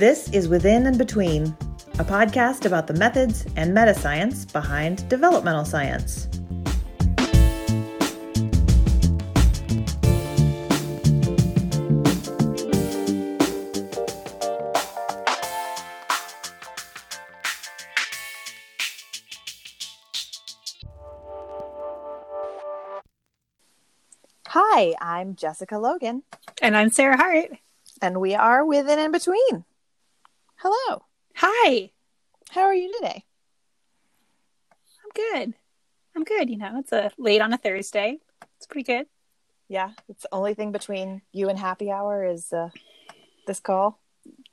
This 0.00 0.30
is 0.30 0.48
Within 0.48 0.86
and 0.86 0.96
Between, 0.96 1.54
a 1.98 2.04
podcast 2.04 2.64
about 2.64 2.86
the 2.86 2.94
methods 2.94 3.44
and 3.56 3.74
meta 3.74 3.92
science 3.92 4.46
behind 4.46 5.06
developmental 5.10 5.66
science. 5.66 6.26
Hi, 24.46 24.94
I'm 24.98 25.36
Jessica 25.36 25.76
Logan, 25.76 26.22
And 26.62 26.74
I'm 26.74 26.88
Sarah 26.88 27.18
Hart. 27.18 27.50
and 28.00 28.18
we 28.18 28.34
are 28.34 28.64
Within 28.64 28.98
and 28.98 29.12
Between. 29.12 29.66
Hello, 30.62 31.04
Hi. 31.36 31.90
how 32.50 32.60
are 32.60 32.74
you 32.74 32.92
today? 33.00 33.24
I'm 35.02 35.10
good. 35.14 35.54
I'm 36.14 36.22
good. 36.22 36.50
You 36.50 36.58
know, 36.58 36.78
it's 36.78 36.92
a 36.92 37.10
late 37.16 37.40
on 37.40 37.54
a 37.54 37.56
Thursday. 37.56 38.18
It's 38.58 38.66
pretty 38.66 38.84
good. 38.84 39.06
Yeah, 39.68 39.92
it's 40.10 40.24
the 40.24 40.28
only 40.32 40.52
thing 40.52 40.70
between 40.70 41.22
you 41.32 41.48
and 41.48 41.58
happy 41.58 41.90
hour 41.90 42.26
is 42.26 42.52
uh, 42.52 42.68
this 43.46 43.58
call. 43.58 44.00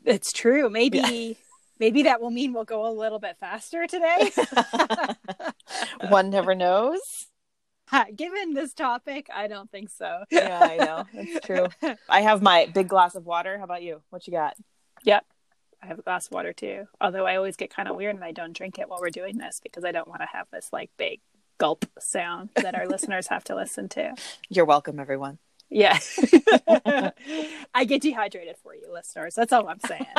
It's 0.05 0.31
true. 0.31 0.69
Maybe 0.69 1.37
maybe 1.77 2.03
that 2.03 2.21
will 2.21 2.31
mean 2.31 2.53
we'll 2.53 2.63
go 2.63 2.87
a 2.87 2.93
little 2.93 3.19
bit 3.19 3.35
faster 3.41 3.85
today. 3.85 4.31
One 6.07 6.29
never 6.29 6.55
knows. 6.55 7.01
Given 8.15 8.53
this 8.53 8.73
topic, 8.73 9.27
I 9.33 9.47
don't 9.47 9.69
think 9.69 9.89
so. 9.89 10.23
Yeah, 10.31 10.57
I 10.61 10.77
know. 10.77 11.05
That's 11.13 11.45
true. 11.45 11.67
I 12.07 12.21
have 12.21 12.41
my 12.41 12.67
big 12.73 12.87
glass 12.87 13.15
of 13.15 13.25
water. 13.25 13.57
How 13.57 13.65
about 13.65 13.83
you? 13.83 14.03
What 14.09 14.25
you 14.25 14.31
got? 14.31 14.55
Yep. 15.03 15.25
I 15.81 15.87
have 15.87 15.99
a 15.99 16.01
glass 16.01 16.27
of 16.27 16.33
water 16.33 16.53
too. 16.53 16.87
Although 16.99 17.25
I 17.25 17.35
always 17.35 17.55
get 17.55 17.69
kind 17.73 17.87
of 17.87 17.95
weird 17.95 18.15
and 18.15 18.23
I 18.23 18.31
don't 18.31 18.53
drink 18.55 18.79
it 18.79 18.89
while 18.89 18.99
we're 18.99 19.09
doing 19.09 19.37
this 19.37 19.59
because 19.61 19.85
I 19.85 19.91
don't 19.91 20.07
want 20.07 20.21
to 20.21 20.27
have 20.31 20.47
this 20.51 20.69
like 20.73 20.89
big 20.97 21.21
gulp 21.59 21.85
sound 21.99 22.49
that 22.55 22.75
our 22.75 22.87
listeners 22.89 23.27
have 23.27 23.43
to 23.45 23.55
listen 23.55 23.87
to. 23.89 24.13
You're 24.49 24.65
welcome, 24.65 24.99
everyone. 24.99 25.37
Yeah. 25.69 25.99
I 27.73 27.83
get 27.85 28.01
dehydrated 28.01 28.55
for 28.63 28.73
you, 28.73 28.91
listeners. 28.91 29.35
That's 29.35 29.51
all 29.53 29.67
I'm 29.67 29.79
saying. 29.81 30.05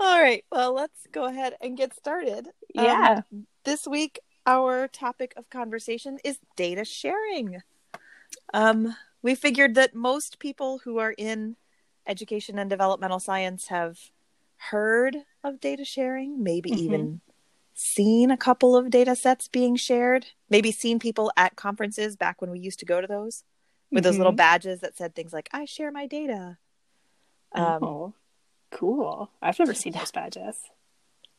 All 0.00 0.20
right. 0.20 0.44
Well, 0.52 0.74
let's 0.74 1.06
go 1.12 1.24
ahead 1.24 1.54
and 1.60 1.76
get 1.76 1.94
started. 1.94 2.48
Um, 2.76 2.84
Yeah. 2.84 3.20
this 3.64 3.86
week, 3.86 4.18
our 4.46 4.88
topic 4.88 5.32
of 5.36 5.48
conversation 5.48 6.18
is 6.24 6.38
data 6.56 6.84
sharing. 6.84 7.62
Um, 8.52 8.94
we 9.22 9.34
figured 9.34 9.74
that 9.76 9.94
most 9.94 10.38
people 10.38 10.80
who 10.84 10.98
are 10.98 11.14
in 11.16 11.56
education 12.06 12.58
and 12.58 12.68
developmental 12.70 13.18
science 13.20 13.68
have 13.68 13.98
heard 14.70 15.16
of 15.42 15.60
data 15.60 15.84
sharing, 15.84 16.42
maybe 16.42 16.70
Mhm. 16.70 16.78
even 16.78 17.20
seen 17.74 18.30
a 18.30 18.36
couple 18.36 18.76
of 18.76 18.90
data 18.90 19.16
sets 19.16 19.48
being 19.48 19.74
shared, 19.76 20.26
maybe 20.48 20.70
seen 20.70 20.98
people 20.98 21.32
at 21.36 21.56
conferences 21.56 22.16
back 22.16 22.40
when 22.40 22.50
we 22.50 22.58
used 22.60 22.78
to 22.78 22.84
go 22.86 23.00
to 23.00 23.06
those 23.06 23.44
with 23.90 24.04
those 24.04 24.16
little 24.18 24.32
Mhm. 24.32 24.36
badges 24.36 24.80
that 24.80 24.96
said 24.96 25.14
things 25.14 25.32
like, 25.32 25.48
I 25.52 25.64
share 25.64 25.90
my 25.90 26.06
data. 26.06 26.58
Um, 27.52 27.84
oh, 27.84 28.14
cool. 28.70 29.30
I've 29.42 29.58
never 29.58 29.74
seen 29.74 29.92
those 29.92 30.10
badges. 30.10 30.70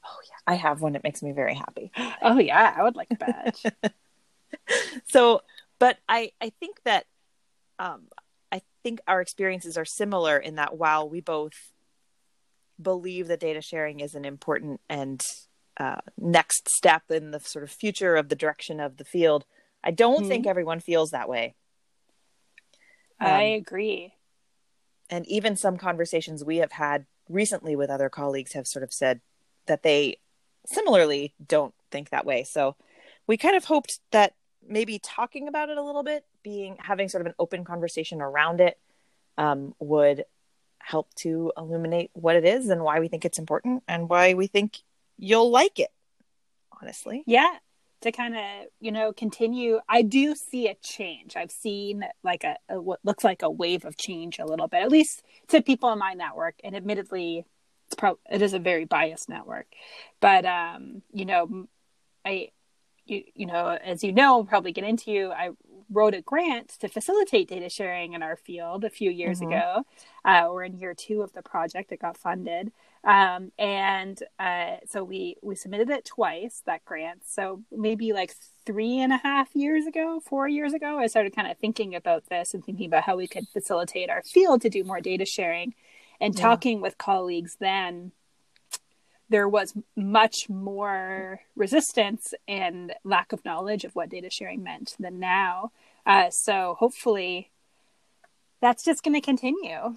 oh, 0.07 0.19
yeah, 0.29 0.37
I 0.45 0.53
have 0.55 0.81
one. 0.81 0.95
It 0.95 1.03
makes 1.03 1.23
me 1.23 1.31
very 1.31 1.55
happy. 1.55 1.91
Oh 2.21 2.37
yeah, 2.39 2.73
I 2.77 2.83
would 2.83 2.95
like 2.95 3.09
a 3.11 3.15
badge. 3.15 3.65
so 5.05 5.41
but 5.79 5.97
i 6.07 6.31
i 6.41 6.49
think 6.59 6.81
that 6.85 7.05
um 7.79 8.07
i 8.51 8.61
think 8.83 8.99
our 9.07 9.21
experiences 9.21 9.77
are 9.77 9.85
similar 9.85 10.37
in 10.37 10.55
that 10.55 10.77
while 10.77 11.09
we 11.09 11.21
both 11.21 11.53
believe 12.81 13.27
that 13.27 13.39
data 13.39 13.61
sharing 13.61 13.99
is 13.99 14.15
an 14.15 14.25
important 14.25 14.81
and 14.89 15.25
uh, 15.77 15.99
next 16.17 16.69
step 16.69 17.03
in 17.09 17.31
the 17.31 17.39
sort 17.39 17.63
of 17.63 17.71
future 17.71 18.15
of 18.15 18.29
the 18.29 18.35
direction 18.35 18.79
of 18.79 18.97
the 18.97 19.05
field 19.05 19.45
i 19.83 19.91
don't 19.91 20.23
Mhm. 20.23 20.27
think 20.27 20.47
everyone 20.47 20.79
feels 20.79 21.11
that 21.11 21.29
way 21.29 21.55
I 23.19 23.43
Um, 23.43 23.53
agree. 23.53 24.13
and 25.09 25.25
even 25.27 25.55
some 25.55 25.77
conversations 25.77 26.43
we 26.43 26.57
have 26.57 26.73
had 26.73 27.05
recently 27.29 27.75
with 27.75 27.89
other 27.89 28.09
colleagues 28.09 28.53
have 28.53 28.67
sort 28.67 28.83
of 28.83 28.91
said 28.93 29.21
that 29.67 29.83
they 29.83 30.19
similarly 30.65 31.33
don't 31.45 31.73
think 31.91 32.09
that 32.09 32.25
way 32.25 32.43
so 32.43 32.75
we 33.27 33.37
kind 33.37 33.55
of 33.55 33.65
hoped 33.65 33.99
that 34.11 34.35
maybe 34.67 34.99
talking 34.99 35.47
about 35.47 35.69
it 35.69 35.77
a 35.77 35.81
little 35.83 36.03
bit 36.03 36.25
being 36.45 36.77
having 36.79 37.09
sort 37.09 37.23
of 37.23 37.27
an 37.27 37.33
open 37.39 37.65
conversation 37.65 38.21
around 38.21 38.61
it 38.61 38.79
um, 39.39 39.73
would 39.79 40.25
help 40.77 41.11
to 41.15 41.51
illuminate 41.57 42.11
what 42.13 42.35
it 42.35 42.45
is 42.45 42.69
and 42.69 42.83
why 42.83 42.99
we 42.99 43.07
think 43.07 43.25
it's 43.25 43.39
important 43.39 43.81
and 43.87 44.07
why 44.07 44.35
we 44.35 44.45
think 44.45 44.77
you'll 45.17 45.49
like 45.49 45.79
it 45.79 45.89
honestly 46.81 47.25
Yeah, 47.25 47.57
to 48.01 48.11
kind 48.11 48.35
of 48.35 48.67
you 48.79 48.91
know 48.91 49.11
continue. 49.13 49.79
I 49.89 50.03
do 50.03 50.35
see 50.35 50.67
a 50.67 50.75
change. 50.75 51.35
I've 51.35 51.51
seen 51.51 52.03
like 52.23 52.43
a, 52.43 52.57
a 52.69 52.79
what 52.81 52.99
looks 53.03 53.23
like 53.23 53.41
a 53.41 53.49
wave 53.49 53.85
of 53.85 53.97
change 53.97 54.39
a 54.39 54.45
little 54.45 54.67
bit, 54.67 54.83
at 54.83 54.91
least 54.91 55.23
to 55.49 55.61
people 55.61 55.91
in 55.91 55.99
my 55.99 56.13
network. 56.13 56.55
And 56.63 56.75
admittedly, 56.75 57.45
it's 57.87 57.95
probably 57.95 58.21
it 58.29 58.41
is 58.41 58.53
a 58.53 58.59
very 58.59 58.85
biased 58.85 59.29
network, 59.29 59.67
but 60.21 60.45
um, 60.45 61.01
you 61.11 61.25
know, 61.25 61.67
I 62.23 62.49
you 63.05 63.23
you 63.33 63.45
know 63.47 63.77
as 63.83 64.03
you 64.03 64.11
know 64.11 64.43
probably 64.43 64.71
get 64.71 64.83
into 64.83 65.11
you 65.11 65.31
I 65.31 65.49
wrote 65.91 66.13
a 66.13 66.21
grant 66.21 66.69
to 66.79 66.87
facilitate 66.89 67.47
data 67.49 67.69
sharing 67.69 68.13
in 68.13 68.23
our 68.23 68.35
field 68.35 68.83
a 68.83 68.89
few 68.89 69.11
years 69.11 69.41
Mhm. 69.41 69.41
ago. 69.41 69.83
Uh, 70.23 70.47
we're 70.51 70.63
in 70.63 70.77
year 70.77 70.93
two 70.95 71.21
of 71.21 71.33
the 71.33 71.41
project. 71.41 71.91
It 71.91 71.99
got 71.99 72.17
funded, 72.17 72.71
um, 73.03 73.51
and 73.59 74.21
uh, 74.39 74.77
so 74.87 75.03
we 75.03 75.35
we 75.43 75.55
submitted 75.55 75.89
it 75.89 76.05
twice 76.05 76.61
that 76.65 76.83
grant. 76.85 77.21
So 77.25 77.63
maybe 77.71 78.13
like 78.13 78.33
three 78.65 78.99
and 78.99 79.13
a 79.13 79.17
half 79.17 79.55
years 79.55 79.85
ago, 79.85 80.19
four 80.19 80.47
years 80.47 80.73
ago, 80.73 80.97
I 80.99 81.07
started 81.07 81.35
kind 81.35 81.49
of 81.51 81.57
thinking 81.57 81.95
about 81.95 82.25
this 82.29 82.53
and 82.53 82.63
thinking 82.65 82.87
about 82.87 83.03
how 83.03 83.17
we 83.17 83.27
could 83.27 83.47
facilitate 83.49 84.09
our 84.09 84.23
field 84.23 84.61
to 84.61 84.69
do 84.69 84.83
more 84.83 85.01
data 85.01 85.25
sharing, 85.25 85.73
and 86.19 86.35
Yeah. 86.35 86.35
talking 86.35 86.81
with 86.81 86.97
colleagues 86.97 87.57
then 87.59 88.11
there 89.29 89.49
was 89.49 89.73
much 89.95 90.49
more 90.49 91.41
resistance 91.55 92.33
and 92.47 92.93
lack 93.03 93.31
of 93.33 93.43
knowledge 93.43 93.83
of 93.83 93.95
what 93.95 94.09
data 94.09 94.29
sharing 94.29 94.63
meant 94.63 94.95
than 94.99 95.19
now. 95.19 95.71
Uh, 96.05 96.29
so 96.29 96.75
hopefully 96.79 97.51
that's 98.61 98.83
just 98.83 99.03
going 99.03 99.13
to 99.13 99.21
continue. 99.21 99.95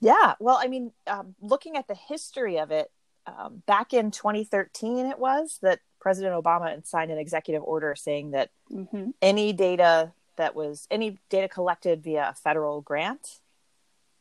Yeah, 0.00 0.34
well, 0.38 0.58
I 0.60 0.68
mean, 0.68 0.92
um, 1.06 1.34
looking 1.40 1.76
at 1.76 1.88
the 1.88 1.94
history 1.94 2.58
of 2.58 2.70
it, 2.70 2.90
um, 3.26 3.62
back 3.66 3.92
in 3.92 4.10
2013, 4.10 5.06
it 5.06 5.18
was 5.18 5.58
that 5.62 5.80
President 6.00 6.34
Obama 6.34 6.86
signed 6.86 7.10
an 7.10 7.18
executive 7.18 7.62
order 7.62 7.94
saying 7.96 8.30
that 8.30 8.50
hmm 8.68 9.10
any 9.20 9.52
data 9.52 10.12
that 10.36 10.54
was 10.54 10.86
any 10.90 11.18
data 11.28 11.48
collected 11.48 12.02
via 12.02 12.28
a 12.30 12.34
federal 12.34 12.80
grant 12.80 13.40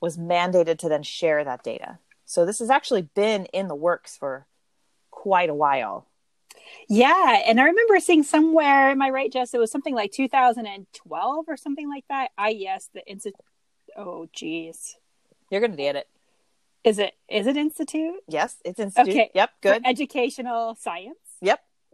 was 0.02 0.18
mandated 0.18 0.80
to 0.80 0.90
then 0.90 1.04
share 1.04 1.44
that 1.44 1.64
data. 1.64 2.00
So 2.28 2.46
this 2.46 2.60
has 2.60 2.70
actually 2.70 3.04
been 3.04 3.46
in 3.46 3.70
the 3.70 3.76
works 3.76 4.18
for 4.18 4.46
quite 5.12 5.50
a 5.50 5.56
while. 5.56 6.06
Yeah. 6.90 7.42
And 7.48 7.60
I 7.60 7.64
remember 7.64 8.02
seeing 8.02 8.22
somewhere, 8.22 8.92
am 8.92 9.02
I 9.02 9.10
right, 9.10 9.32
Jess? 9.32 9.54
It 9.54 9.60
was 9.60 9.72
something 9.72 9.96
like 9.96 10.12
2012 10.12 11.46
or 11.48 11.56
something 11.56 11.90
like 11.90 12.04
that. 12.10 12.32
I, 12.38 12.50
yes, 12.50 12.90
the 12.94 13.06
Institute. 13.08 13.40
Oh, 13.96 14.28
geez. 14.34 14.98
You're 15.50 15.62
going 15.62 15.72
to 15.72 15.78
get 15.78 15.96
it. 15.96 16.08
Is 16.84 17.00
it, 17.00 17.14
is 17.30 17.48
it 17.48 17.56
Institute? 17.56 18.20
Yes, 18.28 18.58
it's 18.66 18.80
institute. 18.80 19.14
Okay. 19.14 19.32
Yep, 19.34 19.50
good. 19.62 19.82
For 19.82 19.90
educational 19.90 20.76
science? 20.76 21.18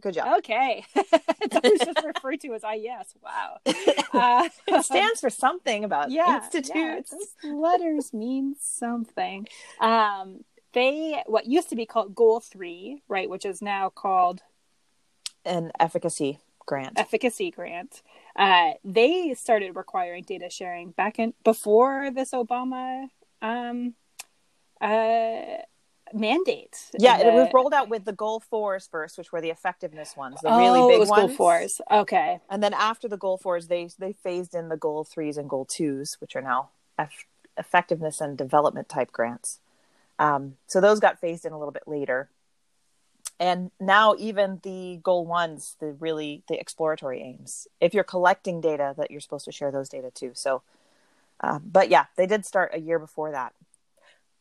Good 0.02 0.16
job. 0.16 0.38
Okay. 0.40 0.86
it's 0.96 1.56
always 1.64 1.80
just 1.80 2.04
referred 2.06 2.42
to 2.42 2.54
as 2.54 2.64
IES. 2.64 3.14
Wow. 3.24 3.60
Uh, 4.14 4.48
It 4.68 4.86
stands 4.86 5.20
for 5.20 5.32
something 5.32 5.84
about 5.84 6.12
yeah, 6.12 6.36
institutes. 6.44 7.16
yeah, 7.44 7.52
letters 7.52 8.14
mean 8.14 8.56
something. 8.62 9.48
Um, 9.80 10.44
they 10.74 11.24
what 11.26 11.48
used 11.48 11.70
to 11.70 11.76
be 11.76 11.88
called 11.88 12.14
Goal 12.14 12.40
Three, 12.40 13.02
right, 13.08 13.28
which 13.28 13.44
is 13.44 13.60
now 13.60 13.90
called 13.90 14.42
An 15.46 15.72
efficacy 15.80 16.38
grant. 16.68 17.00
Efficacy 17.00 17.50
Grant. 17.50 18.04
Uh, 18.36 18.74
they 18.84 19.34
started 19.34 19.76
requiring 19.76 20.24
data 20.24 20.50
sharing 20.52 20.92
back 20.92 21.18
in 21.18 21.34
before 21.44 22.12
this 22.12 22.32
Obama 22.32 23.08
um, 23.42 23.96
uh, 24.80 25.58
mandate. 26.14 26.90
Yeah, 26.98 27.18
The- 27.18 27.28
it 27.28 27.34
was 27.34 27.50
rolled 27.54 27.74
out 27.74 27.90
with 27.90 28.06
the 28.06 28.14
goal 28.14 28.40
fours 28.40 28.88
first, 28.88 29.18
which 29.18 29.32
were 29.32 29.42
the 29.42 29.50
effectiveness 29.50 30.16
ones, 30.16 30.40
the 30.42 30.50
oh, 30.50 30.58
really 30.60 30.82
it 30.82 30.88
big 30.94 31.00
was 31.00 31.10
ones. 31.10 31.28
Goal 31.28 31.36
Fours. 31.36 31.82
Okay. 31.90 32.40
And 32.50 32.62
then 32.62 32.74
after 32.74 33.08
the 33.08 33.18
goal 33.18 33.38
fours, 33.38 33.68
they 33.68 33.90
they 33.98 34.14
phased 34.14 34.56
in 34.56 34.70
the 34.70 34.78
goal 34.78 35.04
threes 35.04 35.38
and 35.38 35.50
goal 35.50 35.66
twos, 35.66 36.16
which 36.20 36.36
are 36.36 36.42
now 36.42 36.70
eff- 36.98 37.26
effectiveness 37.58 38.22
and 38.22 38.38
development 38.38 38.90
type 38.90 39.12
grants. 39.12 39.60
Um, 40.20 40.58
so 40.68 40.80
those 40.80 41.00
got 41.00 41.20
phased 41.20 41.46
in 41.46 41.54
a 41.54 41.58
little 41.58 41.72
bit 41.72 41.88
later. 41.88 42.30
And 43.40 43.72
now 43.80 44.16
even 44.18 44.60
the 44.64 45.00
goal 45.04 45.26
ones, 45.26 45.76
the 45.80 45.88
really 45.94 46.44
the 46.48 46.60
exploratory 46.60 47.22
aims. 47.22 47.68
If 47.82 47.94
you're 47.94 48.04
collecting 48.04 48.62
data, 48.62 48.94
that 48.98 49.10
you're 49.12 49.20
supposed 49.20 49.46
to 49.46 49.52
share 49.52 49.72
those 49.72 49.90
data 49.90 50.12
too. 50.12 50.32
So, 50.36 50.62
uh, 51.42 51.60
but 51.60 51.90
yeah, 51.90 52.06
they 52.16 52.28
did 52.28 52.46
start 52.46 52.72
a 52.74 52.80
year 52.80 53.00
before 53.00 53.32
that. 53.32 53.54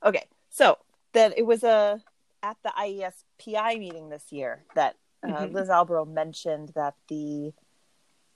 Okay, 0.04 0.26
so 0.50 0.78
that 1.12 1.36
it 1.36 1.46
was 1.46 1.62
a 1.62 2.00
at 2.42 2.56
the 2.64 2.72
IES 2.76 3.24
PI 3.42 3.76
meeting 3.76 4.08
this 4.08 4.32
year 4.32 4.64
that 4.74 4.96
uh, 5.22 5.28
Mhm. 5.46 5.52
Liz 5.52 5.68
Albro 5.68 6.06
mentioned 6.06 6.70
that 6.74 6.94
the 7.08 7.52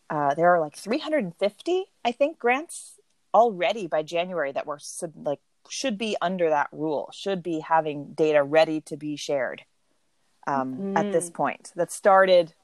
uh, 0.09 0.35
there 0.35 0.55
are 0.55 0.61
like 0.61 0.77
350, 0.77 1.87
I 2.05 2.13
think, 2.13 2.39
grants 2.39 3.01
already 3.35 3.89
by 3.89 4.05
January 4.05 4.53
that 4.53 4.67
were 4.67 4.79
sub- 4.79 5.27
like 5.27 5.41
should 5.69 5.99
be 5.99 6.17
under 6.23 6.49
that 6.49 6.69
rule, 6.71 7.11
should 7.13 7.43
be 7.43 7.59
having 7.59 8.13
data 8.13 8.41
ready 8.45 8.81
to 8.83 8.97
be 8.97 9.17
shared 9.17 9.65
um, 10.47 10.97
at 10.97 11.11
this 11.11 11.29
point. 11.29 11.73
That 11.75 11.91
started 11.91 12.55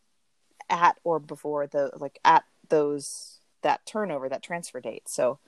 at 0.71 0.99
or 1.03 1.19
before 1.19 1.67
the 1.67 1.91
like 1.97 2.21
at 2.25 2.45
those 2.69 3.41
that 3.63 3.85
turnover, 3.87 4.29
that 4.29 4.43
transfer 4.43 4.81
date. 4.81 5.09
So 5.09 5.41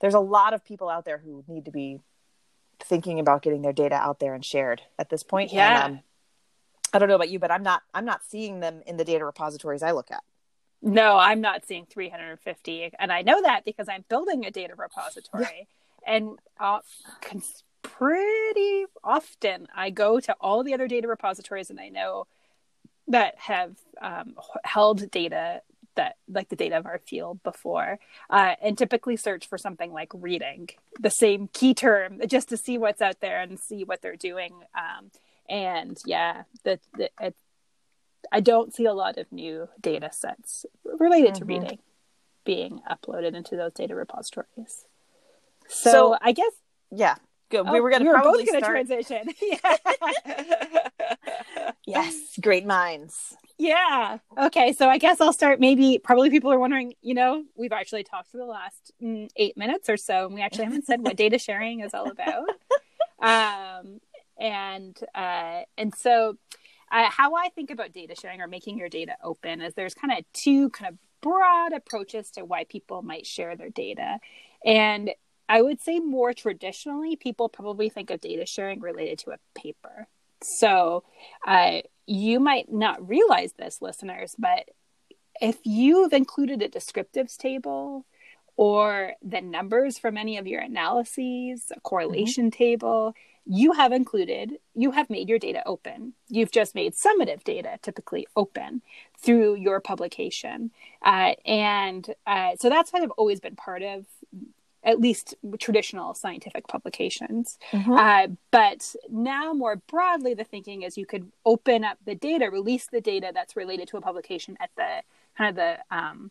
there's 0.00 0.14
a 0.14 0.20
lot 0.20 0.54
of 0.54 0.64
people 0.64 0.88
out 0.88 1.04
there 1.04 1.18
who 1.18 1.44
need 1.46 1.66
to 1.66 1.70
be 1.70 2.00
thinking 2.80 3.18
about 3.20 3.42
getting 3.42 3.62
their 3.62 3.72
data 3.72 3.94
out 3.94 4.20
there 4.20 4.34
and 4.34 4.44
shared 4.44 4.82
at 4.98 5.10
this 5.10 5.22
point. 5.22 5.50
And, 5.50 5.56
Yeah. 5.58 5.84
um, 5.84 6.00
I 6.92 6.98
don't 6.98 7.08
know 7.08 7.16
about 7.16 7.30
you, 7.30 7.38
but 7.40 7.50
I'm 7.50 7.62
not 7.64 7.82
I'm 7.92 8.04
not 8.04 8.22
seeing 8.22 8.60
them 8.60 8.82
in 8.86 8.96
the 8.96 9.04
data 9.04 9.24
repositories 9.24 9.82
I 9.82 9.90
look 9.90 10.10
at. 10.12 10.22
No, 10.80 11.16
I'm 11.16 11.40
not 11.40 11.64
seeing 11.66 11.86
350, 11.86 12.92
and 12.98 13.10
I 13.10 13.22
know 13.22 13.40
that 13.42 13.64
because 13.64 13.88
I'm 13.88 14.04
building 14.08 14.44
a 14.44 14.50
data 14.50 14.74
repository, 14.76 15.66
and 16.06 16.38
uh, 16.60 16.80
cons- 17.20 17.64
pretty 17.82 18.84
often 19.02 19.66
I 19.74 19.90
go 19.90 20.20
to 20.20 20.36
all 20.40 20.62
the 20.62 20.74
other 20.74 20.86
data 20.86 21.08
repositories, 21.08 21.70
and 21.70 21.80
I 21.80 21.88
know 21.88 22.26
that 23.08 23.34
have 23.38 23.76
um, 24.00 24.34
held 24.64 25.10
data 25.10 25.62
that 25.96 26.16
like 26.28 26.48
the 26.48 26.56
data 26.56 26.76
of 26.76 26.86
our 26.86 26.98
field 26.98 27.42
before, 27.42 27.98
uh, 28.30 28.54
and 28.62 28.76
typically 28.76 29.16
search 29.16 29.48
for 29.48 29.58
something 29.58 29.92
like 29.92 30.10
reading 30.14 30.68
the 30.98 31.10
same 31.10 31.48
key 31.52 31.74
term 31.74 32.20
just 32.26 32.48
to 32.50 32.56
see 32.56 32.78
what's 32.78 33.00
out 33.02 33.20
there 33.20 33.40
and 33.40 33.58
see 33.58 33.84
what 33.84 34.02
they're 34.02 34.16
doing. 34.16 34.52
Um, 34.74 35.10
and 35.48 35.96
yeah, 36.06 36.44
the, 36.64 36.78
the 36.96 37.10
it, 37.20 37.34
I 38.32 38.40
don't 38.40 38.74
see 38.74 38.86
a 38.86 38.94
lot 38.94 39.18
of 39.18 39.30
new 39.30 39.68
data 39.80 40.10
sets 40.12 40.64
related 40.84 41.34
to 41.36 41.44
Mhm. 41.44 41.48
reading 41.48 41.78
being 42.44 42.80
uploaded 42.90 43.34
into 43.34 43.56
those 43.56 43.72
data 43.72 43.94
repositories. 43.94 44.86
So, 45.68 45.90
So- 45.90 46.18
I 46.20 46.32
guess 46.32 46.52
Yeah, 46.90 47.16
good. 47.50 47.66
oh, 47.66 47.72
we 47.72 47.80
were 47.80 47.90
going 47.90 48.02
to 48.02 48.08
we 48.08 48.12
probably 48.14 48.44
both 48.44 48.52
going 48.52 48.60
to 48.60 48.64
start. 48.66 48.72
transition. 48.72 49.28
yeah. 49.40 49.76
Yes, 51.86 52.16
great 52.40 52.64
minds. 52.66 53.36
Yeah. 53.58 54.18
Okay. 54.36 54.72
So 54.72 54.88
I 54.88 54.98
guess 54.98 55.20
I'll 55.20 55.32
start. 55.32 55.60
Maybe, 55.60 55.98
probably 56.02 56.30
people 56.30 56.52
are 56.52 56.58
wondering, 56.58 56.94
you 57.02 57.14
know, 57.14 57.44
we've 57.54 57.72
actually 57.72 58.02
talked 58.02 58.30
for 58.30 58.36
the 58.38 58.44
last 58.46 58.92
mm, 59.02 59.28
eight 59.36 59.56
minutes 59.56 59.88
or 59.88 59.96
so, 59.96 60.26
and 60.26 60.34
we 60.34 60.42
actually 60.42 60.64
haven't 60.64 60.86
said 60.86 61.00
what 61.02 61.16
data 61.16 61.38
sharing 61.38 61.80
is 61.80 61.94
all 61.94 62.10
about. 62.10 62.48
Um, 63.22 64.00
and, 64.38 64.98
uh, 65.14 65.62
and 65.78 65.94
so, 65.94 66.36
uh, 66.92 67.08
how 67.10 67.36
I 67.36 67.48
think 67.54 67.70
about 67.70 67.92
data 67.92 68.14
sharing 68.20 68.42
or 68.42 68.48
making 68.48 68.76
your 68.76 68.90
data 68.90 69.16
open 69.22 69.62
is 69.62 69.72
there's 69.74 69.94
kind 69.94 70.12
of 70.12 70.24
two 70.34 70.68
kind 70.70 70.92
of 70.92 70.98
broad 71.22 71.72
approaches 71.72 72.30
to 72.32 72.44
why 72.44 72.64
people 72.64 73.00
might 73.02 73.24
share 73.24 73.56
their 73.56 73.70
data. 73.70 74.18
And 74.64 75.12
I 75.48 75.62
would 75.62 75.80
say 75.80 76.00
more 76.00 76.34
traditionally, 76.34 77.16
people 77.16 77.48
probably 77.48 77.88
think 77.88 78.10
of 78.10 78.20
data 78.20 78.44
sharing 78.46 78.80
related 78.80 79.20
to 79.20 79.30
a 79.30 79.38
paper. 79.58 80.08
So, 80.44 81.04
uh, 81.46 81.80
you 82.06 82.38
might 82.38 82.70
not 82.70 83.06
realize 83.08 83.52
this, 83.54 83.80
listeners, 83.80 84.34
but 84.38 84.68
if 85.40 85.58
you've 85.64 86.12
included 86.12 86.62
a 86.62 86.68
descriptives 86.68 87.36
table 87.36 88.04
or 88.56 89.14
the 89.22 89.40
numbers 89.40 89.98
from 89.98 90.16
any 90.16 90.36
of 90.36 90.46
your 90.46 90.60
analyses, 90.60 91.72
a 91.74 91.80
correlation 91.80 92.50
table, 92.50 93.14
you 93.46 93.72
have 93.72 93.92
included, 93.92 94.52
you 94.74 94.92
have 94.92 95.10
made 95.10 95.28
your 95.28 95.38
data 95.38 95.62
open. 95.66 96.14
You've 96.28 96.52
just 96.52 96.74
made 96.74 96.94
summative 96.94 97.44
data 97.44 97.78
typically 97.82 98.26
open 98.36 98.80
through 99.20 99.56
your 99.56 99.80
publication. 99.80 100.70
Uh, 101.02 101.34
and 101.44 102.14
uh, 102.26 102.52
so 102.58 102.70
that's 102.70 102.90
kind 102.90 103.04
of 103.04 103.10
always 103.12 103.40
been 103.40 103.56
part 103.56 103.82
of 103.82 104.06
at 104.84 105.00
least 105.00 105.34
traditional 105.58 106.14
scientific 106.14 106.68
publications. 106.68 107.58
Uh, 107.72 108.28
but 108.50 108.94
now, 109.10 109.52
more 109.52 109.76
broadly, 109.76 110.34
the 110.34 110.44
thinking 110.44 110.82
is 110.82 110.98
you 110.98 111.06
could 111.06 111.32
open 111.44 111.84
up 111.84 111.98
the 112.04 112.14
data, 112.14 112.50
release 112.50 112.86
the 112.86 113.00
data 113.00 113.30
that's 113.34 113.56
related 113.56 113.88
to 113.88 113.96
a 113.96 114.00
publication 114.00 114.56
at 114.60 114.70
the 114.76 115.02
kind 115.36 115.50
of 115.50 115.56
the 115.56 115.96
um, 115.96 116.30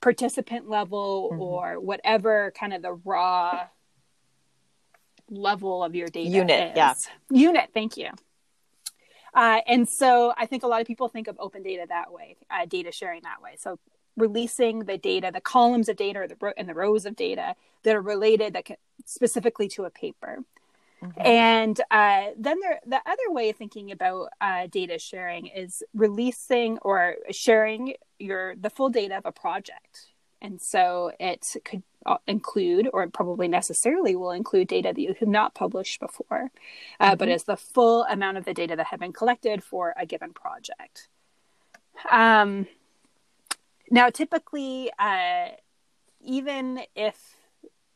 participant 0.00 0.68
level 0.70 1.30
Mhm. 1.32 1.40
or 1.40 1.80
whatever 1.80 2.52
kind 2.58 2.72
of 2.72 2.80
the 2.80 2.92
raw 2.92 3.66
level 5.28 5.84
of 5.84 5.94
your 5.94 6.08
data 6.08 6.28
Unit, 6.30 6.70
is. 6.72 6.76
yeah. 6.76 6.94
Unit, 7.30 7.70
thank 7.74 7.96
you. 7.96 8.08
Uh, 9.34 9.60
and 9.66 9.88
so 9.88 10.32
I 10.36 10.46
think 10.46 10.62
a 10.64 10.66
lot 10.66 10.80
of 10.80 10.86
people 10.88 11.08
think 11.08 11.28
of 11.28 11.36
open 11.38 11.62
data 11.62 11.86
that 11.88 12.12
way, 12.12 12.36
uh, 12.50 12.64
data 12.66 12.90
sharing 12.90 13.22
that 13.22 13.40
way. 13.40 13.54
So 13.58 13.78
releasing 14.20 14.80
the 14.90 14.98
data, 14.98 15.30
the 15.32 15.40
columns 15.40 15.88
of 15.88 15.96
data 15.96 16.20
or 16.20 16.28
the 16.28 16.54
and 16.56 16.68
the 16.68 16.74
rows 16.74 17.04
of 17.06 17.16
data 17.16 17.54
that 17.82 17.96
are 17.96 18.02
related 18.02 18.52
that 18.54 18.64
can, 18.66 18.76
specifically 19.04 19.68
to 19.68 19.84
a 19.84 19.90
paper. 19.90 20.44
Mhm. 21.02 21.26
And 21.26 21.80
uh, 21.90 22.26
then 22.36 22.60
there, 22.60 22.78
the 22.86 23.00
other 23.12 23.28
way 23.28 23.48
of 23.50 23.56
thinking 23.56 23.90
about 23.90 24.28
uh, 24.40 24.66
data 24.66 24.98
sharing 24.98 25.46
is 25.46 25.82
releasing 25.94 26.78
or 26.78 27.16
sharing 27.30 27.94
your 28.18 28.54
the 28.54 28.70
full 28.70 28.90
data 28.90 29.16
of 29.16 29.24
a 29.24 29.32
project. 29.32 29.94
And 30.42 30.60
so 30.60 31.12
it 31.18 31.42
could 31.64 31.82
uh, 32.06 32.16
include, 32.26 32.88
or 32.94 33.06
probably 33.08 33.48
necessarily 33.48 34.16
will 34.16 34.30
include, 34.30 34.68
data 34.68 34.90
that 34.94 35.00
you 35.00 35.14
have 35.20 35.28
not 35.28 35.54
published 35.54 36.00
before, 36.00 36.50
uh, 36.98 37.14
but 37.14 37.28
Mhm. 37.28 37.34
is 37.34 37.44
the 37.44 37.56
full 37.56 38.04
amount 38.04 38.38
of 38.38 38.44
the 38.46 38.54
data 38.54 38.74
that 38.76 38.86
have 38.86 39.00
been 39.00 39.12
collected 39.12 39.62
for 39.62 39.92
a 39.96 40.06
given 40.06 40.32
project. 40.32 41.08
Um, 42.10 42.66
now, 43.90 44.08
typically, 44.10 44.90
uh, 44.98 45.48
even 46.20 46.80
if 46.94 47.36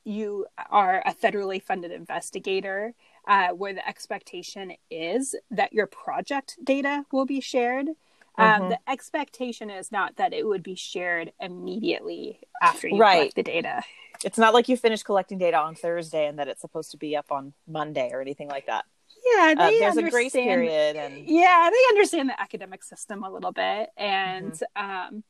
you 0.05 0.47
are 0.71 1.03
a 1.07 1.15
federally 1.15 1.63
funded 1.63 1.91
investigator, 1.93 2.95
uh, 3.27 3.49
where 3.49 3.73
the 3.73 3.87
expectation 3.89 4.73
is 4.91 5.35
that 5.51 5.73
your 5.73 5.87
project 5.87 6.57
data 6.63 7.05
will 7.11 7.25
be 7.25 7.41
shared. 7.41 7.89
Um, 8.37 8.63
Mhm. 8.63 8.69
the 8.71 8.91
expectation 8.91 9.71
is 9.71 9.91
not 9.93 10.17
that 10.17 10.33
it 10.35 10.47
would 10.47 10.63
be 10.63 10.75
shared 10.75 11.33
immediately 11.41 12.41
after 12.61 12.89
you 12.89 12.99
Right. 12.99 13.17
collect 13.17 13.37
the 13.37 13.43
data. 13.45 13.83
It's 14.25 14.37
not 14.39 14.53
like 14.53 14.69
you 14.69 14.77
finish 14.77 15.03
collecting 15.03 15.39
data 15.39 15.57
on 15.59 15.75
Thursday 15.75 16.27
and 16.27 16.39
that 16.39 16.49
it's 16.49 16.61
supposed 16.61 16.91
to 16.91 16.97
be 16.97 17.17
up 17.17 17.31
on 17.31 17.55
Monday 17.67 18.11
or 18.13 18.21
anything 18.21 18.49
like 18.49 18.67
that. 18.67 18.85
Yeah, 19.25 19.55
Uh, 19.57 19.71
they 19.71 19.79
there's 19.79 19.97
a 19.97 20.03
grace 20.03 20.35
understand- 20.35 20.45
period, 20.49 20.97
and 20.97 21.27
yeah 21.27 21.71
they 21.71 21.89
understand 21.91 22.29
the 22.29 22.39
academic 22.41 22.83
system 22.83 23.23
a 23.23 23.31
little 23.31 23.53
bit 23.53 23.91
and 23.97 24.53
Mm-hmm. 24.53 24.85
um 24.85 25.25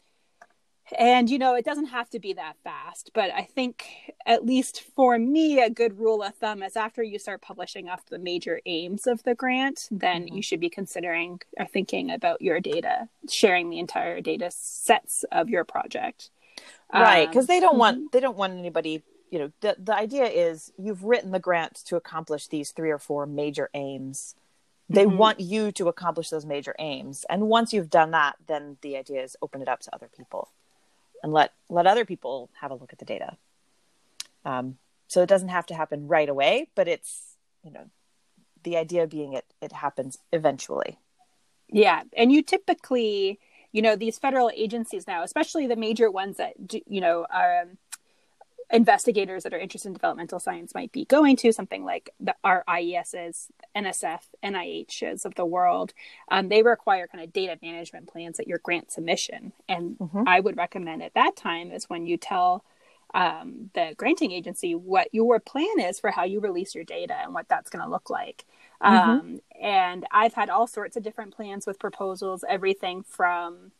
and 0.99 1.31
you 1.31 1.39
know 1.39 1.55
it 1.55 1.65
doesn't 1.65 1.87
have 1.87 2.09
to 2.11 2.19
be 2.19 2.33
that 2.35 2.57
fast 2.63 3.11
but 3.15 3.31
i 3.35 3.43
think 3.43 3.85
at 4.27 4.45
least 4.45 4.83
for 4.95 5.19
me 5.19 5.61
a 5.61 5.71
good 5.71 5.99
rule 5.99 6.23
of 6.23 6.35
thumb 6.35 6.63
is 6.63 6.77
after 6.77 7.03
you 7.03 7.19
start 7.19 7.41
publishing 7.41 7.89
off 7.89 8.05
the 8.07 8.19
major 8.19 8.61
aims 8.67 9.07
of 9.07 9.23
the 9.25 9.35
grant 9.35 9.89
then 9.91 10.27
Mhm. 10.27 10.37
you 10.37 10.43
should 10.43 10.61
be 10.61 10.69
considering 10.71 11.41
or 11.59 11.67
thinking 11.67 12.11
about 12.11 12.43
your 12.43 12.61
data 12.61 13.09
sharing 13.29 13.71
the 13.71 13.79
entire 13.79 14.21
data 14.21 14.51
sets 14.51 15.25
of 15.33 15.49
your 15.49 15.65
project 15.65 16.31
right 16.93 17.23
Um, 17.25 17.31
because 17.31 17.47
they 17.47 17.61
don't 17.61 17.79
want 17.79 18.13
they 18.13 18.21
don't 18.21 18.37
want 18.37 18.53
anybody. 18.53 19.03
You 19.31 19.39
know, 19.41 19.53
the 19.63 19.75
the 19.79 19.95
idea 19.97 20.27
is 20.27 20.71
you've 20.79 21.03
written 21.03 21.33
the 21.33 21.41
grant 21.41 21.75
to 21.87 21.97
accomplish 21.97 22.47
these 22.47 22.71
three 22.71 22.91
or 22.91 22.99
four 23.01 23.27
major 23.27 23.69
aims. 23.75 24.37
They 24.89 25.07
Mhm. 25.07 25.17
want 25.17 25.41
you 25.41 25.73
to 25.73 25.89
accomplish 25.89 26.31
those 26.31 26.47
major 26.47 26.75
aims, 26.79 27.25
and 27.29 27.49
once 27.49 27.73
you've 27.73 27.91
done 27.91 28.13
that, 28.13 28.37
then 28.47 28.77
the 28.83 28.97
idea 28.97 29.25
is 29.25 29.35
open 29.43 29.61
it 29.63 29.69
up 29.69 29.81
to 29.81 29.95
other 29.95 30.09
people, 30.09 30.51
and 31.25 31.33
let 31.33 31.53
let 31.71 31.87
other 31.87 32.05
people 32.05 32.51
have 32.61 32.71
a 32.71 32.75
look 32.75 32.93
at 32.93 32.99
the 32.99 33.07
data. 33.07 33.39
Um, 34.45 34.77
so 35.09 35.23
it 35.23 35.29
doesn't 35.29 35.49
have 35.49 35.67
to 35.67 35.75
happen 35.75 36.07
right 36.07 36.29
away, 36.29 36.69
but 36.75 36.87
it's 36.87 37.35
you 37.65 37.73
know, 37.73 37.87
the 38.63 38.77
idea 38.77 39.07
being 39.07 39.33
it 39.33 39.47
it 39.63 39.73
happens 39.73 40.19
eventually. 40.33 40.99
Yeah, 41.69 42.03
and 42.15 42.31
you 42.31 42.43
typically, 42.43 43.41
you 43.73 43.81
know, 43.81 43.97
these 43.97 44.19
federal 44.19 44.51
agencies 44.55 45.07
now, 45.07 45.23
especially 45.23 45.67
the 45.67 45.77
major 45.77 46.11
ones 46.11 46.37
that 46.37 46.69
do, 46.69 46.81
you 46.87 47.01
know 47.01 47.27
are 47.31 47.63
um, 47.63 47.79
investigators 48.71 49.43
that 49.45 49.55
are 49.55 49.59
interested 49.59 49.89
in 49.89 49.95
developmental 49.95 50.39
science 50.41 50.75
might 50.75 50.93
be 50.93 51.05
going 51.05 51.37
to 51.37 51.53
something 51.53 51.85
like 51.85 52.11
the 52.21 52.35
our 52.45 52.65
IESs, 52.69 53.49
NSF, 53.77 54.21
NIHs 54.43 55.25
of 55.25 55.35
the 55.35 55.45
world. 55.47 55.93
Um, 56.31 56.49
they 56.49 56.63
require 56.63 57.07
kind 57.07 57.23
of 57.23 57.33
data 57.33 57.59
management 57.63 58.09
plans 58.09 58.41
at 58.41 58.49
your 58.49 58.59
grant 58.59 58.91
submission, 58.91 59.53
and 59.69 59.99
Mhm. 59.99 60.25
I 60.27 60.41
would 60.41 60.57
recommend 60.57 61.03
at 61.03 61.15
that 61.15 61.37
time 61.37 61.71
is 61.73 61.89
when 61.91 62.07
you 62.07 62.17
tell 62.17 62.65
um, 63.15 63.71
the 63.75 63.95
granting 63.97 64.33
agency 64.33 64.75
what 64.75 65.07
your 65.13 65.39
plan 65.39 65.79
is 65.79 66.01
for 66.01 66.11
how 66.11 66.25
you 66.25 66.41
release 66.41 66.75
your 66.75 66.83
data 66.83 67.15
and 67.23 67.33
what 67.33 67.49
that's 67.49 67.71
going 67.71 67.85
to 67.85 67.89
look 67.89 68.11
like. 68.11 68.45
Um, 68.81 69.41
and 69.61 70.05
I've 70.11 70.35
had 70.35 70.51
all 70.51 70.67
sorts 70.67 70.97
of 70.97 71.05
different 71.05 71.33
plans 71.33 71.65
with 71.65 71.79
proposals, 71.79 72.45
everything 72.49 73.05
from 73.05 73.71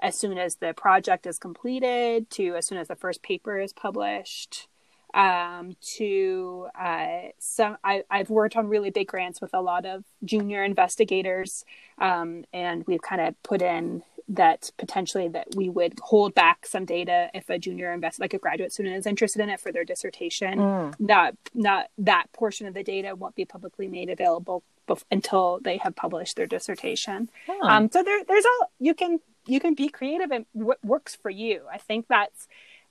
as 0.00 0.18
soon 0.18 0.38
as 0.38 0.56
the 0.56 0.74
project 0.74 1.26
is 1.26 1.38
completed 1.38 2.30
to 2.30 2.54
as 2.56 2.66
soon 2.66 2.78
as 2.78 2.88
the 2.88 2.96
first 2.96 3.22
paper 3.22 3.58
is 3.58 3.72
published. 3.72 4.68
um, 5.14 5.76
to 5.80 6.66
uh, 6.78 7.28
some. 7.38 7.78
I, 7.84 8.02
have 8.10 8.30
worked 8.30 8.56
on 8.56 8.68
really 8.68 8.90
big 8.90 9.06
grants 9.06 9.40
with 9.40 9.54
a 9.54 9.60
lot 9.60 9.86
of 9.86 10.04
junior 10.24 10.64
investigators, 10.64 11.64
um, 11.98 12.44
and 12.52 12.84
we've 12.86 13.00
kind 13.00 13.20
of 13.20 13.40
put 13.44 13.62
in 13.62 14.02
that 14.28 14.70
potentially 14.78 15.28
that 15.28 15.54
we 15.54 15.68
would 15.68 15.98
hold 16.00 16.34
back 16.34 16.66
some 16.66 16.84
data 16.84 17.30
if 17.34 17.48
a 17.50 17.58
junior 17.58 17.92
invest 17.92 18.18
like 18.18 18.32
a 18.32 18.38
graduate 18.38 18.72
student 18.72 18.96
is 18.96 19.06
interested 19.06 19.42
in 19.42 19.50
it 19.50 19.60
for 19.60 19.70
their 19.70 19.84
dissertation. 19.84 20.58
Mm. 20.58 20.94
Not 20.98 21.34
not 21.54 21.86
that 21.98 22.32
portion 22.32 22.66
of 22.66 22.74
the 22.74 22.82
data 22.82 23.14
won't 23.14 23.34
be 23.34 23.44
publicly 23.44 23.86
made 23.86 24.10
available 24.10 24.62
bef- 24.88 25.04
until 25.10 25.60
they 25.62 25.76
have 25.78 25.94
published 25.94 26.36
their 26.36 26.46
dissertation. 26.46 27.28
Um, 27.62 27.90
so 27.90 28.02
there, 28.02 28.24
there's 28.24 28.44
all 28.44 28.72
you 28.80 28.94
can 28.94 29.20
you 29.46 29.60
can 29.60 29.74
be 29.74 29.88
creative 29.88 30.30
and 30.30 30.46
what 30.52 30.84
works 30.84 31.14
for 31.14 31.30
you. 31.30 31.62
I 31.72 31.78
think 31.78 32.06
that's 32.08 32.48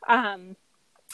um, 0.08 0.56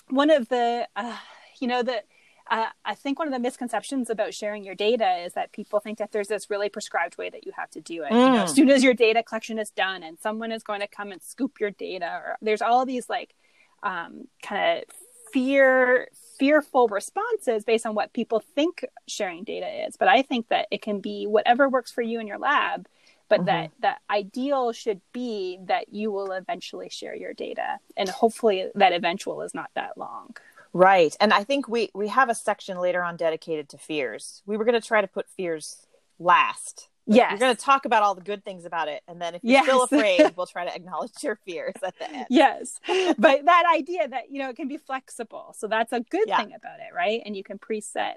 one 0.09 0.29
of 0.29 0.49
the 0.49 0.87
uh, 0.95 1.17
you 1.59 1.67
know 1.67 1.83
the 1.83 2.03
uh, 2.49 2.65
I 2.83 2.95
think 2.95 3.19
one 3.19 3.27
of 3.27 3.33
the 3.33 3.39
misconceptions 3.39 4.09
about 4.09 4.33
sharing 4.33 4.63
your 4.63 4.73
data 4.73 5.23
is 5.23 5.33
that 5.33 5.51
people 5.51 5.79
think 5.79 5.99
that 5.99 6.11
there's 6.11 6.29
this 6.29 6.49
really 6.49 6.67
prescribed 6.67 7.17
way 7.17 7.29
that 7.29 7.45
you 7.45 7.51
have 7.55 7.69
to 7.71 7.81
do 7.81 8.03
it. 8.03 8.11
Mm. 8.11 8.25
You 8.25 8.31
know, 8.31 8.43
as 8.43 8.51
mm. 8.51 8.55
soon 8.55 8.69
as 8.71 8.83
your 8.83 8.95
data 8.95 9.21
collection 9.21 9.59
is 9.59 9.69
done 9.69 10.01
and 10.01 10.17
someone 10.19 10.51
is 10.51 10.63
going 10.63 10.79
to 10.79 10.87
come 10.87 11.11
and 11.11 11.21
scoop 11.21 11.59
your 11.59 11.71
data, 11.71 12.21
or 12.25 12.37
there's 12.41 12.61
all 12.61 12.85
these 12.85 13.07
like 13.07 13.35
um, 13.83 14.27
kind 14.41 14.79
of 14.79 14.83
fear 15.31 16.07
fearful 16.39 16.87
responses 16.87 17.65
based 17.65 17.85
on 17.85 17.93
what 17.93 18.13
people 18.13 18.41
think 18.55 18.85
sharing 19.07 19.43
data 19.43 19.85
is. 19.85 19.97
But 19.97 20.07
I 20.07 20.21
think 20.21 20.47
that 20.47 20.67
it 20.71 20.81
can 20.81 21.01
be 21.01 21.27
whatever 21.27 21.69
works 21.69 21.91
for 21.91 22.01
you 22.01 22.19
in 22.19 22.27
your 22.27 22.39
lab 22.39 22.87
but 23.29 23.41
mm-hmm. 23.41 23.45
that 23.45 23.71
the 23.81 24.13
ideal 24.13 24.73
should 24.73 25.01
be 25.13 25.59
that 25.65 25.93
you 25.93 26.11
will 26.11 26.31
eventually 26.31 26.89
share 26.89 27.15
your 27.15 27.33
data 27.33 27.77
and 27.95 28.09
hopefully 28.09 28.69
that 28.75 28.91
eventual 28.93 29.41
is 29.41 29.53
not 29.53 29.69
that 29.75 29.97
long 29.97 30.35
right 30.73 31.15
and 31.19 31.33
i 31.33 31.43
think 31.43 31.67
we 31.67 31.89
we 31.93 32.07
have 32.07 32.29
a 32.29 32.35
section 32.35 32.77
later 32.79 33.03
on 33.03 33.15
dedicated 33.15 33.69
to 33.69 33.77
fears 33.77 34.41
we 34.45 34.57
were 34.57 34.65
going 34.65 34.79
to 34.79 34.85
try 34.85 35.01
to 35.01 35.07
put 35.07 35.27
fears 35.29 35.87
last 36.19 36.89
yeah 37.07 37.31
we're 37.31 37.39
going 37.39 37.55
to 37.55 37.61
talk 37.61 37.85
about 37.85 38.03
all 38.03 38.13
the 38.13 38.21
good 38.21 38.43
things 38.43 38.65
about 38.65 38.87
it 38.87 39.01
and 39.07 39.21
then 39.21 39.35
if 39.35 39.43
you're 39.43 39.53
yes. 39.53 39.65
still 39.65 39.83
afraid 39.83 40.21
we'll 40.35 40.45
try 40.45 40.65
to 40.65 40.73
acknowledge 40.73 41.11
your 41.23 41.37
fears 41.45 41.73
at 41.83 41.97
the 41.97 42.11
end 42.11 42.25
yes 42.29 42.79
but 43.17 43.45
that 43.45 43.63
idea 43.73 44.07
that 44.07 44.29
you 44.29 44.39
know 44.39 44.49
it 44.49 44.55
can 44.55 44.67
be 44.67 44.77
flexible 44.77 45.55
so 45.57 45.67
that's 45.67 45.91
a 45.91 46.01
good 46.01 46.27
yeah. 46.27 46.37
thing 46.37 46.53
about 46.53 46.79
it 46.79 46.93
right 46.95 47.21
and 47.25 47.35
you 47.35 47.43
can 47.43 47.57
preset 47.57 48.15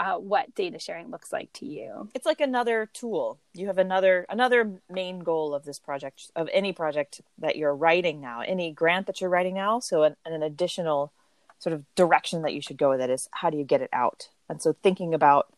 uh, 0.00 0.16
what 0.16 0.54
data 0.54 0.78
sharing 0.78 1.10
looks 1.10 1.30
like 1.30 1.52
to 1.52 1.66
you. 1.66 2.08
It's 2.14 2.24
like 2.24 2.40
another 2.40 2.88
tool. 2.94 3.38
You 3.52 3.66
have 3.66 3.76
another 3.76 4.24
another 4.30 4.80
main 4.88 5.18
goal 5.18 5.54
of 5.54 5.64
this 5.66 5.78
project 5.78 6.30
of 6.34 6.48
any 6.54 6.72
project 6.72 7.20
that 7.38 7.56
you're 7.56 7.74
writing 7.74 8.18
now, 8.18 8.40
any 8.40 8.72
grant 8.72 9.06
that 9.08 9.20
you're 9.20 9.28
writing 9.28 9.54
now. 9.54 9.78
So 9.78 10.04
an, 10.04 10.16
an 10.24 10.42
additional 10.42 11.12
sort 11.58 11.74
of 11.74 11.84
direction 11.96 12.40
that 12.42 12.54
you 12.54 12.62
should 12.62 12.78
go 12.78 12.88
with 12.88 13.02
it 13.02 13.10
is 13.10 13.28
how 13.30 13.50
do 13.50 13.58
you 13.58 13.64
get 13.64 13.82
it 13.82 13.90
out? 13.92 14.30
And 14.48 14.62
so 14.62 14.72
thinking 14.72 15.12
about 15.12 15.52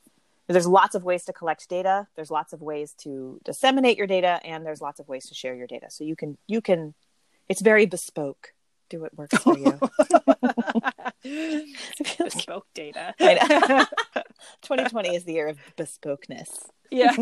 there's 0.48 0.66
lots 0.66 0.96
of 0.96 1.04
ways 1.04 1.24
to 1.26 1.32
collect 1.32 1.68
data. 1.68 2.08
There's 2.16 2.30
lots 2.30 2.52
of 2.52 2.60
ways 2.60 2.94
to 3.04 3.40
disseminate 3.44 3.96
your 3.96 4.08
data, 4.08 4.40
and 4.44 4.66
there's 4.66 4.80
lots 4.80 4.98
of 4.98 5.08
ways 5.08 5.26
to 5.28 5.34
share 5.34 5.54
your 5.54 5.68
data. 5.68 5.86
So 5.88 6.02
you 6.02 6.16
can 6.16 6.36
you 6.48 6.60
can. 6.60 6.94
It's 7.48 7.60
very 7.60 7.86
bespoke. 7.86 8.54
Do 8.92 9.00
what 9.00 9.16
works 9.16 9.38
for 9.38 9.58
you. 9.58 9.80
bespoke 12.18 12.66
data. 12.74 13.14
2020 13.18 15.08
is 15.16 15.24
the 15.24 15.32
year 15.32 15.48
of 15.48 15.58
bespokeness. 15.78 16.68
Yeah. 16.90 17.16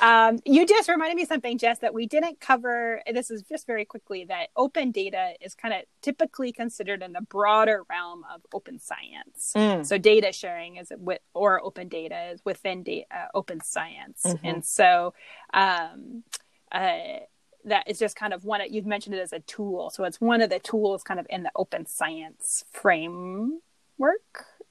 um, 0.00 0.38
you 0.44 0.64
just 0.64 0.88
reminded 0.88 1.16
me 1.16 1.24
something, 1.24 1.58
Jess, 1.58 1.80
that 1.80 1.92
we 1.92 2.06
didn't 2.06 2.38
cover. 2.38 3.02
This 3.12 3.32
is 3.32 3.42
just 3.42 3.66
very 3.66 3.84
quickly 3.84 4.24
that 4.26 4.50
open 4.54 4.92
data 4.92 5.32
is 5.40 5.56
kind 5.56 5.74
of 5.74 5.80
typically 6.02 6.52
considered 6.52 7.02
in 7.02 7.14
the 7.14 7.22
broader 7.22 7.82
realm 7.90 8.22
of 8.32 8.42
open 8.54 8.78
science. 8.78 9.54
Mm. 9.56 9.84
So 9.84 9.98
data 9.98 10.30
sharing 10.30 10.76
is 10.76 10.92
with 10.96 11.18
or 11.34 11.60
open 11.64 11.88
data 11.88 12.30
is 12.30 12.40
within 12.44 12.84
data, 12.84 13.06
uh, 13.10 13.26
open 13.34 13.60
science, 13.60 14.22
mm-hmm. 14.24 14.46
and 14.46 14.64
so 14.64 15.14
um, 15.52 16.22
uh, 16.70 17.24
that 17.64 17.88
is 17.88 17.98
just 17.98 18.16
kind 18.16 18.32
of 18.32 18.44
one. 18.44 18.60
You've 18.70 18.86
mentioned 18.86 19.14
it 19.14 19.20
as 19.20 19.32
a 19.32 19.40
tool, 19.40 19.90
so 19.90 20.04
it's 20.04 20.20
one 20.20 20.40
of 20.40 20.50
the 20.50 20.58
tools 20.58 21.02
kind 21.02 21.20
of 21.20 21.26
in 21.30 21.42
the 21.42 21.50
open 21.54 21.86
science 21.86 22.64
framework. 22.72 23.60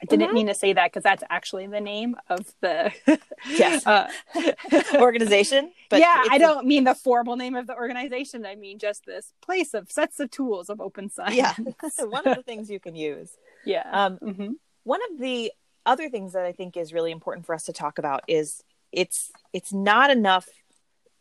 I 0.01 0.05
didn't 0.07 0.27
mm-hmm. 0.27 0.33
mean 0.33 0.47
to 0.47 0.55
say 0.55 0.73
that 0.73 0.91
because 0.91 1.03
that's 1.03 1.23
actually 1.29 1.67
the 1.67 1.79
name 1.79 2.15
of 2.27 2.51
the 2.61 2.91
yes 3.47 3.85
uh, 3.87 4.09
organization. 4.95 5.71
But 5.89 5.99
yeah, 5.99 6.23
I 6.29 6.37
don't 6.37 6.65
mean 6.65 6.85
the 6.85 6.95
formal 6.95 7.35
name 7.35 7.55
of 7.55 7.67
the 7.67 7.75
organization. 7.75 8.45
I 8.45 8.55
mean 8.55 8.79
just 8.79 9.05
this 9.05 9.33
place 9.41 9.73
of 9.73 9.91
sets 9.91 10.19
of 10.19 10.31
tools 10.31 10.69
of 10.69 10.81
open 10.81 11.09
science. 11.09 11.35
Yeah, 11.35 11.53
one 11.99 12.27
of 12.27 12.35
the 12.35 12.43
things 12.43 12.69
you 12.69 12.79
can 12.79 12.95
use. 12.95 13.31
Yeah. 13.63 13.87
Um, 13.91 14.17
mm-hmm. 14.17 14.51
One 14.83 15.01
of 15.11 15.19
the 15.19 15.51
other 15.85 16.09
things 16.09 16.33
that 16.33 16.45
I 16.45 16.51
think 16.51 16.77
is 16.77 16.93
really 16.93 17.11
important 17.11 17.45
for 17.45 17.53
us 17.53 17.65
to 17.65 17.73
talk 17.73 17.99
about 17.99 18.23
is 18.27 18.63
it's 18.91 19.31
it's 19.53 19.71
not 19.71 20.09
enough 20.09 20.47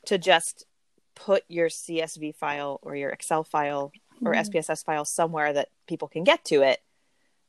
to 0.07 0.17
just 0.17 0.65
put 1.25 1.45
your 1.49 1.69
CSV 1.69 2.35
file 2.35 2.81
or 2.83 2.97
your 2.97 3.11
Excel 3.11 3.45
file 3.45 3.93
or 4.23 4.33
mm-hmm. 4.33 4.57
SPSS 4.57 4.85
file 4.85 5.05
somewhere 5.05 5.53
that 5.53 5.69
people 5.87 6.09
can 6.09 6.25
get 6.25 6.45
to 6.47 6.63
it. 6.63 6.81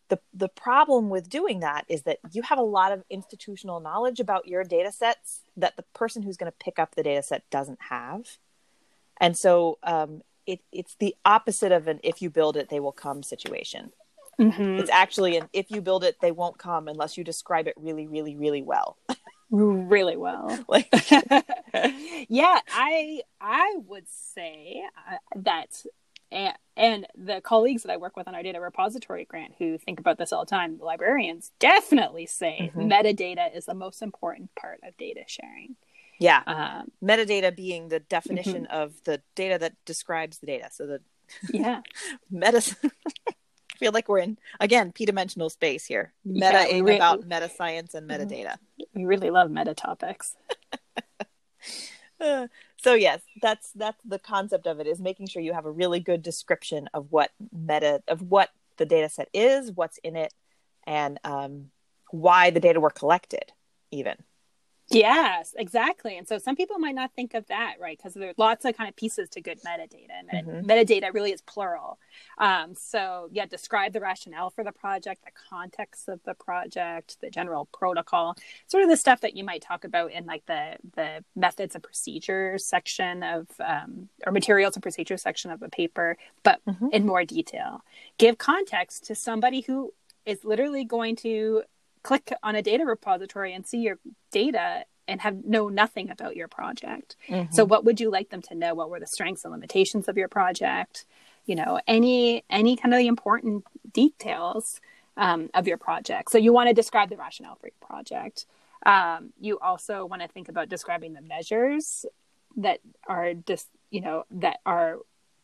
The, 0.10 0.20
the 0.34 0.50
problem 0.50 1.10
with 1.10 1.30
doing 1.30 1.62
that 1.62 1.86
is 1.88 2.02
that 2.04 2.20
you 2.32 2.42
have 2.42 2.60
a 2.60 2.64
lot 2.64 2.92
of 2.92 3.04
institutional 3.10 3.80
knowledge 3.80 4.20
about 4.20 4.48
your 4.48 4.66
data 4.66 4.92
sets 4.92 5.42
that 5.56 5.78
the 5.78 5.86
person 5.94 6.22
who's 6.22 6.36
going 6.36 6.52
to 6.52 6.58
pick 6.64 6.80
up 6.80 6.96
the 6.96 7.04
data 7.04 7.24
set 7.24 7.50
doesn't 7.50 7.80
have. 7.90 8.38
And 9.22 9.38
so 9.38 9.78
um, 9.84 10.22
it, 10.46 10.60
it's 10.74 10.96
the 10.96 11.16
opposite 11.24 11.72
of 11.72 11.88
an 11.88 12.02
if 12.04 12.22
you 12.22 12.30
build 12.30 12.58
it, 12.58 12.70
they 12.70 12.82
will 12.82 12.92
come 12.92 13.24
situation. 13.24 13.92
Mm-hmm. 14.40 14.80
It's 14.80 14.90
actually 14.90 15.38
an 15.38 15.48
if 15.54 15.72
you 15.72 15.82
build 15.82 16.04
it, 16.04 16.18
they 16.22 16.32
won't 16.32 16.58
come 16.58 16.90
unless 16.90 17.18
you 17.18 17.24
describe 17.24 17.68
it 17.68 17.76
really, 17.78 18.08
really, 18.08 18.36
really 18.36 18.62
well. 18.62 18.98
really 19.52 20.18
well. 20.18 20.58
like, 20.68 20.90
yeah, 22.30 22.60
I 22.74 23.22
I 23.40 23.78
would 23.88 24.06
say 24.10 24.84
uh, 25.10 25.18
that, 25.36 25.86
and, 26.32 26.56
and 26.76 27.08
the 27.16 27.42
colleagues 27.42 27.84
that 27.84 27.92
I 27.92 27.98
work 27.98 28.18
with 28.18 28.28
on 28.28 28.36
our 28.36 28.44
data 28.44 28.60
repository 28.60 29.26
grant 29.26 29.54
who 29.60 29.78
think 29.78 30.00
about 30.00 30.18
this 30.18 30.34
all 30.34 30.46
the 30.46 30.50
time, 30.50 30.78
the 30.78 30.86
librarians 30.86 31.52
definitely 31.60 32.26
say 32.26 32.72
mm-hmm. 32.76 32.92
metadata 32.92 33.56
is 33.56 33.66
the 33.66 33.74
most 33.74 34.02
important 34.02 34.54
part 34.56 34.80
of 34.84 34.98
data 34.98 35.22
sharing. 35.28 35.76
Yeah, 36.20 36.44
um, 36.46 36.92
metadata 37.04 37.56
being 37.56 37.90
the 37.90 38.00
definition 38.00 38.64
mm-hmm. 38.64 38.74
of 38.74 38.94
the 39.06 39.22
data 39.36 39.58
that 39.60 39.74
describes 39.86 40.38
the 40.38 40.48
data. 40.48 40.70
So 40.72 40.86
the 40.86 41.02
yeah 41.52 41.82
meta 42.32 42.76
feel 43.82 43.92
like 43.92 44.08
we're 44.08 44.20
in 44.20 44.38
again 44.60 44.92
p-dimensional 44.92 45.50
space 45.50 45.86
here. 45.86 46.14
Meta 46.24 46.68
yeah, 46.70 46.80
re- 46.80 46.96
about 46.96 47.28
meta 47.28 47.50
science 47.50 47.96
and 47.96 48.10
mm-hmm. 48.10 48.24
metadata 48.24 48.58
we 48.94 49.06
really 49.06 49.30
love 49.30 49.50
meta 49.52 49.74
topics. 49.74 50.36
Uh, 52.20 52.48
so 52.78 52.94
yes 52.94 53.22
that's 53.42 53.72
that's 53.74 54.02
the 54.04 54.20
concept 54.20 54.68
of 54.68 54.80
it 54.80 54.88
is 54.88 55.00
making 55.00 55.28
sure 55.28 55.42
you 55.42 55.54
have 55.54 55.66
a 55.66 55.72
really 55.72 56.00
good 56.00 56.22
description 56.22 56.90
of 56.94 57.08
what 57.12 57.32
meta 57.52 58.02
of 58.08 58.22
what 58.22 58.50
the 58.78 58.86
data 58.86 59.10
set 59.10 59.30
is 59.34 59.72
what's 59.72 59.98
in 60.00 60.16
it 60.16 60.34
and 60.86 61.20
um, 61.24 61.70
why 62.10 62.50
the 62.50 62.60
data 62.60 62.80
were 62.80 62.90
collected 62.90 63.52
even 63.92 64.16
Yes, 64.92 65.56
exactly. 65.58 66.18
And 66.18 66.28
so 66.28 66.38
some 66.38 66.56
people 66.56 66.80
might 66.80 66.96
not 66.96 67.12
think 67.16 67.34
of 67.34 67.48
that, 67.48 67.76
right? 67.80 67.98
Because 67.98 68.14
there's 68.14 68.38
lots 68.38 68.66
of 68.66 68.76
kind 68.76 68.90
of 68.90 68.96
pieces 68.96 69.30
to 69.30 69.42
good 69.42 69.60
metadata, 69.62 70.08
and 70.30 70.48
mm-hmm. 70.48 70.70
metadata 70.70 71.14
really 71.14 71.32
is 71.32 71.42
plural. 71.42 71.98
Um, 72.38 72.76
so, 72.76 73.30
yeah, 73.32 73.46
describe 73.46 73.94
the 73.94 74.00
rationale 74.00 74.50
for 74.50 74.64
the 74.64 74.72
project, 74.72 75.24
the 75.24 75.32
context 75.50 76.10
of 76.10 76.20
the 76.24 76.34
project, 76.34 77.18
the 77.22 77.30
general 77.30 77.66
protocol, 77.74 78.36
sort 78.68 78.84
of 78.84 78.90
the 78.90 78.98
stuff 78.98 79.22
that 79.22 79.36
you 79.36 79.44
might 79.44 79.62
talk 79.62 79.84
about 79.84 80.12
in 80.12 80.26
like 80.26 80.46
the 80.46 80.76
the 80.96 81.24
methods 81.36 81.76
and 81.76 81.84
procedures 81.84 82.66
section 82.66 83.24
of 83.24 83.48
um, 83.60 84.10
or 84.26 84.32
materials 84.32 84.76
and 84.76 84.84
procedures 84.84 85.22
section 85.22 85.52
of 85.52 85.62
a 85.62 85.70
paper, 85.70 86.18
but 86.44 86.60
mm-hmm. 86.68 86.88
in 86.92 87.06
more 87.06 87.24
detail. 87.24 87.84
Give 88.18 88.38
context 88.38 89.06
to 89.06 89.16
somebody 89.16 89.62
who 89.62 89.94
is 90.26 90.44
literally 90.44 90.84
going 90.84 91.16
to 91.16 91.64
click 92.04 92.32
on 92.44 92.56
a 92.56 92.62
data 92.62 92.86
repository 92.86 93.54
and 93.54 93.66
see 93.66 93.80
your 93.80 93.98
data 94.32 94.86
and 95.08 95.22
have 95.22 95.44
know 95.44 95.70
nothing 95.70 96.10
about 96.10 96.36
your 96.36 96.48
project. 96.48 97.16
Mm-hmm. 97.28 97.54
So 97.54 97.66
what 97.66 97.84
would 97.86 98.00
you 98.00 98.10
like 98.10 98.30
them 98.30 98.42
to 98.44 98.56
know? 98.56 98.74
What 98.74 98.90
were 98.90 99.00
the 99.00 99.08
strengths 99.08 99.44
and 99.44 99.52
limitations 99.52 100.08
of 100.08 100.18
your 100.18 100.28
project? 100.28 101.06
You 101.46 101.56
know, 101.56 101.80
any 101.88 102.44
any 102.50 102.76
kind 102.76 102.94
of 102.94 103.00
the 103.00 103.08
important 103.08 103.66
details 103.92 104.80
um, 105.18 105.50
of 105.54 105.68
your 105.68 105.78
project. 105.78 106.32
So 106.32 106.38
you 106.38 106.54
want 106.54 106.70
to 106.70 106.74
describe 106.74 107.10
the 107.10 107.18
rationale 107.18 107.56
for 107.56 107.68
your 107.68 107.88
project. 107.88 108.46
Um, 108.86 109.34
you 109.40 109.60
also 109.60 110.06
want 110.06 110.22
to 110.22 110.28
think 110.28 110.50
about 110.50 110.70
describing 110.70 111.14
the 111.14 111.22
measures 111.22 112.06
that 112.58 112.80
are 113.08 113.34
just 113.34 113.68
you 113.90 114.02
know 114.02 114.26
that 114.32 114.60
are 114.66 114.98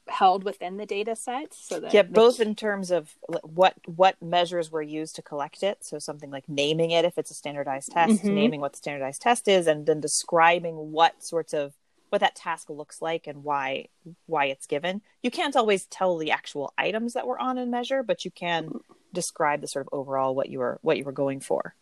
held 0.10 0.44
within 0.44 0.78
the 0.78 0.86
data 0.86 1.16
sets 1.16 1.58
so 1.68 1.80
that 1.80 1.94
yeah 1.94 2.02
both 2.02 2.40
in 2.40 2.56
terms 2.56 2.92
of 2.92 3.16
what 3.44 3.76
what 3.86 4.16
measures 4.22 4.72
were 4.72 4.82
used 4.82 5.16
to 5.16 5.22
collect 5.22 5.64
it 5.64 5.78
so 5.82 6.00
something 6.00 6.32
like 6.32 6.48
naming 6.48 6.92
it 6.92 7.06
if 7.06 7.18
it's 7.18 7.32
a 7.32 7.34
standardized 7.34 7.92
test 7.92 8.24
mm-hmm. 8.24 8.36
naming 8.36 8.62
what 8.62 8.74
the 8.74 8.78
standardized 8.78 9.22
test 9.22 9.48
is 9.48 9.68
and 9.68 9.86
then 9.86 10.00
describing 10.00 10.76
what 10.76 11.24
sorts 11.24 11.54
of 11.54 11.74
what 12.10 12.22
that 12.22 12.36
task 12.36 12.70
looks 12.70 13.02
like 13.02 13.28
and 13.28 13.44
why 13.44 13.86
why 14.28 14.46
it's 14.46 14.66
given 14.66 15.02
you 15.22 15.30
can't 15.30 15.56
always 15.56 15.86
tell 15.86 16.18
the 16.18 16.32
actual 16.32 16.74
items 16.78 17.14
that 17.14 17.28
were 17.28 17.40
on 17.40 17.58
a 17.58 17.66
measure 17.66 18.02
but 18.02 18.24
you 18.24 18.32
can 18.32 18.70
describe 19.14 19.62
the 19.62 19.68
sort 19.68 19.88
of 19.88 20.00
overall 20.00 20.36
what 20.36 20.50
you 20.50 20.60
were 20.60 20.80
what 20.82 20.98
you 20.98 21.04
were 21.04 21.12
going 21.12 21.40
for. 21.40 21.76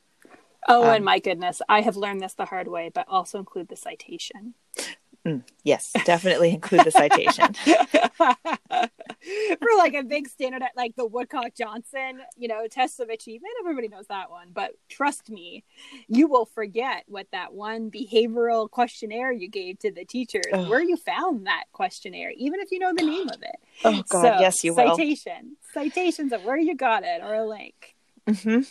Oh, 0.67 0.83
um, 0.83 0.95
and 0.95 1.05
my 1.05 1.19
goodness, 1.19 1.61
I 1.69 1.81
have 1.81 1.97
learned 1.97 2.21
this 2.21 2.33
the 2.33 2.45
hard 2.45 2.67
way, 2.67 2.89
but 2.93 3.07
also 3.07 3.37
include 3.39 3.67
the 3.67 3.75
citation. 3.75 4.55
Mm, 5.25 5.43
yes, 5.63 5.91
definitely 6.05 6.51
include 6.51 6.83
the 6.85 6.91
citation. 6.91 7.53
For 9.59 9.67
like 9.77 9.95
a 9.95 10.03
big 10.03 10.27
standard, 10.27 10.61
at 10.61 10.73
like 10.77 10.95
the 10.95 11.05
Woodcock 11.05 11.55
Johnson, 11.57 12.19
you 12.37 12.47
know, 12.47 12.67
test 12.69 12.99
of 12.99 13.09
achievement, 13.09 13.53
everybody 13.59 13.87
knows 13.87 14.05
that 14.07 14.29
one. 14.29 14.49
But 14.53 14.73
trust 14.87 15.31
me, 15.31 15.63
you 16.07 16.27
will 16.27 16.45
forget 16.45 17.05
what 17.07 17.25
that 17.31 17.55
one 17.55 17.89
behavioral 17.89 18.69
questionnaire 18.69 19.31
you 19.31 19.49
gave 19.49 19.79
to 19.79 19.91
the 19.91 20.05
teachers, 20.05 20.45
oh. 20.53 20.69
where 20.69 20.83
you 20.83 20.95
found 20.95 21.47
that 21.47 21.63
questionnaire, 21.71 22.31
even 22.37 22.59
if 22.59 22.71
you 22.71 22.77
know 22.77 22.93
the 22.95 23.03
name 23.03 23.29
of 23.29 23.41
it. 23.41 23.55
Oh 23.83 24.03
God, 24.07 24.21
so, 24.21 24.39
yes, 24.39 24.63
you 24.63 24.75
will. 24.75 24.95
Citation, 24.95 25.57
citations 25.73 26.33
of 26.33 26.43
where 26.43 26.57
you 26.57 26.75
got 26.75 27.01
it, 27.03 27.21
or 27.23 27.33
a 27.33 27.47
link. 27.47 27.95
Mm-hmm. 28.27 28.61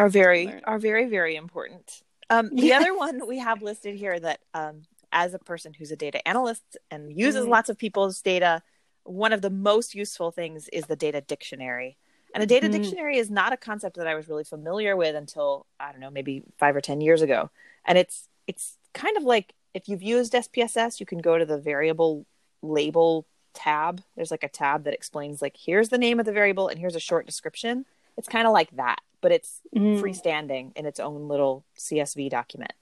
Are 0.00 0.08
very 0.08 0.62
are 0.64 0.78
very 0.78 1.06
very 1.06 1.36
important. 1.36 2.02
Um, 2.30 2.48
the 2.54 2.72
other 2.74 2.96
one 2.96 3.26
we 3.26 3.38
have 3.38 3.60
listed 3.60 3.94
here 3.94 4.18
that 4.18 4.40
um, 4.54 4.82
as 5.12 5.34
a 5.34 5.38
person 5.38 5.74
who's 5.74 5.90
a 5.90 5.96
data 5.96 6.26
analyst 6.26 6.76
and 6.90 7.16
uses 7.16 7.42
mm-hmm. 7.42 7.52
lots 7.52 7.68
of 7.68 7.78
people's 7.78 8.20
data, 8.20 8.62
one 9.04 9.32
of 9.32 9.42
the 9.42 9.50
most 9.50 9.94
useful 9.94 10.30
things 10.30 10.68
is 10.68 10.86
the 10.86 10.96
data 10.96 11.20
dictionary. 11.20 11.96
And 12.34 12.42
a 12.42 12.46
data 12.46 12.68
mm-hmm. 12.68 12.82
dictionary 12.82 13.18
is 13.18 13.30
not 13.30 13.52
a 13.52 13.56
concept 13.56 13.96
that 13.96 14.06
I 14.06 14.14
was 14.14 14.28
really 14.28 14.44
familiar 14.44 14.96
with 14.96 15.14
until 15.14 15.66
I 15.80 15.92
don't 15.92 16.00
know, 16.00 16.10
maybe 16.10 16.42
5 16.58 16.76
or 16.76 16.80
10 16.80 17.00
years 17.00 17.22
ago. 17.22 17.50
And 17.86 17.96
it's 17.96 18.28
it's 18.46 18.76
kind 18.92 19.16
of 19.16 19.22
like 19.22 19.54
if 19.74 19.88
you've 19.88 20.02
used 20.02 20.32
SPSS, 20.32 21.00
you 21.00 21.06
can 21.06 21.18
go 21.18 21.38
to 21.38 21.46
the 21.46 21.58
variable 21.58 22.26
label 22.62 23.26
tab. 23.54 24.02
There's 24.16 24.30
like 24.30 24.44
a 24.44 24.48
tab 24.48 24.84
that 24.84 24.94
explains 24.94 25.40
like 25.42 25.56
here's 25.56 25.88
the 25.88 25.98
name 25.98 26.20
of 26.20 26.26
the 26.26 26.32
variable 26.32 26.68
and 26.68 26.78
here's 26.78 26.96
a 26.96 27.00
short 27.00 27.26
description. 27.26 27.86
It's 28.16 28.28
kind 28.28 28.46
of 28.46 28.52
like 28.52 28.70
that, 28.76 28.98
but 29.20 29.32
it's 29.32 29.60
mm. 29.74 30.00
freestanding 30.00 30.76
in 30.76 30.86
its 30.86 31.00
own 31.00 31.28
little 31.28 31.64
CSV 31.78 32.30
document. 32.30 32.72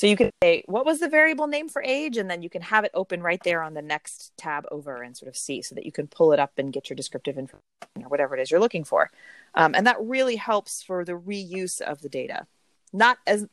So 0.00 0.06
you 0.06 0.16
can 0.16 0.30
say, 0.42 0.64
what 0.64 0.86
was 0.86 0.98
the 0.98 1.10
variable 1.10 1.46
name 1.46 1.68
for 1.68 1.82
age? 1.82 2.16
And 2.16 2.30
then 2.30 2.40
you 2.40 2.48
can 2.48 2.62
have 2.62 2.84
it 2.84 2.90
open 2.94 3.22
right 3.22 3.42
there 3.44 3.62
on 3.62 3.74
the 3.74 3.82
next 3.82 4.32
tab 4.38 4.64
over 4.70 5.02
and 5.02 5.14
sort 5.14 5.28
of 5.28 5.36
see 5.36 5.60
so 5.60 5.74
that 5.74 5.84
you 5.84 5.92
can 5.92 6.06
pull 6.06 6.32
it 6.32 6.40
up 6.40 6.52
and 6.56 6.72
get 6.72 6.88
your 6.88 6.96
descriptive 6.96 7.36
information 7.36 7.60
or 7.96 8.08
whatever 8.08 8.34
it 8.34 8.40
is 8.40 8.50
you're 8.50 8.60
looking 8.60 8.82
for. 8.82 9.10
Um, 9.54 9.74
and 9.74 9.86
that 9.86 9.98
really 10.00 10.36
helps 10.36 10.82
for 10.82 11.04
the 11.04 11.12
reuse 11.12 11.82
of 11.82 12.00
the 12.00 12.08
data. 12.08 12.46
Not 12.94 13.18
as 13.26 13.46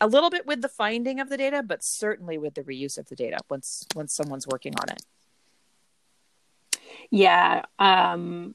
a 0.00 0.06
little 0.06 0.30
bit 0.30 0.46
with 0.46 0.62
the 0.62 0.70
finding 0.70 1.20
of 1.20 1.28
the 1.28 1.36
data, 1.36 1.62
but 1.62 1.84
certainly 1.84 2.38
with 2.38 2.54
the 2.54 2.62
reuse 2.62 2.96
of 2.96 3.10
the 3.10 3.14
data 3.14 3.36
once 3.50 3.86
once 3.94 4.14
someone's 4.14 4.46
working 4.48 4.72
on 4.80 4.88
it. 4.88 5.02
Yeah, 7.10 7.66
um, 7.78 8.54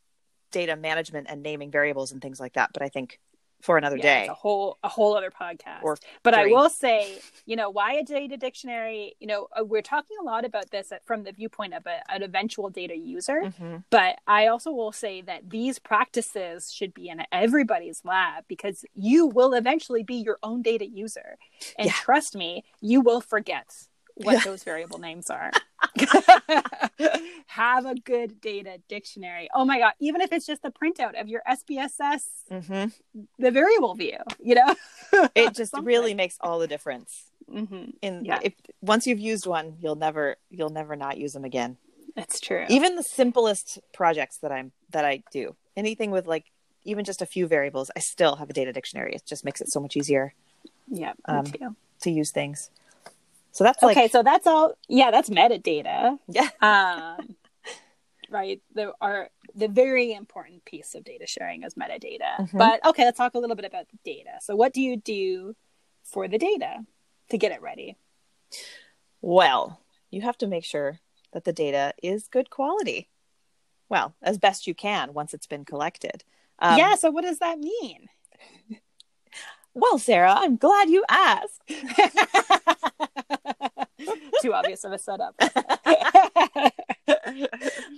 data 0.52 0.76
management 0.76 1.26
and 1.28 1.42
naming 1.42 1.70
variables 1.70 2.12
and 2.12 2.22
things 2.22 2.38
like 2.38 2.54
that. 2.54 2.70
But 2.72 2.82
I 2.82 2.88
think 2.88 3.18
for 3.64 3.78
another 3.78 3.96
yeah, 3.96 4.24
day. 4.24 4.26
a 4.28 4.34
whole 4.34 4.78
a 4.84 4.88
whole 4.90 5.16
other 5.16 5.30
podcast. 5.30 5.82
Or 5.82 5.96
but 6.22 6.34
I 6.34 6.46
will 6.46 6.68
say, 6.68 7.18
you 7.46 7.56
know, 7.56 7.70
why 7.70 7.94
a 7.94 8.04
data 8.04 8.36
dictionary? 8.36 9.14
You 9.20 9.26
know, 9.26 9.48
uh, 9.58 9.64
we're 9.64 9.80
talking 9.80 10.18
a 10.20 10.22
lot 10.22 10.44
about 10.44 10.70
this 10.70 10.92
from 11.04 11.24
the 11.24 11.32
viewpoint 11.32 11.72
of 11.72 11.86
a, 11.86 12.00
an 12.12 12.22
eventual 12.22 12.68
data 12.68 12.94
user. 12.94 13.40
Mm-hmm. 13.42 13.76
But 13.88 14.18
I 14.26 14.48
also 14.48 14.70
will 14.70 14.92
say 14.92 15.22
that 15.22 15.48
these 15.48 15.78
practices 15.78 16.70
should 16.70 16.92
be 16.92 17.08
in 17.08 17.22
everybody's 17.32 18.02
lab 18.04 18.44
because 18.48 18.84
you 18.94 19.26
will 19.26 19.54
eventually 19.54 20.02
be 20.02 20.16
your 20.16 20.38
own 20.42 20.60
data 20.60 20.86
user, 20.86 21.38
and 21.78 21.86
yeah. 21.86 21.92
trust 21.94 22.36
me, 22.36 22.64
you 22.82 23.00
will 23.00 23.22
forget 23.22 23.88
what 24.16 24.44
those 24.44 24.62
variable 24.62 24.98
names 24.98 25.30
are. 25.30 25.50
Have 27.46 27.86
a 27.86 27.94
good 27.94 28.40
data 28.40 28.78
dictionary. 28.88 29.48
Oh 29.54 29.64
my 29.64 29.78
god, 29.78 29.92
even 30.00 30.20
if 30.20 30.32
it's 30.32 30.46
just 30.46 30.64
a 30.64 30.70
printout 30.70 31.20
of 31.20 31.28
your 31.28 31.42
SPSS, 31.48 32.22
mm-hmm. 32.50 32.86
the 33.38 33.50
variable 33.50 33.94
view, 33.94 34.18
you 34.42 34.54
know, 34.54 34.74
it 35.34 35.54
just 35.54 35.74
really 35.82 36.14
makes 36.14 36.36
all 36.40 36.58
the 36.58 36.66
difference. 36.66 37.30
Mm-hmm. 37.50 37.90
In 38.02 38.24
yeah. 38.24 38.38
if 38.42 38.54
once 38.80 39.06
you've 39.06 39.20
used 39.20 39.46
one, 39.46 39.76
you'll 39.80 39.96
never 39.96 40.36
you'll 40.50 40.70
never 40.70 40.96
not 40.96 41.18
use 41.18 41.32
them 41.32 41.44
again. 41.44 41.76
That's 42.16 42.40
true. 42.40 42.64
Even 42.68 42.96
the 42.96 43.02
simplest 43.02 43.80
projects 43.92 44.38
that 44.38 44.52
I'm 44.52 44.72
that 44.90 45.04
I 45.04 45.22
do, 45.32 45.54
anything 45.76 46.10
with 46.10 46.26
like 46.26 46.46
even 46.84 47.04
just 47.04 47.22
a 47.22 47.26
few 47.26 47.46
variables, 47.46 47.90
I 47.96 48.00
still 48.00 48.36
have 48.36 48.50
a 48.50 48.52
data 48.52 48.72
dictionary. 48.72 49.14
It 49.14 49.24
just 49.26 49.44
makes 49.44 49.60
it 49.60 49.70
so 49.70 49.80
much 49.80 49.96
easier. 49.96 50.34
Yeah, 50.88 51.12
um, 51.26 51.46
to 52.00 52.10
use 52.10 52.30
things. 52.30 52.70
So 53.54 53.62
that's 53.62 53.80
okay. 53.84 54.08
So 54.08 54.24
that's 54.24 54.48
all. 54.48 54.74
Yeah, 54.88 55.12
that's 55.12 55.30
metadata. 55.30 56.18
Yeah. 56.26 56.48
um, 56.60 57.36
right. 58.28 58.60
There 58.74 58.92
are 59.00 59.30
the 59.54 59.68
very 59.68 60.12
important 60.12 60.64
piece 60.64 60.96
of 60.96 61.04
data 61.04 61.24
sharing 61.28 61.62
is 61.62 61.74
metadata. 61.74 62.36
Mm-hmm. 62.40 62.58
But 62.58 62.84
okay, 62.84 63.04
let's 63.04 63.16
talk 63.16 63.34
a 63.34 63.38
little 63.38 63.54
bit 63.54 63.64
about 63.64 63.86
the 63.88 63.98
data. 64.04 64.32
So 64.40 64.56
what 64.56 64.74
do 64.74 64.82
you 64.82 64.96
do 64.96 65.54
for 66.02 66.26
the 66.26 66.36
data 66.36 66.84
to 67.30 67.38
get 67.38 67.52
it 67.52 67.62
ready? 67.62 67.96
Well, 69.20 69.80
you 70.10 70.22
have 70.22 70.36
to 70.38 70.48
make 70.48 70.64
sure 70.64 70.98
that 71.32 71.44
the 71.44 71.52
data 71.52 71.94
is 72.02 72.26
good 72.26 72.50
quality. 72.50 73.08
Well, 73.88 74.16
as 74.20 74.36
best 74.36 74.66
you 74.66 74.74
can 74.74 75.14
once 75.14 75.32
it's 75.32 75.46
been 75.46 75.64
collected. 75.64 76.24
Um, 76.58 76.76
yeah. 76.76 76.96
So 76.96 77.12
what 77.12 77.22
does 77.22 77.38
that 77.38 77.60
mean? 77.60 78.08
well, 79.74 79.98
Sarah, 79.98 80.34
I'm 80.36 80.56
glad 80.56 80.88
you 80.88 81.04
asked. 81.08 81.60
Too 84.40 84.52
obvious 84.54 84.84
of 84.84 84.92
a 84.92 84.98
setup. 84.98 85.34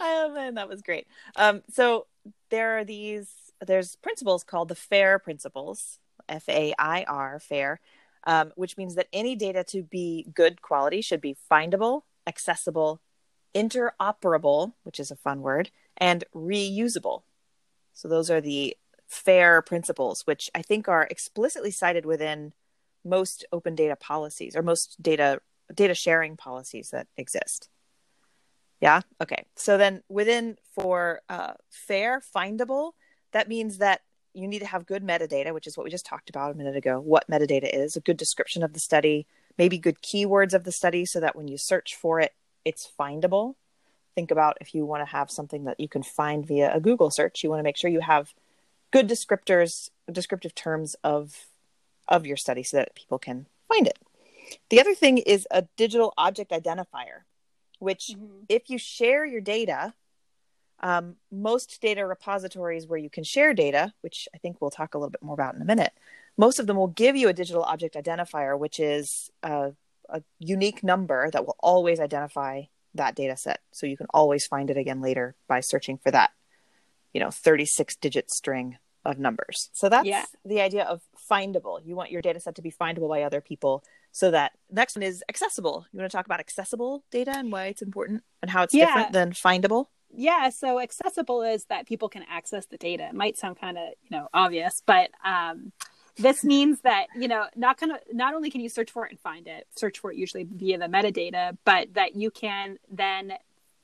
oh 0.01 0.33
man, 0.35 0.55
that 0.55 0.69
was 0.69 0.83
great. 0.83 1.07
Um, 1.37 1.63
so 1.71 2.07
there 2.51 2.79
are 2.79 2.85
these. 2.85 3.31
There's 3.67 3.97
principles 3.97 4.45
called 4.45 4.69
the 4.69 4.75
FAIR 4.75 5.19
principles, 5.19 5.99
F 6.29 6.49
A 6.49 6.75
I 6.79 7.05
R, 7.05 7.41
FAIR, 7.41 7.81
um, 8.27 8.53
which 8.55 8.77
means 8.77 8.95
that 8.97 9.09
any 9.13 9.35
data 9.35 9.65
to 9.65 9.83
be 9.83 10.27
good 10.35 10.63
quality 10.63 11.01
should 11.01 11.21
be 11.21 11.37
findable, 11.51 12.03
accessible, 12.27 13.01
interoperable, 13.55 14.75
which 14.83 15.01
is 15.01 15.11
a 15.11 15.17
fun 15.17 15.41
word, 15.41 15.71
and 15.97 16.25
reusable. 16.35 17.23
So 17.93 18.09
those 18.09 18.31
are 18.31 18.43
the 18.43 18.77
FAIR 19.09 19.63
principles, 19.63 20.23
which 20.27 20.51
I 20.55 20.63
think 20.63 20.89
are 20.89 21.07
explicitly 21.11 21.71
cited 21.71 22.05
within 22.05 22.53
most 23.05 23.45
open 23.53 23.75
data 23.75 23.97
policies 23.97 24.57
or 24.57 24.63
most 24.63 25.01
data 25.01 25.41
data 25.75 25.95
sharing 25.95 26.37
policies 26.37 26.91
that 26.91 27.09
exist. 27.17 27.69
Yeah. 28.81 29.01
Okay. 29.23 29.47
So 29.57 29.79
then 29.79 30.03
within 30.09 30.57
for 30.75 31.21
uh, 31.29 31.55
fair 31.71 32.21
findable, 32.21 32.93
that 33.33 33.49
means 33.49 33.79
that 33.79 34.03
you 34.35 34.47
need 34.47 34.59
to 34.59 34.67
have 34.67 34.87
good 34.87 35.03
metadata, 35.03 35.55
which 35.55 35.67
is 35.67 35.77
what 35.77 35.85
we 35.85 35.91
just 35.91 36.05
talked 36.05 36.29
about 36.29 36.53
a 36.53 36.59
minute 36.59 36.77
ago. 36.77 37.01
What 37.01 37.29
metadata 37.29 37.71
is, 37.73 37.97
a 37.97 38.01
good 38.01 38.19
description 38.19 38.63
of 38.63 38.75
the 38.75 38.81
study, 38.81 39.27
maybe 39.57 39.79
good 39.79 40.03
keywords 40.03 40.53
of 40.53 40.65
the 40.65 40.73
study, 40.73 41.07
so 41.07 41.21
that 41.21 41.35
when 41.35 41.49
you 41.49 41.57
search 41.57 41.95
for 41.95 42.21
it, 42.21 42.35
it's 42.65 42.91
findable. 42.99 43.55
Think 44.15 44.31
about 44.31 44.59
if 44.61 44.75
you 44.75 44.85
want 44.85 45.07
to 45.07 45.11
have 45.11 45.31
something 45.31 45.65
that 45.65 45.81
you 45.81 45.89
can 45.89 46.03
find 46.03 46.47
via 46.47 46.75
a 46.75 46.81
Google 46.81 47.11
search, 47.11 47.43
you 47.43 47.51
want 47.51 47.61
to 47.61 47.65
make 47.65 47.79
sure 47.79 47.91
you 47.91 48.01
have 48.01 48.35
good 48.97 49.09
descriptors, 49.11 49.91
descriptive 50.11 50.55
terms 50.55 50.97
of 51.05 51.49
of 52.09 52.25
your 52.25 52.37
study 52.39 52.63
so 52.63 52.79
that 52.79 52.95
people 52.95 53.19
can 53.19 53.47
find 53.69 53.87
it. 53.87 53.99
The 54.71 54.81
other 54.81 54.95
thing 54.95 55.19
is 55.19 55.47
a 55.51 55.67
digital 55.77 56.15
object 56.17 56.51
identifier, 56.51 57.25
which 57.79 58.13
mm-hmm. 58.13 58.45
if 58.49 58.71
you 58.71 58.79
share 58.79 59.27
your 59.27 59.43
data, 59.43 59.93
um, 60.81 61.17
most 61.31 61.83
data 61.83 62.07
repositories 62.07 62.87
where 62.87 62.99
you 62.99 63.11
can 63.11 63.23
share 63.23 63.53
data, 63.53 63.93
which 64.01 64.29
I 64.35 64.39
think 64.39 64.63
we'll 64.63 64.71
talk 64.71 64.95
a 64.95 64.99
little 64.99 65.11
bit 65.11 65.23
more 65.23 65.35
about 65.35 65.57
in 65.57 65.61
a 65.61 65.67
minute, 65.67 65.93
most 66.39 66.59
of 66.59 66.67
them 66.67 66.79
will 66.79 66.87
give 66.87 67.17
you 67.17 67.29
a 67.29 67.35
digital 67.35 67.65
object 67.65 67.97
identifier, 67.97 68.59
which 68.59 68.81
is 68.81 69.31
a, 69.43 69.73
a 70.09 70.23
unique 70.39 70.83
number 70.83 71.31
that 71.33 71.45
will 71.45 71.57
always 71.59 72.01
identify 72.01 72.63
that 72.95 73.15
data 73.15 73.37
set. 73.37 73.61
So 73.73 73.85
you 73.85 73.99
can 73.99 74.07
always 74.15 74.47
find 74.47 74.71
it 74.71 74.79
again 74.79 75.03
later 75.03 75.35
by 75.49 75.61
searching 75.61 75.99
for 75.99 76.11
that 76.13 76.31
you 77.17 77.21
know 77.21 77.31
36 77.31 77.97
digit 77.97 78.31
string 78.31 78.77
of 79.07 79.19
numbers 79.19 79.71
so 79.73 79.89
that's 79.89 80.07
Yeah. 80.07 80.25
the 80.45 80.61
idea 80.61 80.85
of 80.85 81.03
findable 81.31 81.81
you 81.85 81.95
want 81.97 82.11
your 82.11 82.23
data 82.23 82.41
set 82.41 82.55
to 82.57 82.63
be 82.63 82.71
findable 82.71 83.09
by 83.09 83.23
other 83.23 83.41
people 83.41 83.83
so 84.13 84.31
that 84.31 84.53
next 84.71 84.97
one 84.97 85.03
is 85.03 85.23
accessible 85.29 85.87
you 85.93 85.99
want 85.99 86.11
to 86.11 86.17
talk 86.17 86.27
about 86.27 86.41
accessible 86.41 87.05
data 87.11 87.33
and 87.37 87.51
why 87.53 87.67
it's 87.67 87.83
important 87.83 88.23
and 88.43 88.51
how 88.51 88.63
it's 88.63 88.75
Yeah. 88.75 88.87
different 88.87 89.13
than 89.13 89.33
findable 89.33 89.87
Yeah, 90.19 90.49
so 90.51 90.81
accessible 90.81 91.43
is 91.43 91.65
that 91.67 91.87
people 91.87 92.09
can 92.09 92.25
access 92.31 92.65
the 92.67 92.79
data. 92.79 93.05
It 93.09 93.15
might 93.15 93.37
sound 93.37 93.59
kind 93.61 93.77
of, 93.77 93.89
you 94.05 94.17
know, 94.17 94.29
obvious, 94.33 94.81
but 94.87 95.11
um, 95.25 95.73
this 96.17 96.43
means 96.45 96.81
that, 96.83 97.09
you 97.15 97.29
know, 97.29 97.47
not 97.57 97.77
kind 97.77 97.93
of 97.93 97.99
not 98.13 98.33
only 98.33 98.49
can 98.49 98.63
you 98.63 98.71
search 98.71 98.91
for 98.91 99.05
it 99.05 99.11
and 99.11 99.21
find 99.21 99.47
it, 99.47 99.67
search 99.77 99.99
for 99.99 100.11
it 100.13 100.17
usually 100.17 100.45
via 100.51 100.79
the 100.79 100.87
metadata, 100.87 101.59
but 101.67 101.93
that 101.95 102.15
you 102.17 102.31
can 102.31 102.79
then 102.91 103.35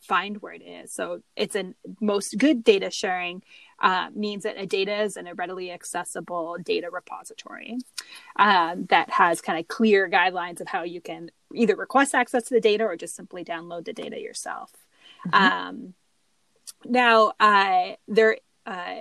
find 0.03 0.43
where 0.43 0.53
it 0.53 0.63
is. 0.63 0.93
So 0.93 1.23
it's 1.37 1.57
a 1.57 1.75
most 2.01 2.37
good 2.39 2.65
data 2.65 2.91
sharing 2.91 3.43
uh, 3.81 4.09
means 4.15 4.43
that 4.45 4.59
a 4.59 4.67
data 4.67 5.03
is 5.03 5.17
in 5.17 5.27
a 5.27 5.35
readily 5.35 5.71
accessible 5.71 6.57
data 6.63 6.91
repository 6.91 7.79
um, 8.37 8.87
that 8.87 9.11
has 9.11 9.41
kind 9.41 9.59
of 9.59 9.69
clear 9.69 10.09
guidelines 10.09 10.61
of 10.61 10.69
how 10.69 10.83
you 10.83 11.01
can 11.01 11.31
either 11.55 11.77
request 11.77 12.15
access 12.15 12.45
to 12.45 12.55
the 12.55 12.61
data 12.61 12.85
or 12.85 12.97
just 12.97 13.17
simply 13.17 13.45
download 13.45 13.85
the 13.85 13.93
data 13.93 14.21
yourself. 14.21 14.73
Um, 15.33 15.95
now, 16.85 17.33
uh, 17.39 17.93
there, 18.09 18.39
uh, 18.67 19.01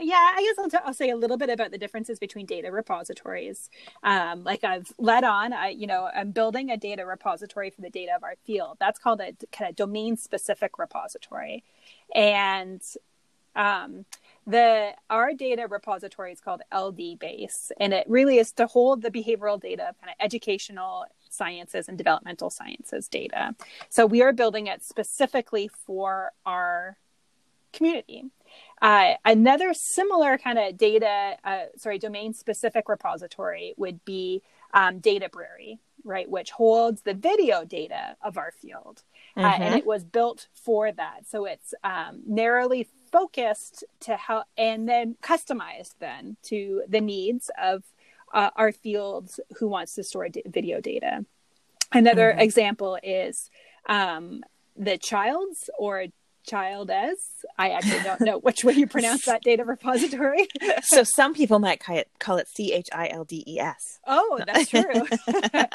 yeah, 0.00 0.32
I 0.34 0.42
guess 0.42 0.58
I'll, 0.58 0.70
t- 0.70 0.86
I'll 0.86 0.94
say 0.94 1.10
a 1.10 1.16
little 1.16 1.36
bit 1.36 1.50
about 1.50 1.70
the 1.70 1.78
differences 1.78 2.18
between 2.18 2.46
data 2.46 2.70
repositories. 2.70 3.70
Um, 4.02 4.44
like 4.44 4.64
I've 4.64 4.92
led 4.98 5.24
on, 5.24 5.52
I, 5.52 5.68
you 5.68 5.86
know, 5.86 6.08
I'm 6.14 6.30
building 6.32 6.70
a 6.70 6.76
data 6.76 7.04
repository 7.06 7.70
for 7.70 7.80
the 7.80 7.90
data 7.90 8.12
of 8.16 8.22
our 8.22 8.34
field. 8.44 8.76
That's 8.80 8.98
called 8.98 9.20
a 9.20 9.32
kind 9.52 9.68
of 9.68 9.76
domain 9.76 10.16
specific 10.16 10.78
repository. 10.78 11.64
And 12.14 12.82
um, 13.56 14.04
the 14.46 14.92
our 15.08 15.34
data 15.34 15.66
repository 15.68 16.32
is 16.32 16.40
called 16.40 16.62
LD 16.74 17.18
Base, 17.18 17.72
and 17.78 17.92
it 17.92 18.06
really 18.08 18.38
is 18.38 18.52
to 18.52 18.66
hold 18.66 19.02
the 19.02 19.10
behavioral 19.10 19.60
data 19.60 19.94
kind 20.00 20.10
of 20.10 20.24
educational 20.24 21.04
sciences 21.28 21.88
and 21.88 21.96
developmental 21.96 22.50
sciences 22.50 23.08
data. 23.08 23.54
So 23.88 24.06
we 24.06 24.22
are 24.22 24.32
building 24.32 24.66
it 24.66 24.82
specifically 24.84 25.68
for 25.68 26.32
our 26.44 26.96
community. 27.72 28.24
Uh, 28.82 29.14
another 29.24 29.72
similar 29.74 30.38
kind 30.38 30.58
of 30.58 30.76
data, 30.76 31.36
uh, 31.44 31.64
sorry, 31.76 31.98
domain 31.98 32.32
specific 32.32 32.88
repository 32.88 33.74
would 33.76 34.04
be 34.04 34.42
um, 34.72 35.00
Databrary, 35.00 35.78
right, 36.04 36.28
which 36.28 36.50
holds 36.50 37.02
the 37.02 37.14
video 37.14 37.64
data 37.64 38.16
of 38.22 38.38
our 38.38 38.52
field. 38.52 39.02
Uh, 39.36 39.42
and 39.60 39.74
it 39.74 39.86
was 39.86 40.04
built 40.04 40.48
for 40.54 40.90
that. 40.90 41.28
So 41.28 41.44
it's 41.44 41.72
um, 41.84 42.22
narrowly 42.26 42.88
focused 43.12 43.84
to 44.00 44.16
how, 44.16 44.44
and 44.56 44.88
then 44.88 45.16
customized 45.22 45.94
then 45.98 46.36
to 46.44 46.82
the 46.88 47.00
needs 47.00 47.50
of 47.62 47.84
uh, 48.32 48.50
our 48.56 48.72
fields 48.72 49.40
who 49.58 49.68
wants 49.68 49.94
to 49.94 50.04
store 50.04 50.28
d- 50.28 50.42
video 50.46 50.80
data. 50.80 51.24
Another 51.92 52.30
example 52.30 52.98
is 53.02 53.50
um, 53.88 54.42
the 54.76 54.96
child's 54.96 55.68
or 55.78 56.06
child 56.46 56.90
as 56.90 57.16
I 57.58 57.70
actually 57.70 58.02
don't 58.02 58.20
know 58.20 58.38
which 58.38 58.64
way 58.64 58.74
you 58.74 58.86
pronounce 58.86 59.24
that 59.26 59.42
data 59.42 59.64
repository. 59.64 60.48
so 60.82 61.02
some 61.04 61.34
people 61.34 61.58
might 61.58 61.80
call 61.80 61.96
it, 61.96 62.08
call 62.18 62.36
it 62.38 62.48
c-h-i-l-d-e-s 62.48 64.00
oh, 64.06 64.40
that's 64.46 64.68
true. 64.68 64.82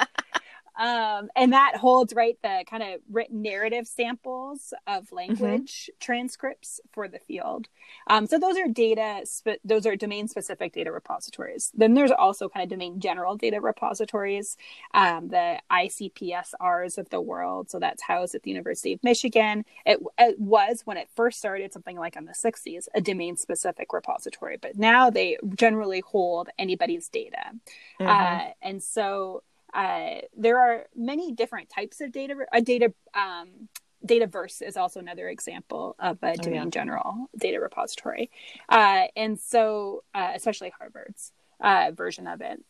um, 0.77 1.29
and 1.35 1.53
that 1.53 1.77
holds 1.77 2.13
right 2.13 2.37
the 2.41 2.63
kind 2.69 2.83
of 2.83 2.99
written 3.09 3.41
narrative 3.41 3.87
samples 3.87 4.73
of 4.87 5.11
language 5.11 5.89
transcripts 5.99 6.81
for 6.91 7.07
the 7.07 7.19
field. 7.19 7.67
Um, 8.07 8.27
so 8.27 8.37
those 8.37 8.57
are 8.57 8.67
data, 8.67 9.21
spe- 9.23 9.61
those 9.63 9.85
are 9.85 9.95
domain 9.95 10.27
specific 10.27 10.73
data 10.73 10.91
repositories. 10.91 11.71
Then 11.73 11.93
there's 11.93 12.11
also 12.11 12.49
kind 12.49 12.63
of 12.63 12.69
domain 12.69 12.99
general 12.99 13.35
data 13.37 13.61
repositories, 13.61 14.57
um, 14.93 15.29
the 15.29 15.59
ICPSRs 15.71 16.97
of 16.97 17.09
the 17.09 17.21
world. 17.21 17.69
So 17.69 17.79
that's 17.79 18.03
housed 18.03 18.35
at 18.35 18.43
the 18.43 18.51
University 18.51 18.93
of 18.93 19.03
Michigan. 19.03 19.65
It, 19.85 19.99
it 20.17 20.39
was 20.39 20.81
when 20.85 20.97
it 20.97 21.09
first 21.15 21.39
started, 21.39 21.71
something 21.73 21.97
like 21.97 22.15
in 22.15 22.25
the 22.25 22.33
60s, 22.33 22.87
a 22.93 23.01
domain 23.01 23.37
specific 23.37 23.93
repository, 23.93 24.57
but 24.57 24.77
now 24.77 25.09
they 25.09 25.37
generally 25.55 26.01
hold 26.01 26.49
anybody's 26.59 27.07
data. 27.09 27.51
Uh, 27.99 28.51
and 28.61 28.83
so 28.83 29.43
uh, 29.75 30.21
there 30.35 30.59
are 30.59 30.85
many 30.95 31.33
different 31.33 31.69
types 31.69 32.01
of 32.01 32.11
data. 32.11 32.35
A 32.51 32.61
data 32.61 32.93
um, 33.13 33.69
Dataverse 34.05 34.61
is 34.61 34.77
also 34.77 34.99
another 34.99 35.27
example 35.29 35.95
of 35.99 36.17
a 36.23 36.35
domain 36.35 36.63
yeah. 36.63 36.69
general 36.69 37.29
data 37.37 37.59
repository, 37.59 38.31
uh, 38.69 39.05
and 39.15 39.39
so 39.39 40.03
uh, 40.13 40.31
especially 40.33 40.71
Harvard's 40.79 41.31
uh, 41.59 41.91
version 41.93 42.27
of 42.27 42.41
it. 42.41 42.63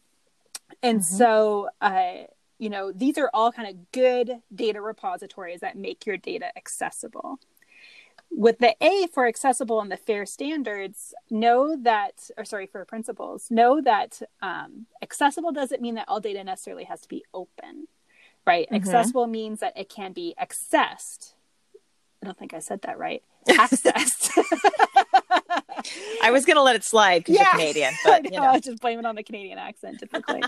And 0.82 1.06
so, 1.06 1.70
uh, 1.82 2.24
you 2.58 2.70
know, 2.70 2.92
these 2.92 3.18
are 3.18 3.30
all 3.34 3.52
kind 3.52 3.70
of 3.70 3.92
good 3.92 4.32
data 4.54 4.82
repositories 4.82 5.60
that 5.60 5.78
make 5.78 6.06
your 6.06 6.18
data 6.18 6.48
accessible 6.58 7.40
with 8.38 8.60
the 8.60 8.76
A 8.82 9.08
for 9.14 9.26
accessible 9.28 9.80
and 9.82 9.92
the 9.92 9.98
fair 9.98 10.26
standards, 10.26 11.14
know 11.30 11.76
that, 11.84 12.30
or 12.38 12.46
sorry, 12.46 12.68
for 12.68 12.84
principles, 12.86 13.48
know 13.50 13.82
that 13.82 14.22
um, 14.42 14.86
accessible 15.02 15.52
doesn't 15.52 15.82
mean 15.82 15.96
that 15.96 16.06
all 16.10 16.20
data 16.20 16.44
necessarily 16.44 16.84
has 16.84 17.02
to 17.02 17.08
be 17.08 17.24
open, 17.34 17.88
right? 18.46 18.68
Accessible 18.72 19.28
means 19.28 19.60
that 19.62 19.78
it 19.78 19.90
can 19.90 20.12
be 20.14 20.36
accessed. 20.40 21.34
I 22.22 22.26
don't 22.26 22.38
think 22.38 22.54
I 22.54 22.60
said 22.60 22.82
that 22.84 22.98
right. 22.98 23.24
Accessed. 23.48 24.32
I 26.24 26.32
was 26.32 26.46
going 26.46 26.56
to 26.56 26.64
let 26.64 26.76
it 26.76 26.84
slide 26.84 27.20
because 27.20 27.36
Yeah. 27.36 27.44
you're 27.44 27.52
Canadian, 27.60 27.94
I 28.06 28.10
but 28.10 28.24
know, 28.24 28.30
you 28.32 28.40
I 28.42 28.46
know. 28.48 28.54
was 28.54 28.62
just 28.64 28.82
blaming 28.82 29.06
on 29.06 29.16
the 29.16 29.24
Canadian 29.24 29.60
accent 29.60 30.00
typically. 30.00 30.42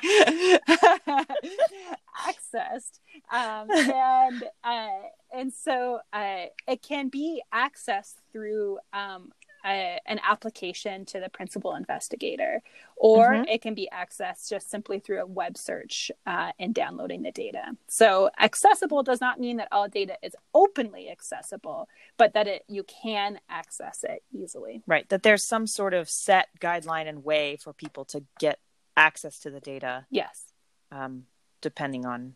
accessed. 2.28 3.00
Um, 3.31 3.69
and 3.71 4.43
uh, 4.63 4.87
and 5.33 5.53
so 5.53 5.99
uh, 6.13 6.45
it 6.67 6.81
can 6.81 7.09
be 7.09 7.41
accessed 7.53 8.15
through 8.31 8.79
um, 8.93 9.31
a, 9.65 9.99
an 10.05 10.19
application 10.23 11.03
to 11.05 11.19
the 11.19 11.27
principal 11.27 11.75
investigator, 11.75 12.61
or 12.95 13.31
Mhm. 13.33 13.45
it 13.49 13.61
can 13.61 13.73
be 13.73 13.89
accessed 13.91 14.47
just 14.49 14.69
simply 14.69 14.99
through 14.99 15.19
a 15.21 15.25
web 15.25 15.57
search 15.57 16.09
uh, 16.25 16.51
and 16.59 16.73
downloading 16.73 17.23
the 17.23 17.31
data. 17.31 17.75
So 17.89 18.29
accessible 18.39 19.03
does 19.03 19.19
not 19.19 19.39
mean 19.39 19.57
that 19.57 19.67
all 19.71 19.89
data 19.89 20.15
is 20.23 20.35
openly 20.53 21.09
accessible, 21.09 21.89
but 22.17 22.33
that 22.33 22.47
it 22.47 22.63
you 22.69 22.83
can 22.83 23.39
access 23.49 24.05
it 24.07 24.23
easily. 24.31 24.83
Right. 24.87 25.09
That 25.09 25.23
there's 25.23 25.43
some 25.43 25.67
sort 25.67 25.93
of 25.93 26.09
set 26.09 26.47
guideline 26.61 27.09
and 27.09 27.25
way 27.25 27.57
for 27.57 27.73
people 27.73 28.05
to 28.05 28.23
get 28.39 28.59
access 28.95 29.37
to 29.39 29.49
the 29.49 29.59
data, 29.59 30.05
Yes. 30.09 30.53
um, 30.91 31.25
depending 31.61 32.05
on 32.05 32.35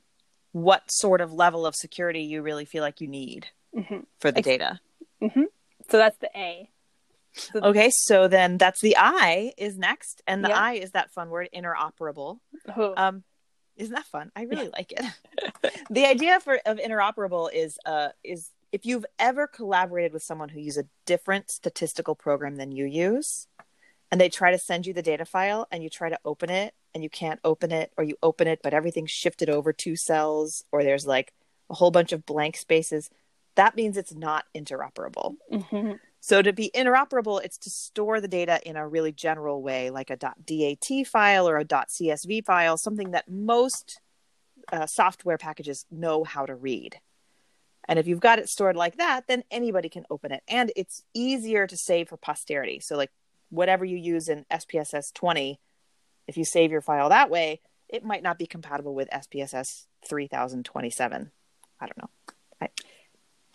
what 0.52 0.92
sort 0.92 1.22
of 1.22 1.32
level 1.32 1.66
of 1.66 1.76
security 1.76 2.22
you 2.22 2.42
really 2.42 2.66
feel 2.66 2.82
like 2.84 3.02
you 3.02 3.08
need 3.08 3.48
hmm 3.74 4.00
for 4.20 4.32
the 4.32 4.40
Ex- 4.40 4.48
data. 4.48 4.80
So 5.90 5.98
that's 5.98 6.18
the 6.18 6.30
A. 6.36 6.70
Okay, 7.56 7.90
so 7.94 8.28
then 8.28 8.58
that's 8.58 8.82
the 8.82 8.98
I 8.98 9.54
is 9.58 9.78
next, 9.78 10.22
and 10.28 10.44
the 10.44 10.50
Yeah. 10.50 10.60
I 10.60 10.74
is 10.74 10.92
that 10.92 11.12
fun 11.12 11.30
word 11.30 11.48
interoperable. 11.56 12.40
Oh. 12.76 12.94
Um, 12.98 13.24
isn't 13.78 13.94
that 13.96 14.06
fun? 14.06 14.32
I 14.36 14.44
really 14.44 14.68
like 14.68 14.92
it. 14.92 15.74
the 15.90 16.06
idea 16.06 16.40
for 16.42 16.60
of 16.66 16.78
interoperable 16.78 17.50
is 17.54 17.80
uh 17.86 18.10
is 18.24 18.52
if 18.72 18.86
you've 18.86 19.06
ever 19.20 19.48
collaborated 19.48 20.14
with 20.14 20.24
someone 20.24 20.50
who 20.50 20.60
uses 20.60 20.84
a 20.84 20.88
different 21.06 21.50
statistical 21.52 22.16
program 22.16 22.56
than 22.58 22.72
you 22.72 22.86
use, 22.86 23.48
and 24.12 24.20
they 24.20 24.30
try 24.30 24.52
to 24.52 24.58
send 24.58 24.86
you 24.86 24.94
the 24.94 25.02
data 25.02 25.26
file, 25.26 25.68
and 25.72 25.82
you 25.82 25.90
try 25.90 26.10
to 26.10 26.20
open 26.26 26.50
it, 26.50 26.74
and 26.94 27.04
you 27.04 27.10
can't 27.10 27.40
open 27.44 27.72
it, 27.72 27.92
or 27.98 28.04
you 28.04 28.16
open 28.22 28.48
it 28.48 28.60
but 28.62 28.74
everything's 28.74 29.12
shifted 29.12 29.50
over 29.50 29.72
two 29.72 29.96
cells, 29.96 30.64
or 30.72 30.84
there's 30.84 31.08
like 31.08 31.34
a 31.70 31.74
whole 31.76 31.92
bunch 31.92 32.12
of 32.12 32.26
blank 32.26 32.58
spaces, 32.58 33.10
that 33.56 33.76
means 33.76 33.98
it's 33.98 34.14
not 34.14 34.46
interoperable. 34.56 35.36
Mhm. 35.52 36.00
So 36.20 36.42
to 36.42 36.54
be 36.54 36.70
interoperable, 36.76 37.44
it's 37.44 37.58
to 37.60 37.70
store 37.70 38.22
the 38.22 38.28
data 38.28 38.60
in 38.64 38.76
a 38.76 38.88
really 38.88 39.12
general 39.12 39.62
way, 39.62 39.90
like 39.90 40.10
a 40.10 40.18
.dat 40.18 40.38
file 41.08 41.50
or 41.50 41.58
a 41.58 41.66
.csv 41.66 42.46
file, 42.46 42.78
something 42.78 43.12
that 43.12 43.30
most 43.30 44.00
uh, 44.72 44.86
software 44.86 45.38
packages 45.38 45.86
know 45.90 46.24
how 46.24 46.46
to 46.46 46.54
read. 46.54 47.00
And 47.88 47.98
if 47.98 48.08
you've 48.08 48.20
got 48.20 48.38
it 48.38 48.48
stored 48.48 48.76
like 48.76 48.98
that, 48.98 49.26
then 49.28 49.44
anybody 49.50 49.90
can 49.90 50.06
open 50.10 50.32
it, 50.32 50.44
and 50.48 50.72
it's 50.76 51.04
easier 51.14 51.66
to 51.66 51.76
save 51.76 52.10
for 52.10 52.18
posterity. 52.18 52.80
So 52.80 52.96
like 52.96 53.12
whatever 53.52 53.86
you 53.86 53.98
use 53.98 54.28
in 54.28 54.46
SPSS 54.52 55.14
20, 55.14 55.60
if 56.28 56.38
you 56.38 56.44
save 56.46 56.72
your 56.72 56.82
file 56.82 57.10
that 57.10 57.30
way, 57.30 57.62
it 57.88 58.04
might 58.04 58.24
not 58.24 58.40
be 58.40 58.48
compatible 58.48 58.96
with 58.96 59.10
SPSS 59.12 59.86
3027. 60.08 61.32
I 61.80 61.86
don't 61.86 61.98
know, 61.98 62.68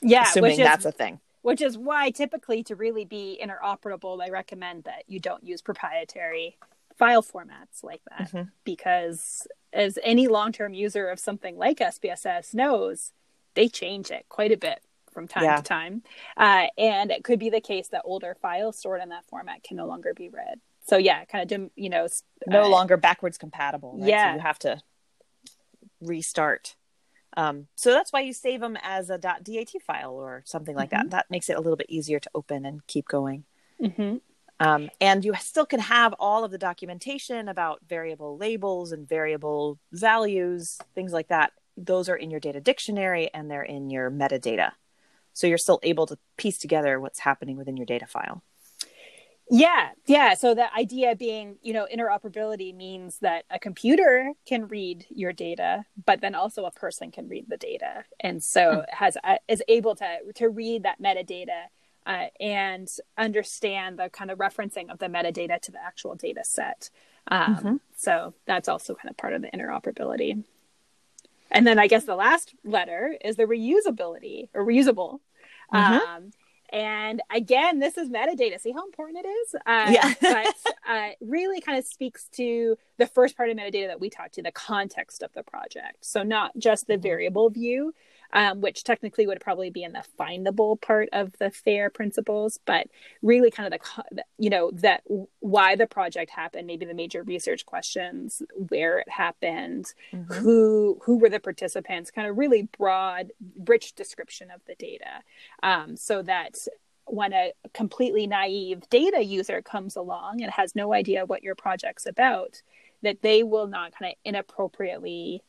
Yeah, 0.02 0.22
assuming 0.22 0.50
which 0.52 0.58
is 0.60 0.64
that's 0.66 0.84
a 0.84 0.92
thing. 0.92 1.20
which 1.42 1.60
is 1.62 1.78
why 1.78 2.10
typically 2.10 2.62
to 2.64 2.74
really 2.76 3.04
be 3.04 3.40
interoperable, 3.42 4.20
I 4.22 4.28
recommend 4.30 4.84
that 4.84 5.04
you 5.06 5.18
don't 5.20 5.44
use 5.44 5.62
proprietary 5.62 6.58
file 6.96 7.22
formats 7.22 7.82
like 7.82 8.02
that 8.10 8.30
Mhm. 8.32 8.50
because 8.64 9.46
as 9.72 9.98
any 10.02 10.26
long-term 10.28 10.74
user 10.74 11.08
of 11.08 11.18
something 11.20 11.56
like 11.56 11.80
SPSS 11.80 12.52
knows, 12.54 13.12
they 13.54 13.68
change 13.68 14.10
it 14.10 14.26
quite 14.28 14.50
a 14.52 14.56
bit 14.56 14.82
from 15.16 15.26
time 15.26 15.44
Yeah. 15.44 15.56
to 15.56 15.62
time. 15.62 16.02
Uh, 16.36 16.66
and 16.76 17.10
it 17.10 17.24
could 17.24 17.38
be 17.38 17.48
the 17.48 17.60
case 17.62 17.88
that 17.88 18.02
older 18.04 18.36
files 18.40 18.78
stored 18.78 19.00
in 19.02 19.08
that 19.08 19.24
format 19.24 19.62
can 19.62 19.78
no 19.78 19.86
longer 19.86 20.12
be 20.14 20.28
read. 20.28 20.60
So 20.86 20.98
yeah, 20.98 21.24
kind 21.24 21.50
of 21.50 21.70
you 21.74 21.88
know 21.88 22.06
no 22.46 22.64
uh, 22.64 22.68
longer 22.68 22.96
backwards 22.98 23.38
compatible. 23.38 23.96
Right? 23.98 24.10
Yeah. 24.10 24.30
So 24.30 24.34
you 24.36 24.40
have 24.42 24.58
to 24.60 24.82
restart. 26.00 26.76
Um, 27.36 27.66
so 27.74 27.90
that's 27.92 28.12
why 28.12 28.20
you 28.20 28.32
save 28.32 28.60
them 28.60 28.76
as 28.82 29.08
a 29.10 29.18
.dat 29.18 29.48
file 29.86 30.12
or 30.12 30.42
something 30.44 30.76
like 30.76 30.90
Mm-hmm. 30.90 31.08
that. 31.08 31.10
That 31.10 31.30
makes 31.30 31.48
it 31.50 31.56
a 31.56 31.60
little 31.60 31.76
bit 31.76 31.90
easier 31.90 32.18
to 32.20 32.30
open 32.34 32.64
and 32.66 32.86
keep 32.86 33.08
going. 33.08 33.44
mhm. 33.80 34.20
Um, 34.58 34.88
and 35.02 35.22
you 35.22 35.34
still 35.38 35.66
can 35.66 35.80
have 35.80 36.14
all 36.18 36.42
of 36.44 36.50
the 36.50 36.56
documentation 36.56 37.46
about 37.48 37.80
variable 37.86 38.38
labels 38.38 38.90
and 38.90 39.06
variable 39.06 39.78
values, 39.92 40.78
things 40.94 41.12
like 41.12 41.28
that. 41.28 41.52
Those 41.76 42.08
are 42.08 42.16
in 42.16 42.30
your 42.30 42.40
data 42.40 42.58
dictionary 42.62 43.28
and 43.34 43.50
they're 43.50 43.62
in 43.76 43.90
your 43.90 44.10
metadata. 44.10 44.72
So 45.36 45.46
you're 45.46 45.58
still 45.58 45.80
able 45.82 46.06
to 46.06 46.16
piece 46.38 46.56
together 46.58 46.98
what's 46.98 47.18
happening 47.20 47.58
within 47.58 47.76
your 47.76 47.84
data 47.84 48.06
file. 48.06 48.42
Yeah, 49.50 49.90
yeah. 50.06 50.34
So 50.34 50.54
the 50.54 50.72
idea 50.74 51.14
being, 51.14 51.58
you 51.62 51.72
know, 51.72 51.86
interoperability 51.94 52.74
means 52.74 53.18
that 53.20 53.44
a 53.50 53.58
computer 53.58 54.32
can 54.46 54.66
read 54.66 55.06
your 55.10 55.32
data, 55.32 55.84
but 56.04 56.20
then 56.22 56.34
also 56.34 56.64
a 56.64 56.72
person 56.72 57.12
can 57.12 57.28
read 57.28 57.44
the 57.48 57.56
data, 57.58 58.04
and 58.18 58.42
so 58.42 58.84
has 58.88 59.16
uh, 59.22 59.36
is 59.46 59.62
able 59.68 59.94
to 59.96 60.32
to 60.36 60.48
read 60.48 60.82
that 60.84 61.00
metadata 61.00 61.66
uh, 62.06 62.26
and 62.40 62.88
understand 63.16 63.98
the 63.98 64.08
kind 64.08 64.30
of 64.30 64.38
referencing 64.38 64.90
of 64.90 64.98
the 64.98 65.06
metadata 65.06 65.60
to 65.60 65.70
the 65.70 65.84
actual 65.84 66.14
data 66.16 66.42
set. 66.42 66.90
Um, 67.28 67.56
Mhm. 67.56 67.80
So 67.96 68.34
that's 68.46 68.68
also 68.68 68.94
kind 68.94 69.10
of 69.10 69.16
part 69.16 69.34
of 69.34 69.42
the 69.42 69.48
interoperability. 69.50 70.44
And 71.50 71.66
then 71.66 71.78
I 71.78 71.86
guess 71.86 72.04
the 72.04 72.16
last 72.16 72.54
letter 72.64 73.16
is 73.24 73.36
the 73.36 73.44
reusability 73.44 74.48
or 74.54 74.64
reusable. 74.64 75.20
Mhm. 75.72 76.00
Um, 76.00 76.30
and 76.70 77.22
again, 77.30 77.78
this 77.78 77.96
is 77.96 78.08
metadata. 78.08 78.60
See 78.60 78.72
how 78.72 78.84
important 78.84 79.24
it 79.24 79.28
is? 79.28 79.54
Uh, 79.66 79.88
Yeah. 79.90 80.14
but 80.20 80.56
uh, 80.88 81.08
really 81.20 81.60
kind 81.60 81.78
of 81.78 81.84
speaks 81.84 82.28
to 82.30 82.76
the 82.98 83.06
first 83.06 83.36
part 83.36 83.50
of 83.50 83.56
metadata 83.56 83.86
that 83.86 84.00
we 84.00 84.10
talked 84.10 84.34
to, 84.34 84.42
the 84.42 84.52
context 84.52 85.22
of 85.22 85.32
the 85.32 85.42
project. 85.44 86.04
So 86.04 86.22
not 86.22 86.56
just 86.58 86.86
the 86.86 86.96
variable 86.96 87.50
view, 87.50 87.94
um, 88.32 88.60
which 88.60 88.84
technically 88.84 89.26
would 89.26 89.40
probably 89.40 89.70
be 89.70 89.82
in 89.82 89.92
the 89.92 90.04
findable 90.18 90.80
part 90.80 91.08
of 91.12 91.32
the 91.38 91.50
FAIR 91.50 91.90
principles, 91.90 92.58
but 92.64 92.86
really 93.22 93.50
kind 93.50 93.72
of 93.72 93.80
the, 94.10 94.24
you 94.38 94.50
know, 94.50 94.70
that 94.72 95.02
why 95.40 95.76
the 95.76 95.86
project 95.86 96.30
happened, 96.30 96.66
maybe 96.66 96.84
the 96.86 96.94
major 96.94 97.22
research 97.22 97.64
questions, 97.66 98.42
where 98.68 98.98
it 98.98 99.08
happened, 99.08 99.92
Mhm. 100.12 100.34
who 100.34 100.98
who 101.04 101.18
were 101.18 101.28
the 101.28 101.40
participants 101.40 102.10
kind 102.10 102.28
of 102.28 102.36
really 102.38 102.62
broad 102.78 103.32
rich 103.66 103.94
description 103.94 104.50
of 104.50 104.60
the 104.66 104.74
data 104.74 105.22
um, 105.62 105.96
so 105.96 106.22
that 106.22 106.56
when 107.04 107.32
a 107.32 107.52
completely 107.72 108.26
naive 108.26 108.88
data 108.90 109.22
user 109.22 109.62
comes 109.62 109.94
along 109.96 110.42
and 110.42 110.50
has 110.52 110.74
no 110.74 110.92
idea 110.92 111.24
what 111.24 111.42
your 111.42 111.54
project's 111.54 112.04
about 112.06 112.62
that 113.02 113.22
they 113.22 113.42
will 113.44 113.68
not 113.68 113.92
kind 113.96 114.12
of 114.12 114.18
inappropriately 114.24 115.42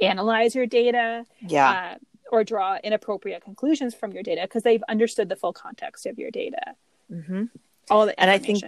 analyze 0.00 0.54
your 0.54 0.66
data 0.66 1.24
Yeah. 1.40 1.70
uh, 1.70 1.98
or 2.30 2.44
draw 2.44 2.78
inappropriate 2.84 3.42
conclusions 3.42 3.94
from 3.94 4.12
your 4.12 4.22
data 4.22 4.42
because 4.42 4.62
they've 4.62 4.82
understood 4.88 5.28
the 5.28 5.36
full 5.36 5.52
context 5.52 6.06
of 6.06 6.18
your 6.18 6.30
data 6.30 6.74
hmm 7.08 7.44
all 7.90 8.04
the 8.04 8.18
And 8.20 8.30
I 8.30 8.36
think- 8.38 8.62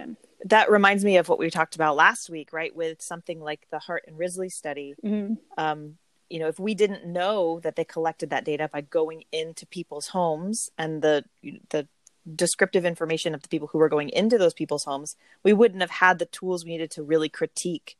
That 0.45 0.71
reminds 0.71 1.05
me 1.05 1.17
of 1.17 1.29
what 1.29 1.37
we 1.37 1.51
talked 1.51 1.75
about 1.75 1.95
last 1.95 2.27
week, 2.27 2.51
right? 2.51 2.75
With 2.75 2.99
something 3.03 3.39
like 3.39 3.67
the 3.69 3.77
Hart 3.77 4.03
and 4.07 4.17
Risley 4.17 4.49
study. 4.49 4.95
Mhm. 5.03 5.37
um, 5.57 5.97
you 6.31 6.39
know, 6.39 6.47
if 6.47 6.57
we 6.59 6.73
didn't 6.73 7.05
know 7.05 7.59
that 7.59 7.75
they 7.75 7.83
collected 7.83 8.31
that 8.31 8.43
data 8.45 8.67
by 8.71 8.81
going 8.81 9.25
into 9.31 9.67
people's 9.67 10.07
homes 10.07 10.71
and 10.79 11.03
the 11.03 11.25
the 11.69 11.87
descriptive 12.35 12.85
information 12.85 13.35
of 13.35 13.41
the 13.43 13.47
people 13.49 13.67
who 13.67 13.77
were 13.77 13.89
going 13.89 14.09
into 14.09 14.37
those 14.39 14.53
people's 14.55 14.85
homes, 14.85 15.15
we 15.43 15.53
wouldn't 15.53 15.81
have 15.81 15.89
had 15.91 16.17
the 16.19 16.25
tools 16.25 16.63
we 16.65 16.71
needed 16.71 16.89
to 16.91 17.03
really 17.03 17.29
critique 17.29 17.95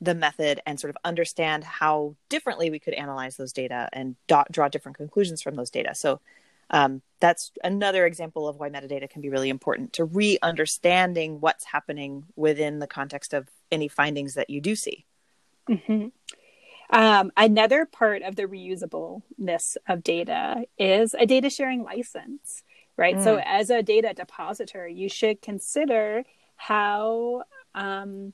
the 0.00 0.14
method 0.14 0.60
and 0.66 0.80
sort 0.80 0.90
of 0.90 0.96
understand 1.04 1.64
how 1.64 2.16
differently 2.28 2.70
we 2.70 2.78
could 2.78 2.94
analyze 2.94 3.36
those 3.36 3.52
data 3.52 3.88
and 3.92 4.16
do- 4.26 4.44
draw 4.50 4.68
different 4.68 4.96
conclusions 4.96 5.42
from 5.42 5.56
those 5.56 5.70
data. 5.70 5.94
So 5.94 6.20
um, 6.70 7.02
that's 7.20 7.52
another 7.64 8.06
example 8.06 8.48
of 8.48 8.56
why 8.56 8.70
metadata 8.70 9.10
can 9.10 9.20
be 9.20 9.28
really 9.28 9.50
important 9.50 9.92
to 9.94 10.04
re-understanding 10.04 11.40
what's 11.40 11.64
happening 11.64 12.24
within 12.36 12.78
the 12.78 12.86
context 12.86 13.34
of 13.34 13.48
any 13.70 13.88
findings 13.88 14.34
that 14.34 14.50
you 14.50 14.60
do 14.60 14.74
see. 14.74 15.04
hmm 15.66 16.06
Um, 16.90 17.30
another 17.36 17.86
part 17.86 18.22
of 18.22 18.36
the 18.36 18.44
reusableness 18.44 19.76
of 19.88 20.02
data 20.02 20.64
is 20.78 21.14
a 21.14 21.26
data 21.26 21.50
sharing 21.50 21.82
license, 21.82 22.62
right? 22.96 23.20
So, 23.20 23.40
as 23.44 23.70
a 23.70 23.82
data 23.82 24.12
depositor, 24.14 24.88
you 24.88 25.08
should 25.08 25.42
consider 25.42 26.24
how 26.56 27.44
um, 27.74 28.32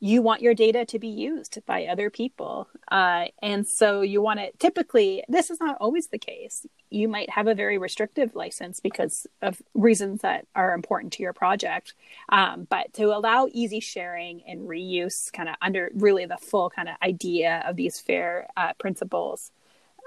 you 0.00 0.22
want 0.22 0.42
your 0.42 0.54
data 0.54 0.84
to 0.84 0.98
be 0.98 1.08
used 1.08 1.58
by 1.66 1.86
other 1.86 2.08
people. 2.08 2.68
Uh, 2.90 3.26
and 3.42 3.66
so, 3.66 4.00
you 4.00 4.22
want 4.22 4.38
to 4.38 4.52
typically, 4.58 5.24
this 5.28 5.50
is 5.50 5.60
not 5.60 5.76
always 5.80 6.08
the 6.08 6.18
case. 6.18 6.66
You 6.90 7.08
might 7.08 7.30
have 7.30 7.48
a 7.48 7.54
very 7.54 7.78
restrictive 7.78 8.34
license 8.34 8.80
because 8.80 9.26
of 9.42 9.60
reasons 9.74 10.22
that 10.22 10.46
are 10.54 10.72
important 10.72 11.12
to 11.14 11.22
your 11.22 11.32
project. 11.32 11.94
Um, 12.28 12.66
but 12.70 12.92
to 12.94 13.06
allow 13.06 13.48
easy 13.52 13.80
sharing 13.80 14.42
and 14.46 14.68
reuse, 14.68 15.32
kind 15.32 15.48
of 15.48 15.56
under 15.60 15.90
really 15.94 16.26
the 16.26 16.38
full 16.38 16.70
kind 16.70 16.88
of 16.88 16.94
idea 17.02 17.64
of 17.66 17.76
these 17.76 17.98
fair 17.98 18.46
uh, 18.56 18.74
principles, 18.74 19.50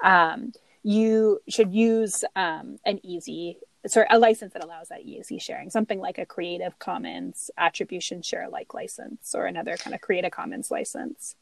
um, 0.03 0.53
you 0.83 1.39
should 1.47 1.73
use 1.73 2.23
um, 2.35 2.77
an 2.85 2.99
easy, 3.03 3.57
sorry, 3.87 4.07
a 4.09 4.19
license 4.19 4.53
that 4.53 4.63
allows 4.63 4.89
that 4.89 5.01
easy 5.01 5.39
sharing, 5.39 5.69
something 5.69 5.99
like 5.99 6.17
a 6.17 6.25
Creative 6.25 6.77
Commons 6.79 7.49
attribution 7.57 8.21
share 8.21 8.47
like 8.49 8.73
license 8.73 9.33
or 9.33 9.45
another 9.45 9.77
kind 9.77 9.95
of 9.95 10.01
Creative 10.01 10.31
Commons 10.31 10.69
license. 10.69 11.35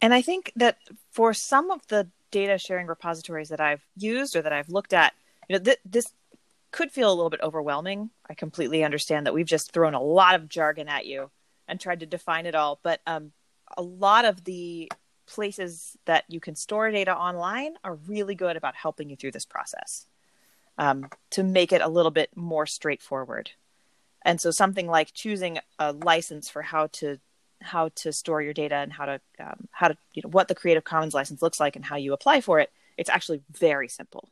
And 0.00 0.12
I 0.12 0.20
think 0.20 0.52
that 0.56 0.78
for 1.10 1.32
some 1.32 1.70
of 1.70 1.86
the 1.86 2.08
data 2.30 2.58
sharing 2.58 2.86
repositories 2.86 3.48
that 3.50 3.60
I've 3.60 3.86
used 3.96 4.36
or 4.36 4.42
that 4.42 4.52
I've 4.52 4.68
looked 4.68 4.92
at, 4.92 5.14
you 5.48 5.56
know, 5.56 5.64
th- 5.64 5.78
this 5.84 6.12
could 6.72 6.90
feel 6.90 7.10
a 7.10 7.14
little 7.14 7.30
bit 7.30 7.40
overwhelming. 7.42 8.10
I 8.28 8.34
completely 8.34 8.82
understand 8.82 9.26
that 9.26 9.34
we've 9.34 9.46
just 9.46 9.72
thrown 9.72 9.94
a 9.94 10.02
lot 10.02 10.34
of 10.34 10.48
jargon 10.48 10.88
at 10.88 11.06
you 11.06 11.30
and 11.68 11.78
tried 11.78 12.00
to 12.00 12.06
define 12.06 12.46
it 12.46 12.54
all, 12.54 12.80
but 12.82 13.00
um, 13.06 13.32
a 13.76 13.82
lot 13.82 14.24
of 14.24 14.44
the 14.44 14.90
places 15.26 15.96
that 16.06 16.24
you 16.28 16.40
can 16.40 16.56
store 16.56 16.90
data 16.90 17.14
online 17.16 17.74
are 17.84 17.94
really 17.94 18.34
good 18.34 18.56
about 18.56 18.74
helping 18.74 19.08
you 19.08 19.16
through 19.16 19.30
this 19.30 19.44
process 19.44 20.06
um, 20.78 21.08
to 21.30 21.42
make 21.42 21.72
it 21.72 21.80
a 21.80 21.88
little 21.88 22.10
bit 22.10 22.30
more 22.36 22.66
straightforward. 22.66 23.50
And 24.24 24.40
so 24.40 24.50
something 24.50 24.86
like 24.86 25.12
choosing 25.12 25.58
a 25.78 25.92
license 25.92 26.48
for 26.48 26.62
how 26.62 26.86
to 26.94 27.18
how 27.60 27.90
to 27.94 28.12
store 28.12 28.42
your 28.42 28.52
data 28.52 28.74
and 28.74 28.92
how 28.92 29.04
to 29.04 29.20
um, 29.38 29.68
how 29.70 29.88
to 29.88 29.96
you 30.14 30.22
know 30.22 30.30
what 30.30 30.48
the 30.48 30.54
Creative 30.54 30.82
Commons 30.84 31.14
license 31.14 31.42
looks 31.42 31.60
like 31.60 31.76
and 31.76 31.84
how 31.84 31.96
you 31.96 32.12
apply 32.12 32.40
for 32.40 32.58
it. 32.60 32.70
It's 32.96 33.10
actually 33.10 33.42
very 33.50 33.88
simple. 33.88 34.28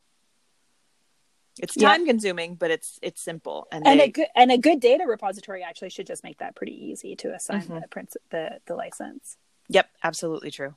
It's 1.60 1.76
Yeah. 1.76 1.88
time 1.88 2.06
consuming, 2.06 2.54
but 2.54 2.70
it's 2.70 2.98
it's 3.02 3.20
simple 3.22 3.66
and, 3.70 3.86
And 3.86 4.00
they, 4.00 4.04
a 4.04 4.08
good 4.10 4.26
and 4.34 4.50
a 4.52 4.58
good 4.58 4.80
data 4.80 5.04
repository 5.06 5.62
actually 5.62 5.90
should 5.90 6.06
just 6.06 6.24
make 6.24 6.38
that 6.38 6.54
pretty 6.56 6.72
easy 6.86 7.14
to 7.16 7.34
assign 7.34 7.62
Mhm. 7.62 7.82
the, 7.82 7.88
princ- 7.88 8.16
the 8.30 8.60
the 8.66 8.74
license. 8.74 9.36
Yep, 9.68 9.88
absolutely 10.02 10.50
true. 10.50 10.74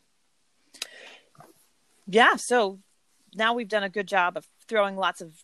Yeah, 2.07 2.35
so 2.35 2.79
now 3.35 3.53
we've 3.53 3.67
done 3.69 3.83
a 3.83 3.89
good 3.89 4.07
job 4.07 4.37
of 4.37 4.45
throwing 4.67 4.95
lots 4.97 5.21
of 5.21 5.43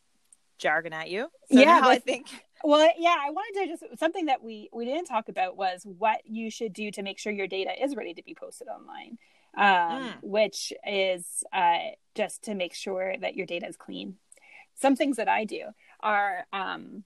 jargon 0.60 0.94
at 0.94 1.10
you. 1.10 1.24
So 1.52 1.60
Yeah, 1.60 1.80
now 1.80 1.90
I 1.90 2.00
think 2.00 2.28
Well, 2.64 2.90
yeah, 2.98 3.16
I 3.20 3.32
wanted 3.32 3.62
to 3.62 3.68
just 3.88 4.00
something 4.00 4.26
that 4.26 4.44
we 4.44 4.70
we 4.74 4.86
didn't 4.86 5.06
talk 5.06 5.30
about 5.30 5.56
was 5.58 5.84
what 5.86 6.22
you 6.26 6.52
should 6.52 6.74
do 6.74 6.92
to 6.92 7.02
make 7.02 7.18
sure 7.18 7.32
your 7.32 7.48
data 7.48 7.72
is 7.84 7.96
ready 7.96 8.14
to 8.14 8.22
be 8.24 8.36
posted 8.36 8.68
online, 8.68 9.18
um, 9.56 9.66
Mm. 9.66 10.14
which 10.24 10.74
is 10.86 11.44
uh, 11.54 11.78
just 12.16 12.44
to 12.44 12.54
make 12.56 12.74
sure 12.74 13.16
that 13.18 13.36
your 13.36 13.46
data 13.46 13.66
is 13.68 13.78
clean. 13.78 14.18
Some 14.76 14.96
things 14.96 15.18
that 15.18 15.28
I 15.30 15.46
do 15.46 15.68
are 16.02 16.46
um, 16.54 17.04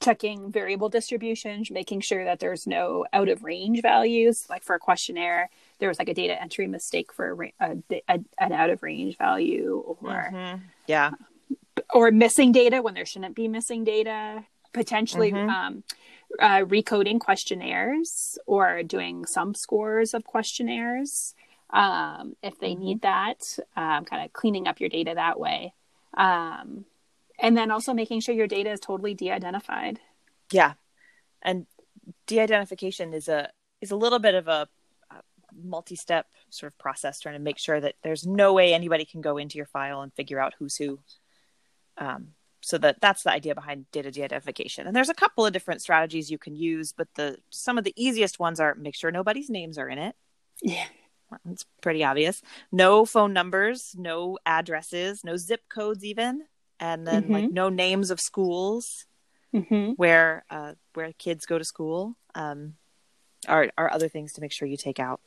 checking 0.00 0.50
variable 0.52 0.88
distributions, 0.88 1.70
making 1.70 2.00
sure 2.00 2.24
that 2.24 2.38
there's 2.40 2.66
no 2.66 3.04
out 3.12 3.28
of 3.28 3.42
range 3.44 3.82
values. 3.82 4.46
Like 4.48 4.62
for 4.62 4.74
a 4.74 4.78
questionnaire, 4.78 5.50
there 5.78 5.88
was 5.88 5.98
like 5.98 6.08
a 6.08 6.14
data 6.14 6.40
entry 6.40 6.66
mistake 6.66 7.12
for 7.12 7.42
a, 7.60 7.76
a, 7.90 8.02
a, 8.08 8.20
an 8.38 8.52
out 8.52 8.70
of 8.70 8.82
range 8.82 9.16
value, 9.18 9.82
or 10.00 10.30
Mhm. 10.32 10.60
yeah, 10.86 11.10
or 11.94 12.10
missing 12.10 12.52
data 12.52 12.82
when 12.82 12.94
there 12.94 13.06
shouldn't 13.06 13.34
be 13.34 13.48
missing 13.48 13.84
data 13.84 14.44
potentially 14.72 15.32
Mhm. 15.32 15.48
um, 15.48 15.84
uh, 16.38 16.60
recoding 16.60 17.18
questionnaires 17.18 18.38
or 18.46 18.82
doing 18.84 19.26
some 19.26 19.54
scores 19.54 20.14
of 20.14 20.24
questionnaires 20.24 21.34
um, 21.70 22.36
if 22.42 22.58
they 22.58 22.74
need 22.74 23.00
that 23.02 23.58
um, 23.76 24.04
kind 24.04 24.24
of 24.24 24.32
cleaning 24.32 24.66
up 24.66 24.80
your 24.80 24.88
data 24.88 25.12
that 25.14 25.38
way. 25.38 25.72
Um, 26.14 26.84
and 27.38 27.56
then 27.56 27.70
also 27.70 27.94
making 27.94 28.20
sure 28.20 28.34
your 28.34 28.46
data 28.46 28.70
is 28.70 28.80
totally 28.80 29.14
de-identified. 29.14 30.00
Yeah, 30.52 30.74
and 31.42 31.66
de-identification 32.26 33.14
is 33.14 33.28
a 33.28 33.50
is 33.80 33.90
a 33.90 33.96
little 33.96 34.18
bit 34.18 34.34
of 34.34 34.46
a, 34.46 34.68
a 35.10 35.22
multi-step 35.64 36.26
sort 36.50 36.72
of 36.72 36.78
process 36.78 37.18
trying 37.20 37.34
to 37.36 37.40
make 37.40 37.58
sure 37.58 37.80
that 37.80 37.94
there's 38.02 38.26
no 38.26 38.52
way 38.52 38.74
anybody 38.74 39.04
can 39.04 39.20
go 39.20 39.38
into 39.38 39.56
your 39.56 39.66
file 39.66 40.02
and 40.02 40.12
figure 40.12 40.38
out 40.38 40.54
who's 40.58 40.76
who 40.76 40.98
Um, 42.00 42.28
so 42.62 42.76
that 42.78 43.00
that's 43.00 43.22
the 43.22 43.32
idea 43.32 43.54
behind 43.54 43.90
data 43.90 44.10
de-identification. 44.10 44.86
And 44.86 44.94
there's 44.94 45.08
a 45.08 45.14
couple 45.14 45.46
of 45.46 45.52
different 45.52 45.80
strategies 45.82 46.30
you 46.30 46.38
can 46.38 46.56
use, 46.56 46.92
but 46.92 47.08
the 47.14 47.38
some 47.50 47.78
of 47.78 47.84
the 47.84 47.94
easiest 47.96 48.38
ones 48.38 48.60
are 48.60 48.74
make 48.74 48.94
sure 48.94 49.10
nobody's 49.10 49.48
names 49.48 49.78
are 49.78 49.88
in 49.88 49.98
it. 49.98 50.14
Yeah. 50.62 50.86
It's 51.48 51.64
pretty 51.80 52.02
obvious. 52.02 52.42
No 52.72 53.04
phone 53.04 53.32
numbers, 53.32 53.94
no 53.96 54.38
addresses, 54.44 55.22
no 55.22 55.36
zip 55.36 55.62
codes 55.68 56.04
even, 56.04 56.42
and 56.80 57.06
then 57.06 57.24
mm-hmm. 57.24 57.32
like 57.32 57.50
no 57.52 57.68
names 57.68 58.10
of 58.10 58.20
schools 58.20 59.06
mm-hmm. 59.54 59.92
where 59.92 60.44
uh, 60.50 60.74
where 60.94 61.12
kids 61.12 61.46
go 61.46 61.56
to 61.56 61.64
school. 61.64 62.16
Um, 62.34 62.74
are 63.48 63.70
are 63.78 63.92
other 63.92 64.08
things 64.08 64.34
to 64.34 64.40
make 64.40 64.52
sure 64.52 64.68
you 64.68 64.76
take 64.76 64.98
out. 64.98 65.20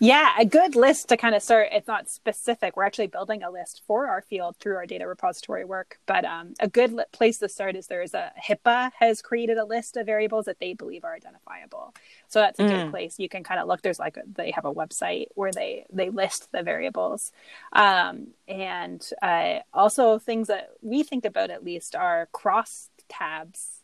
Yeah, 0.00 0.32
a 0.38 0.44
good 0.44 0.76
list 0.76 1.08
to 1.08 1.16
kind 1.16 1.34
of 1.34 1.42
start. 1.42 1.68
It's 1.72 1.88
not 1.88 2.08
specific. 2.08 2.76
We're 2.76 2.84
actually 2.84 3.08
building 3.08 3.42
a 3.42 3.50
list 3.50 3.82
for 3.86 4.06
our 4.06 4.22
field 4.22 4.56
through 4.58 4.76
our 4.76 4.86
data 4.86 5.06
repository 5.06 5.64
work. 5.64 5.98
But 6.06 6.24
um, 6.24 6.54
a 6.60 6.68
good 6.68 6.92
li- 6.92 7.04
place 7.12 7.38
to 7.38 7.48
start 7.48 7.76
is 7.76 7.86
there's 7.86 8.14
a 8.14 8.32
HIPAA 8.48 8.92
has 8.98 9.22
created 9.22 9.58
a 9.58 9.64
list 9.64 9.96
of 9.96 10.06
variables 10.06 10.46
that 10.46 10.58
they 10.60 10.74
believe 10.74 11.04
are 11.04 11.14
identifiable. 11.14 11.94
So 12.28 12.40
that's 12.40 12.58
a 12.58 12.62
mm. 12.62 12.68
good 12.68 12.90
place. 12.90 13.18
You 13.18 13.28
can 13.28 13.44
kind 13.44 13.60
of 13.60 13.68
look. 13.68 13.82
There's 13.82 13.98
like 13.98 14.16
a, 14.16 14.22
they 14.32 14.50
have 14.52 14.64
a 14.64 14.72
website 14.72 15.26
where 15.34 15.52
they 15.52 15.86
they 15.90 16.10
list 16.10 16.50
the 16.52 16.62
variables, 16.62 17.32
um, 17.72 18.28
and 18.46 19.08
uh, 19.22 19.60
also 19.72 20.18
things 20.18 20.48
that 20.48 20.70
we 20.82 21.02
think 21.02 21.24
about 21.24 21.50
at 21.50 21.64
least 21.64 21.94
are 21.94 22.28
cross 22.32 22.90
tabs 23.08 23.78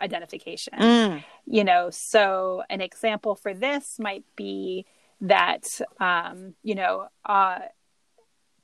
identification. 0.00 0.74
Mm. 0.78 1.24
You 1.46 1.64
know, 1.64 1.90
so 1.90 2.62
an 2.70 2.80
example 2.80 3.34
for 3.34 3.54
this 3.54 3.98
might 3.98 4.24
be 4.36 4.86
that 5.20 5.64
um, 5.98 6.54
you 6.62 6.74
know 6.74 7.08
uh, 7.24 7.58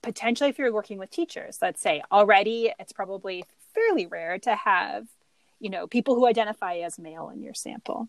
potentially 0.03 0.51
if 0.51 0.59
you're 0.59 0.73
working 0.73 0.99
with 0.99 1.11
teachers 1.11 1.59
let's 1.61 1.81
say 1.81 2.03
already 2.13 2.73
it's 2.79 2.93
probably 2.93 3.45
fairly 3.75 4.07
rare 4.07 4.39
to 4.39 4.55
have 4.55 5.07
you 5.61 5.71
know 5.71 5.87
people 5.87 6.15
who 6.15 6.27
identify 6.27 6.77
as 6.77 6.99
male 6.99 7.31
in 7.31 7.43
your 7.43 7.55
sample. 7.55 8.09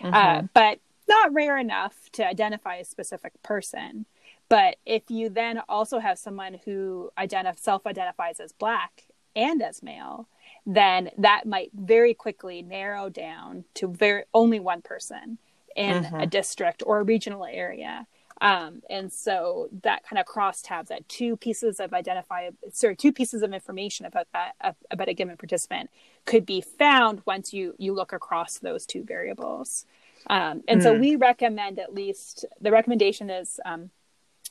Mm-hmm. 0.00 0.14
uh, 0.14 0.42
but 0.54 0.78
not 1.08 1.34
rare 1.34 1.58
enough 1.58 1.94
to 2.12 2.26
identify 2.26 2.76
a 2.76 2.84
specific 2.84 3.32
person. 3.42 4.06
But 4.48 4.76
if 4.86 5.02
you 5.08 5.28
then 5.28 5.60
also 5.68 5.98
have 5.98 6.18
someone 6.18 6.60
who 6.64 7.10
identif- 7.18 7.58
self-identifies 7.58 8.40
as 8.40 8.52
black 8.52 9.04
and 9.34 9.60
as 9.62 9.82
male 9.82 10.28
then 10.66 11.10
that 11.16 11.46
might 11.46 11.70
very 11.72 12.12
quickly 12.12 12.60
narrow 12.60 13.08
down 13.08 13.64
to 13.74 13.86
very 13.86 14.24
only 14.34 14.58
one 14.58 14.82
person 14.82 15.38
in 15.76 16.04
mm-hmm. 16.04 16.20
a 16.20 16.26
district 16.26 16.82
or 16.84 17.00
a 17.00 17.02
regional 17.02 17.44
area. 17.44 18.06
Um, 18.40 18.82
and 18.90 19.10
so 19.10 19.68
that 19.82 20.02
kind 20.04 20.18
of 20.18 20.26
cross 20.26 20.60
tabs 20.60 20.90
that 20.90 21.08
two 21.08 21.36
pieces 21.36 21.80
of 21.80 21.94
identify, 21.94 22.50
sorry, 22.70 22.94
two 22.94 23.12
pieces 23.12 23.42
of 23.42 23.52
information 23.54 24.04
about 24.04 24.26
that 24.32 24.54
uh, 24.60 24.72
about 24.90 25.08
a 25.08 25.14
given 25.14 25.36
participant 25.36 25.88
could 26.26 26.44
be 26.44 26.60
found 26.60 27.22
once 27.24 27.54
you 27.54 27.74
you 27.78 27.94
look 27.94 28.12
across 28.12 28.58
those 28.58 28.84
two 28.84 29.04
variables. 29.04 29.86
Um, 30.28 30.62
and 30.68 30.80
mm. 30.80 30.82
so 30.82 30.98
we 30.98 31.16
recommend 31.16 31.78
at 31.78 31.94
least 31.94 32.44
the 32.60 32.70
recommendation 32.70 33.30
is 33.30 33.58
um, 33.64 33.90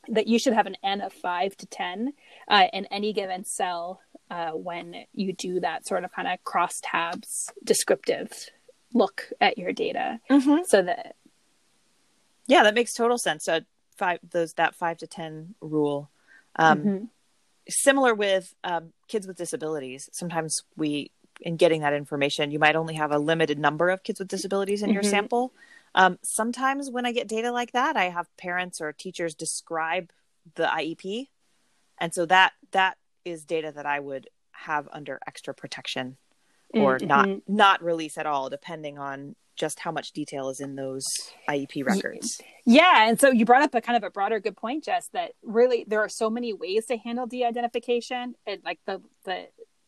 that 0.07 0.27
you 0.27 0.39
should 0.39 0.53
have 0.53 0.65
an 0.65 0.77
n 0.83 1.01
of 1.01 1.13
five 1.13 1.55
to 1.57 1.67
ten 1.67 2.13
uh, 2.47 2.65
in 2.73 2.85
any 2.85 3.13
given 3.13 3.43
cell 3.43 4.01
uh, 4.31 4.51
when 4.51 5.05
you 5.13 5.31
do 5.31 5.59
that 5.59 5.85
sort 5.85 6.03
of 6.03 6.11
kind 6.11 6.27
of 6.27 6.43
cross 6.43 6.81
tabs 6.83 7.51
descriptive 7.63 8.49
look 8.95 9.29
at 9.41 9.57
your 9.57 9.73
data 9.73 10.19
mm-hmm. 10.31 10.63
so 10.65 10.81
that 10.81 11.15
yeah 12.47 12.63
that 12.63 12.73
makes 12.73 12.93
total 12.93 13.17
sense 13.17 13.43
so 13.43 13.59
five 13.97 14.19
those 14.31 14.53
that 14.53 14.73
five 14.73 14.97
to 14.97 15.05
ten 15.05 15.53
rule 15.61 16.09
um, 16.55 16.79
mm-hmm. 16.79 17.05
similar 17.67 18.15
with 18.15 18.55
um, 18.63 18.93
kids 19.07 19.27
with 19.27 19.37
disabilities 19.37 20.09
sometimes 20.13 20.61
we 20.75 21.11
in 21.41 21.57
getting 21.57 21.81
that 21.81 21.93
information 21.93 22.51
you 22.51 22.59
might 22.59 22.77
only 22.77 22.95
have 22.95 23.11
a 23.11 23.19
limited 23.19 23.59
number 23.59 23.89
of 23.89 24.01
kids 24.03 24.19
with 24.19 24.29
disabilities 24.29 24.81
in 24.81 24.87
mm-hmm. 24.87 24.93
your 24.95 25.03
sample 25.03 25.53
um, 25.93 26.17
sometimes 26.23 26.89
when 26.89 27.05
i 27.05 27.11
get 27.11 27.27
data 27.27 27.51
like 27.51 27.73
that 27.73 27.97
i 27.97 28.05
have 28.05 28.27
parents 28.37 28.79
or 28.79 28.93
teachers 28.93 29.35
describe 29.35 30.09
the 30.55 30.63
iep 30.63 31.27
and 31.97 32.13
so 32.13 32.25
that 32.25 32.53
that 32.71 32.97
is 33.25 33.43
data 33.43 33.73
that 33.75 33.85
i 33.85 33.99
would 33.99 34.29
have 34.51 34.87
under 34.93 35.19
extra 35.27 35.53
protection 35.53 36.15
or 36.75 36.97
mm-hmm. 36.97 37.07
not 37.07 37.29
not 37.47 37.83
release 37.83 38.17
at 38.17 38.25
all 38.25 38.49
depending 38.49 38.97
on 38.97 39.35
just 39.55 39.79
how 39.79 39.91
much 39.91 40.11
detail 40.11 40.49
is 40.49 40.59
in 40.59 40.75
those 40.75 41.05
IEP 41.49 41.85
records. 41.85 42.41
Yeah, 42.65 43.07
and 43.07 43.19
so 43.19 43.31
you 43.31 43.45
brought 43.45 43.61
up 43.61 43.73
a 43.73 43.81
kind 43.81 43.95
of 43.95 44.03
a 44.03 44.09
broader 44.09 44.39
good 44.39 44.57
point, 44.57 44.83
Jess, 44.83 45.07
that 45.13 45.31
really 45.43 45.85
there 45.87 46.01
are 46.01 46.09
so 46.09 46.29
many 46.29 46.51
ways 46.53 46.87
to 46.87 46.97
handle 46.97 47.25
de-identification. 47.25 48.35
And 48.45 48.61
like 48.65 48.79
the 48.85 49.01
the 49.23 49.47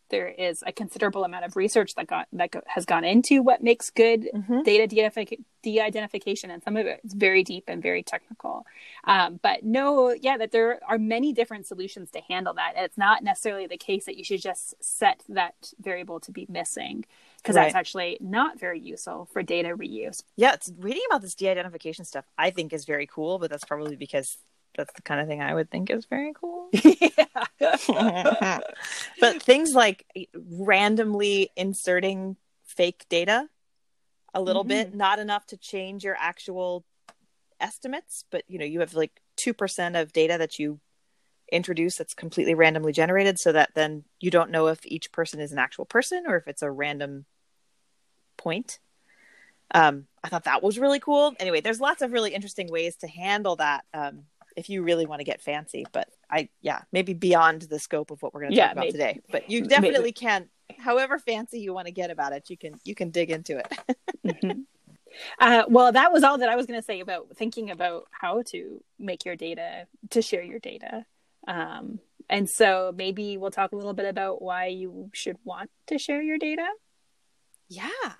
there 0.10 0.28
is 0.28 0.64
a 0.66 0.72
considerable 0.72 1.24
amount 1.24 1.46
of 1.46 1.56
research 1.56 1.96
that 1.96 2.08
got 2.08 2.28
that 2.34 2.54
has 2.68 2.86
gone 2.86 3.04
into 3.04 3.42
what 3.42 3.64
makes 3.64 3.90
good 3.90 4.30
mm-hmm. 4.34 4.62
data 4.64 4.88
de-identification, 4.88 6.52
and 6.52 6.64
some 6.64 6.78
of 6.78 6.86
it 6.86 7.02
is 7.04 7.14
very 7.14 7.44
deep 7.44 7.66
and 7.68 7.82
very 7.82 8.04
technical. 8.04 8.66
Um, 9.04 9.40
but 9.42 9.64
no, 9.64 10.12
yeah, 10.12 10.38
that 10.38 10.52
there 10.52 10.80
are 10.88 10.98
many 10.98 11.34
different 11.34 11.66
solutions 11.66 12.12
to 12.12 12.22
handle 12.22 12.54
that. 12.54 12.74
And 12.76 12.86
it's 12.86 12.98
not 12.98 13.24
necessarily 13.24 13.68
the 13.68 13.78
case 13.78 14.06
that 14.06 14.18
you 14.18 14.24
should 14.24 14.42
just 14.42 14.76
set 14.82 15.24
that 15.30 15.74
variable 15.80 16.20
to 16.22 16.32
be 16.32 16.46
missing 16.50 17.06
because 17.38 17.56
right. 17.56 17.64
that's 17.64 17.76
actually 17.76 18.18
not 18.20 18.60
very 18.60 18.80
useful 18.80 19.28
for 19.32 19.44
data 19.44 19.70
reuse. 19.70 20.24
Yeah, 20.36 20.54
it's 20.54 20.72
reading 20.78 21.04
about 21.10 21.22
this 21.22 21.36
de-identification 21.36 22.06
stuff. 22.06 22.26
I 22.38 22.50
think 22.50 22.74
is 22.74 22.86
very 22.86 23.08
cool, 23.08 23.40
but 23.40 23.50
that's 23.50 23.66
probably 23.66 23.96
because 23.96 24.38
that's 24.78 24.94
the 24.94 25.02
kind 25.02 25.20
of 25.20 25.28
thing 25.28 25.42
I 25.42 25.54
would 25.54 25.70
think 25.70 25.90
is 25.90 26.06
very 26.06 26.34
cool. 26.34 26.70
Yeah. 27.60 28.60
but 29.20 29.42
things 29.42 29.74
like 29.74 30.06
randomly 30.34 31.50
inserting 31.56 32.38
fake 32.66 33.06
data 33.10 33.50
a 34.34 34.42
little 34.42 34.64
mm-hmm. 34.64 34.70
bit, 34.70 34.96
not 34.96 35.20
enough 35.20 35.46
to 35.48 35.58
change 35.58 36.04
your 36.04 36.16
actual 36.20 36.86
estimates, 37.60 38.24
but 38.30 38.44
you 38.48 38.60
know, 38.60 38.66
you 38.66 38.80
have 38.82 38.94
like 38.94 39.22
2% 39.38 40.00
of 40.00 40.14
data 40.14 40.38
that 40.38 40.60
you 40.60 40.80
introduce 41.52 41.98
that's 41.98 42.14
completely 42.14 42.54
randomly 42.54 42.92
generated 42.92 43.40
so 43.40 43.52
that 43.52 43.72
then 43.74 44.04
you 44.20 44.30
don't 44.30 44.52
know 44.52 44.68
if 44.68 44.86
each 44.86 45.12
person 45.12 45.40
is 45.40 45.52
an 45.52 45.60
actual 45.60 45.86
person 45.86 46.26
or 46.28 46.38
if 46.38 46.48
it's 46.48 46.62
a 46.62 46.70
random 46.70 47.26
point. 48.38 48.80
Um, 49.74 50.08
I 50.24 50.30
thought 50.30 50.46
that 50.46 50.64
was 50.64 50.80
really 50.80 51.00
cool. 51.00 51.34
Anyway, 51.40 51.62
there's 51.62 51.80
lots 51.80 52.02
of 52.02 52.12
really 52.12 52.34
interesting 52.34 52.70
ways 52.70 52.96
to 52.98 53.08
handle 53.08 53.58
that. 53.58 53.86
Um, 53.94 54.24
if 54.58 54.70
you 54.70 54.82
really 54.82 55.06
want 55.06 55.20
to 55.20 55.24
get 55.24 55.40
fancy. 55.40 55.86
But 55.92 56.10
I, 56.30 56.50
yeah, 56.62 56.82
maybe 56.92 57.14
beyond 57.14 57.62
the 57.62 57.80
scope 57.80 58.12
of 58.12 58.22
what 58.22 58.34
we're 58.34 58.42
going 58.42 58.52
to 58.52 58.58
yeah, 58.58 58.66
talk 58.66 58.72
about 58.74 58.82
maybe. 58.82 58.92
today. 58.92 59.22
But 59.32 59.50
you 59.50 59.62
definitely 59.62 60.00
maybe. 60.00 60.12
can, 60.14 60.50
however 60.80 61.20
fancy 61.20 61.60
you 61.60 61.74
want 61.74 61.86
to 61.86 61.94
get 61.94 62.10
about 62.10 62.34
it, 62.34 62.50
you 62.50 62.58
can 62.58 62.74
you 62.84 62.96
can 62.96 63.12
dig 63.12 63.30
into 63.30 63.60
it. 63.60 63.72
mm-hmm. 64.26 64.62
uh, 65.40 65.64
well, 65.70 65.92
that 65.92 66.12
was 66.12 66.24
all 66.24 66.40
that 66.40 66.50
I 66.50 66.56
was 66.56 66.66
going 66.66 66.80
to 66.80 66.86
say 66.86 67.00
about 67.00 67.28
thinking 67.38 67.70
about 67.70 68.08
how 68.12 68.42
to 68.48 68.84
make 69.00 69.24
your 69.24 69.36
data 69.36 69.88
to 70.10 70.22
share 70.22 70.42
your 70.42 70.60
data. 70.60 71.06
Um, 71.48 72.00
and 72.30 72.50
so 72.50 72.92
maybe 72.94 73.38
we'll 73.38 73.52
talk 73.52 73.72
a 73.72 73.76
little 73.76 73.94
bit 73.94 74.06
about 74.06 74.42
why 74.42 74.66
you 74.66 75.12
should 75.14 75.38
want 75.46 75.70
to 75.88 75.98
share 75.98 76.22
your 76.22 76.38
data. 76.38 76.68
Yeah, 77.70 78.14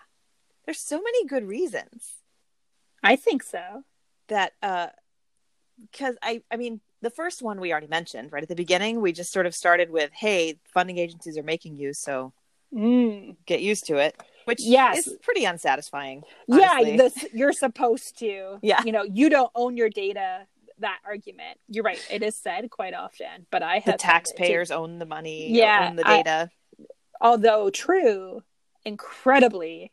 there's 0.66 0.80
so 0.80 1.02
many 1.02 1.26
good 1.26 1.46
reasons. 1.46 2.14
I 3.02 3.16
think 3.16 3.42
so. 3.44 3.84
That 4.28 4.54
uh, 4.62 4.88
because 5.92 6.16
I, 6.22 6.42
I 6.52 6.58
mean, 6.58 6.82
the 7.02 7.10
first 7.10 7.42
one 7.42 7.60
we 7.60 7.72
already 7.72 7.88
mentioned 7.88 8.32
right 8.32 8.44
at 8.44 8.50
the 8.50 8.56
beginning. 8.56 9.02
We 9.02 9.12
just 9.12 9.32
sort 9.32 9.46
of 9.46 9.56
started 9.56 9.90
with, 9.90 10.12
"Hey, 10.14 10.60
funding 10.74 10.98
agencies 10.98 11.38
are 11.38 11.44
making 11.44 11.76
you, 11.76 11.94
so 11.94 12.34
mm. 12.74 13.36
get 13.46 13.62
used 13.62 13.86
to 13.88 13.98
it." 13.98 14.20
Which 14.46 14.62
yes. 14.62 15.06
is 15.06 15.18
pretty 15.22 15.44
unsatisfying. 15.44 16.24
Honestly. 16.50 16.92
Yeah, 16.92 16.98
this, 16.98 17.26
you're 17.34 17.54
supposed 17.54 18.18
to. 18.20 18.60
Yeah, 18.64 18.82
you 18.84 18.92
know, 18.92 19.04
you 19.04 19.30
don't 19.30 19.52
own 19.56 19.78
your 19.78 19.90
data. 19.90 20.48
That 20.80 21.00
argument, 21.06 21.60
you're 21.68 21.84
right. 21.84 22.00
It 22.12 22.22
is 22.22 22.36
said 22.36 22.70
quite 22.70 22.94
often, 22.94 23.48
but 23.50 23.64
I 23.64 23.80
have 23.80 23.86
the 23.86 23.94
taxpayers 23.94 24.70
own 24.70 25.00
the 25.00 25.08
money. 25.08 25.52
Yeah, 25.52 25.88
own 25.90 25.96
the 25.96 26.04
data. 26.04 26.52
I, 26.80 26.84
although 27.20 27.72
true, 27.72 28.44
incredibly 28.86 29.92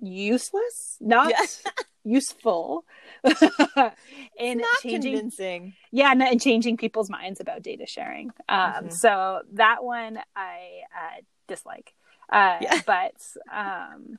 useless. 0.00 0.96
Not. 1.00 1.32
useful 2.06 2.84
in 4.38 4.62
changing 4.80 5.12
convincing. 5.12 5.74
yeah 5.90 6.12
and 6.12 6.40
changing 6.40 6.76
people's 6.76 7.10
minds 7.10 7.40
about 7.40 7.62
data 7.62 7.84
sharing 7.84 8.30
um, 8.48 8.60
mm-hmm. 8.60 8.90
so 8.90 9.40
that 9.54 9.82
one 9.82 10.16
i 10.36 10.82
uh, 10.94 11.20
dislike 11.48 11.92
uh, 12.30 12.58
yeah. 12.60 12.80
but 12.86 13.14
um, 13.52 14.18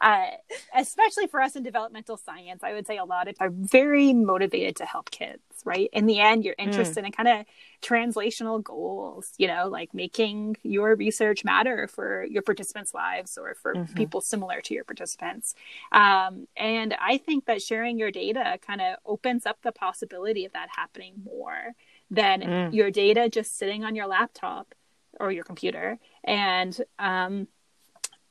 uh, 0.00 0.28
especially 0.74 1.26
for 1.26 1.40
us 1.40 1.56
in 1.56 1.62
developmental 1.62 2.16
science, 2.16 2.62
I 2.62 2.72
would 2.72 2.86
say 2.86 2.96
a 2.96 3.04
lot 3.04 3.28
of 3.28 3.36
are 3.38 3.50
very 3.50 4.14
motivated 4.14 4.76
to 4.76 4.86
help 4.86 5.10
kids, 5.10 5.42
right? 5.64 5.90
In 5.92 6.06
the 6.06 6.20
end, 6.20 6.44
you're 6.44 6.54
hmm. 6.58 6.68
interested 6.68 7.04
mm. 7.04 7.08
in 7.08 7.12
kind 7.12 7.28
of 7.28 7.46
translational 7.82 8.62
goals, 8.62 9.32
you 9.36 9.46
know, 9.46 9.68
like 9.68 9.92
making 9.92 10.56
your 10.62 10.94
research 10.96 11.44
matter 11.44 11.86
for 11.86 12.24
your 12.24 12.42
participants' 12.42 12.94
lives 12.94 13.36
or 13.36 13.54
for 13.54 13.74
mm-hmm. 13.74 13.94
people 13.94 14.20
similar 14.20 14.60
to 14.62 14.74
your 14.74 14.84
participants. 14.84 15.54
Um, 15.92 16.46
and 16.56 16.94
I 16.98 17.18
think 17.18 17.44
that 17.46 17.60
sharing 17.60 17.98
your 17.98 18.10
data 18.10 18.58
kind 18.66 18.80
of 18.80 18.96
opens 19.04 19.44
up 19.44 19.58
the 19.62 19.72
possibility 19.72 20.46
of 20.46 20.52
that 20.52 20.68
happening 20.74 21.14
more 21.24 21.74
than 22.10 22.40
mm. 22.40 22.74
your 22.74 22.90
data 22.90 23.28
just 23.28 23.58
sitting 23.58 23.84
on 23.84 23.94
your 23.94 24.06
laptop 24.06 24.74
or 25.18 25.30
your 25.30 25.44
computer, 25.44 25.98
and 26.24 26.80
um, 26.98 27.48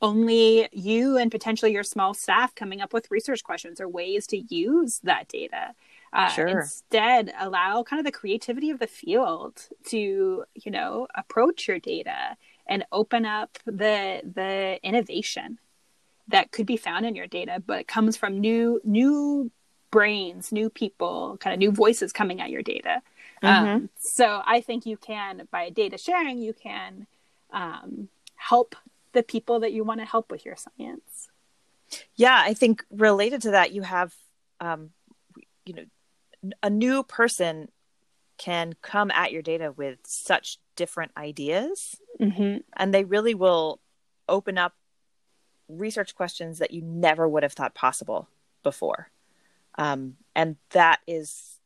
only 0.02 0.70
you 0.72 1.18
and 1.18 1.30
potentially 1.30 1.72
your 1.74 1.84
small 1.84 2.14
staff 2.14 2.56
coming 2.56 2.82
up 2.82 2.94
with 2.94 3.12
research 3.12 3.44
questions 3.44 3.82
or 3.82 3.88
ways 3.88 4.28
to 4.28 4.38
use 4.38 5.00
that 5.04 5.28
data. 5.28 5.74
Uh, 6.12 6.30
sure. 6.30 6.48
Instead, 6.48 7.34
allow 7.40 7.84
kind 7.84 8.00
of 8.00 8.06
the 8.06 8.12
creativity 8.12 8.70
of 8.70 8.80
the 8.80 8.88
field 8.88 9.68
to, 9.86 10.44
you 10.56 10.72
know, 10.72 11.08
approach 11.16 11.68
your 11.68 11.80
data 11.80 12.36
and 12.68 12.86
open 12.92 13.26
up 13.26 13.58
the 13.66 14.22
the 14.24 14.80
innovation 14.84 15.60
that 16.28 16.52
could 16.52 16.66
be 16.66 16.78
found 16.78 17.06
in 17.06 17.16
your 17.16 17.28
data, 17.28 17.62
but 17.66 17.82
it 17.82 17.88
comes 17.88 18.16
from 18.16 18.40
new 18.40 18.80
new 18.84 19.52
brains, 19.92 20.52
new 20.52 20.70
people, 20.70 21.38
kind 21.40 21.54
of 21.54 21.60
new 21.60 21.72
voices 21.72 22.14
coming 22.14 22.42
at 22.42 22.50
your 22.50 22.62
data. 22.62 23.02
Mm-hmm. 23.44 23.68
Um, 23.68 23.90
so 23.98 24.42
I 24.46 24.62
think 24.62 24.86
you 24.86 24.98
can, 24.98 25.48
by 25.52 25.70
data 25.70 25.98
sharing, 25.98 26.38
you 26.38 26.54
can 26.54 27.08
um, 27.52 28.10
help 28.36 28.76
the 29.14 29.24
people 29.24 29.62
that 29.62 29.74
you 29.74 29.84
want 29.84 30.00
to 30.00 30.06
help 30.06 30.32
with 30.32 30.46
your 30.46 30.56
science. 30.56 31.30
Yeah, 32.16 32.40
I 32.40 32.54
think 32.54 32.86
related 32.92 33.42
to 33.44 33.52
that, 33.52 33.72
you 33.72 33.82
have, 33.82 34.14
um, 34.60 34.92
you 35.66 35.74
know, 35.74 36.52
a 36.62 36.70
new 36.70 37.04
person 37.04 37.70
can 38.38 38.74
come 38.82 39.12
at 39.12 39.32
your 39.32 39.42
data 39.42 39.74
with 39.76 40.00
such 40.06 40.60
different 40.76 41.12
ideas, 41.18 41.98
mm-hmm. 42.20 42.58
and 42.78 42.94
they 42.94 43.04
really 43.04 43.34
will 43.34 43.80
open 44.28 44.58
up 44.58 44.74
research 45.68 46.16
questions 46.16 46.60
that 46.60 46.72
you 46.72 46.82
never 46.82 47.28
would 47.28 47.44
have 47.44 47.54
thought 47.54 47.76
possible 47.76 48.30
before. 48.64 49.10
Um, 49.78 50.16
and 50.36 50.58
that 50.72 51.00
is 51.08 51.60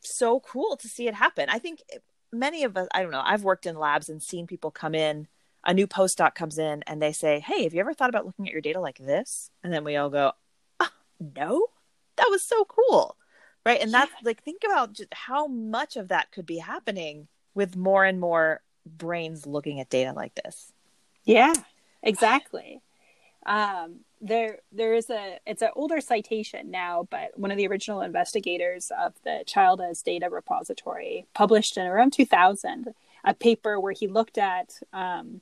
so 0.00 0.40
cool 0.40 0.76
to 0.76 0.88
see 0.88 1.06
it 1.06 1.14
happen. 1.14 1.48
I 1.48 1.58
think 1.58 1.82
many 2.32 2.64
of 2.64 2.76
us, 2.76 2.88
I 2.92 3.02
don't 3.02 3.10
know, 3.10 3.22
I've 3.24 3.44
worked 3.44 3.66
in 3.66 3.78
labs 3.78 4.08
and 4.08 4.22
seen 4.22 4.46
people 4.46 4.70
come 4.70 4.94
in, 4.94 5.28
a 5.64 5.74
new 5.74 5.86
postdoc 5.86 6.34
comes 6.34 6.58
in 6.58 6.82
and 6.86 7.00
they 7.00 7.12
say, 7.12 7.40
Hey, 7.40 7.64
have 7.64 7.74
you 7.74 7.80
ever 7.80 7.94
thought 7.94 8.08
about 8.08 8.26
looking 8.26 8.46
at 8.46 8.52
your 8.52 8.62
data 8.62 8.80
like 8.80 8.98
this? 8.98 9.50
And 9.62 9.72
then 9.72 9.84
we 9.84 9.96
all 9.96 10.10
go, 10.10 10.32
oh, 10.78 10.88
No, 11.36 11.66
that 12.16 12.28
was 12.30 12.42
so 12.42 12.64
cool. 12.64 13.16
Right. 13.64 13.80
And 13.80 13.90
yeah. 13.90 14.00
that's 14.00 14.12
like, 14.24 14.42
think 14.42 14.62
about 14.64 14.94
just 14.94 15.12
how 15.12 15.46
much 15.46 15.96
of 15.96 16.08
that 16.08 16.32
could 16.32 16.46
be 16.46 16.58
happening 16.58 17.28
with 17.54 17.76
more 17.76 18.04
and 18.04 18.18
more 18.18 18.62
brains 18.86 19.46
looking 19.46 19.80
at 19.80 19.90
data 19.90 20.12
like 20.12 20.34
this. 20.34 20.72
Yeah, 21.24 21.52
exactly. 22.02 22.80
Um, 23.44 24.00
there 24.20 24.58
there 24.70 24.94
is 24.94 25.08
a 25.08 25.38
it's 25.46 25.62
an 25.62 25.70
older 25.74 26.00
citation 26.00 26.70
now 26.70 27.08
but 27.10 27.38
one 27.38 27.50
of 27.50 27.56
the 27.56 27.66
original 27.66 28.02
investigators 28.02 28.92
of 29.00 29.14
the 29.24 29.42
CHILDES 29.46 30.02
data 30.02 30.28
repository 30.28 31.26
published 31.32 31.78
in 31.78 31.86
around 31.86 32.12
2000 32.12 32.94
a 33.24 33.34
paper 33.34 33.80
where 33.80 33.92
he 33.92 34.06
looked 34.06 34.36
at 34.36 34.74
um, 34.92 35.40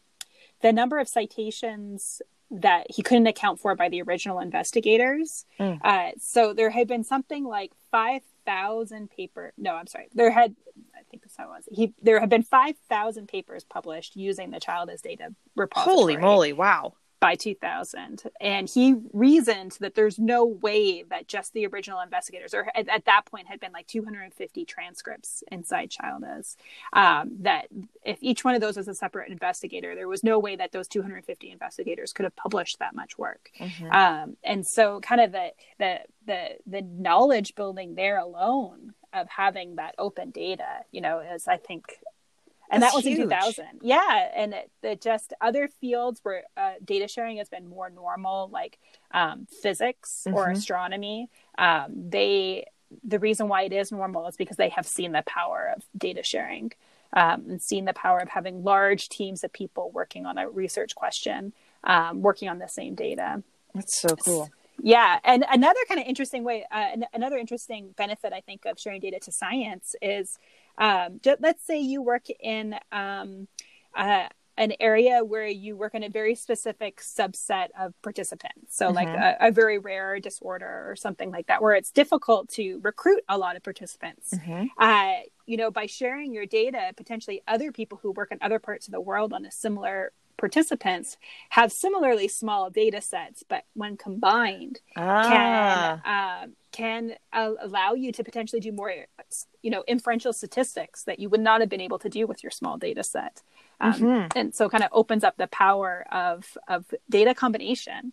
the 0.61 0.73
number 0.73 0.99
of 0.99 1.09
citations 1.09 2.23
that 2.51 2.87
he 2.89 3.03
couldn't 3.03 3.27
account 3.27 3.61
for 3.61 3.75
by 3.75 3.89
the 3.89 4.01
original 4.03 4.39
investigators 4.39 5.45
mm. 5.61 5.79
uh, 5.83 6.13
so 6.19 6.53
there 6.55 6.71
had 6.71 6.89
been 6.89 7.05
something 7.05 7.45
like 7.45 7.73
5000 7.91 9.11
paper 9.11 9.53
no 9.59 9.75
i'm 9.75 9.87
sorry 9.87 10.09
there 10.15 10.31
had 10.31 10.55
I 10.95 11.03
think 11.11 11.23
that's 11.23 11.37
how 11.37 11.45
it 11.45 11.49
was. 11.49 11.65
He 11.73 11.95
there 12.03 12.21
have 12.21 12.29
been 12.29 12.43
five 12.43 12.77
thousand 12.89 13.29
papers 13.29 13.65
published 13.65 14.15
using 14.15 14.51
the 14.51 14.61
CHILDES 14.61 15.01
data 15.01 15.35
repository. 15.57 15.97
Holy 15.97 16.17
moly! 16.19 16.53
Wow 16.53 16.93
by 17.21 17.35
2000 17.35 18.23
and 18.41 18.69
he 18.69 18.95
reasoned 19.13 19.77
that 19.81 19.95
there's 19.95 20.19
no 20.19 20.45
way 20.45 21.03
that 21.03 21.27
just 21.27 21.53
the 21.53 21.67
original 21.67 22.01
investigators 22.01 22.55
or 22.55 22.69
at, 22.75 22.89
at 22.89 23.05
that 23.07 23.23
point 23.27 23.49
had 23.49 23.59
been 23.59 23.73
like 23.73 23.87
250 23.87 24.65
transcripts 24.65 25.43
inside 25.51 25.91
CHILDES 25.91 26.57
um, 26.93 27.31
that 27.41 27.67
if 28.05 28.19
each 28.21 28.45
one 28.45 28.55
of 28.55 28.61
those 28.61 28.77
was 28.77 28.89
a 28.89 28.95
separate 28.95 29.31
investigator 29.31 29.95
there 29.95 30.09
was 30.09 30.23
no 30.23 30.39
way 30.39 30.55
that 30.57 30.73
those 30.73 30.87
250 30.87 31.51
investigators 31.51 32.13
could 32.13 32.25
have 32.25 32.37
published 32.37 32.79
that 32.79 32.95
much 32.95 33.19
work 33.19 33.51
mm-hmm. 33.59 33.91
um, 33.91 34.37
and 34.45 34.67
so 34.67 35.01
kind 35.01 35.21
of 35.21 35.33
the, 35.33 35.51
the 35.79 35.99
the 36.27 36.49
the 36.67 36.83
knowledge 36.83 37.55
building 37.55 37.95
there 37.95 38.19
alone 38.19 38.95
of 39.13 39.29
having 39.29 39.77
that 39.77 39.95
open 39.99 40.31
data 40.31 40.83
you 40.93 41.01
know 41.01 41.19
is 41.19 41.49
i 41.49 41.57
think 41.57 41.99
and 42.71 42.83
That's 42.83 42.93
that 42.93 42.97
was 42.97 43.05
huge. 43.05 43.19
in 43.19 43.25
2000 43.25 43.65
yeah 43.83 44.29
and 44.35 44.55
it, 44.55 44.71
it, 44.83 45.01
just 45.01 45.33
other 45.41 45.69
fields 45.69 46.21
where 46.23 46.45
uh, 46.57 46.73
data 46.85 47.09
sharing 47.09 47.39
has 47.39 47.49
been 47.49 47.69
more 47.69 47.91
normal 47.91 48.49
like 48.53 48.79
um, 49.13 49.47
physics 49.63 50.25
mm-hmm. 50.27 50.37
or 50.37 50.51
astronomy 50.51 51.31
um, 51.57 52.11
they 52.11 52.67
the 53.05 53.19
reason 53.19 53.49
why 53.49 53.63
it 53.63 53.73
is 53.73 53.93
normal 53.93 54.27
is 54.27 54.37
because 54.37 54.57
they 54.57 54.71
have 54.71 54.87
seen 54.87 55.13
the 55.13 55.23
power 55.27 55.73
of 55.77 55.85
data 55.97 56.23
sharing 56.23 56.73
um, 57.13 57.45
and 57.49 57.63
seen 57.63 57.85
the 57.85 57.95
power 57.95 58.19
of 58.19 58.29
having 58.29 58.65
large 58.65 59.09
teams 59.09 59.45
of 59.45 59.53
people 59.53 59.91
working 59.91 60.27
on 60.27 60.39
a 60.39 60.49
research 60.49 60.95
question 60.95 61.53
um, 61.85 62.23
working 62.23 62.49
on 62.49 62.59
the 62.59 62.69
same 62.69 62.95
data 62.95 63.43
that's 63.75 64.01
so 64.01 64.15
cool 64.17 64.51
yeah 64.81 65.19
and 65.25 65.45
another 65.51 65.81
kind 65.89 66.01
of 66.01 66.07
interesting 66.07 66.45
way 66.45 66.65
uh, 66.71 66.89
another 67.13 67.37
interesting 67.37 67.95
benefit 67.97 68.33
i 68.33 68.41
think 68.41 68.65
of 68.65 68.79
sharing 68.79 69.01
data 69.01 69.19
to 69.21 69.33
science 69.33 69.95
is 70.01 70.39
um, 70.79 71.21
just, 71.23 71.41
let's 71.41 71.65
say 71.65 71.81
you 71.81 72.03
work 72.03 72.27
in 72.41 72.77
um, 72.93 73.49
uh, 73.95 74.29
an 74.57 74.73
area 74.81 75.25
where 75.25 75.47
you 75.47 75.77
work 75.77 75.95
in 75.95 76.03
a 76.03 76.09
very 76.09 76.35
specific 76.35 77.01
subset 77.01 77.69
of 77.79 77.95
participants. 78.03 78.77
So, 78.77 78.87
mm-hmm. 78.87 78.95
like 78.95 79.09
a, 79.09 79.37
a, 79.41 79.53
very 79.53 79.79
rare 79.79 80.19
disorder 80.19 80.85
or 80.87 80.97
something 80.97 81.31
like 81.31 81.47
that, 81.47 81.63
where 81.63 81.75
it's 81.75 81.91
difficult 81.91 82.49
to 82.51 82.81
recruit 82.83 83.23
a 83.29 83.39
lot 83.39 83.57
of 83.57 83.63
participants. 83.63 84.35
Mm-hmm. 84.35 84.67
Uh, 84.77 85.13
you 85.47 85.57
know, 85.57 85.71
by 85.71 85.87
sharing 85.87 86.35
your 86.35 86.45
data, 86.45 86.93
potentially 86.97 87.43
other 87.47 87.73
people 87.73 87.99
who 88.03 88.11
work 88.13 88.33
in 88.33 88.39
other 88.41 88.59
parts 88.59 88.89
of 88.89 88.93
the 88.93 89.01
world 89.01 89.33
on 89.33 89.45
a 89.47 89.51
similar 89.51 90.13
participants 90.39 91.19
have 91.51 91.71
similarly 91.71 92.29
small 92.29 92.71
data 92.71 93.03
sets, 93.03 93.43
but 93.47 93.65
when 93.75 93.97
combined, 93.97 94.81
ah. 94.97 95.29
can 95.29 96.13
uh, 96.13 96.47
can 96.73 97.13
uh, 97.33 97.53
allow 97.61 97.93
you 97.93 98.13
to 98.13 98.25
potentially 98.25 98.61
do 98.61 98.73
more, 98.73 98.93
you 99.63 99.71
know, 99.71 99.85
inferential 99.87 100.33
statistics 100.33 101.05
that 101.05 101.19
you 101.19 101.29
would 101.29 101.41
not 101.41 101.61
have 101.61 101.69
been 101.69 101.81
able 101.81 101.99
to 101.99 102.09
do 102.09 102.27
with 102.27 102.43
your 102.43 102.51
small 102.51 102.79
data 102.79 103.03
set. 103.03 103.43
Um, 103.81 103.93
mm-hmm. 103.93 104.39
And 104.39 104.55
so, 104.55 104.69
kind 104.69 104.85
of 104.85 104.91
opens 104.93 105.25
up 105.25 105.37
the 105.37 105.49
power 105.49 106.07
of 106.11 106.57
of 106.67 106.87
data 107.11 107.35
combination. 107.35 108.13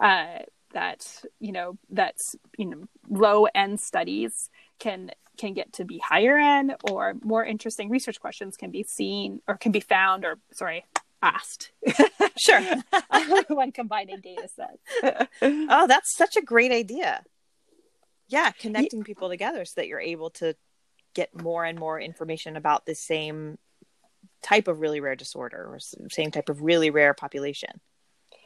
Uh, 0.00 0.40
that 0.72 1.24
you 1.38 1.52
know 1.52 1.78
that's 1.90 2.36
you 2.58 2.66
know 2.66 2.82
low 3.08 3.46
end 3.54 3.80
studies 3.80 4.50
can 4.78 5.10
can 5.38 5.54
get 5.54 5.72
to 5.74 5.84
be 5.84 5.98
higher 5.98 6.36
end 6.36 6.74
or 6.90 7.14
more 7.22 7.44
interesting 7.44 7.88
research 7.88 8.20
questions 8.20 8.56
can 8.56 8.70
be 8.70 8.82
seen 8.82 9.40
or 9.46 9.56
can 9.56 9.72
be 9.72 9.80
found 9.80 10.24
or 10.24 10.38
sorry 10.52 10.84
asked. 11.22 11.70
sure. 12.36 12.62
when 13.48 13.72
combining 13.72 14.20
data 14.20 14.48
sets. 14.48 15.28
oh, 15.42 15.86
that's 15.86 16.16
such 16.16 16.36
a 16.36 16.42
great 16.42 16.72
idea. 16.72 17.22
Yeah, 18.28 18.50
connecting 18.50 19.00
yeah. 19.00 19.06
people 19.06 19.28
together 19.28 19.64
so 19.64 19.74
that 19.76 19.88
you're 19.88 20.00
able 20.00 20.30
to 20.30 20.54
get 21.14 21.40
more 21.40 21.64
and 21.64 21.78
more 21.78 22.00
information 22.00 22.56
about 22.56 22.86
the 22.86 22.94
same 22.94 23.58
type 24.42 24.68
of 24.68 24.80
really 24.80 25.00
rare 25.00 25.16
disorder 25.16 25.66
or 25.68 25.78
same 26.10 26.30
type 26.30 26.48
of 26.48 26.60
really 26.62 26.90
rare 26.90 27.14
population. 27.14 27.80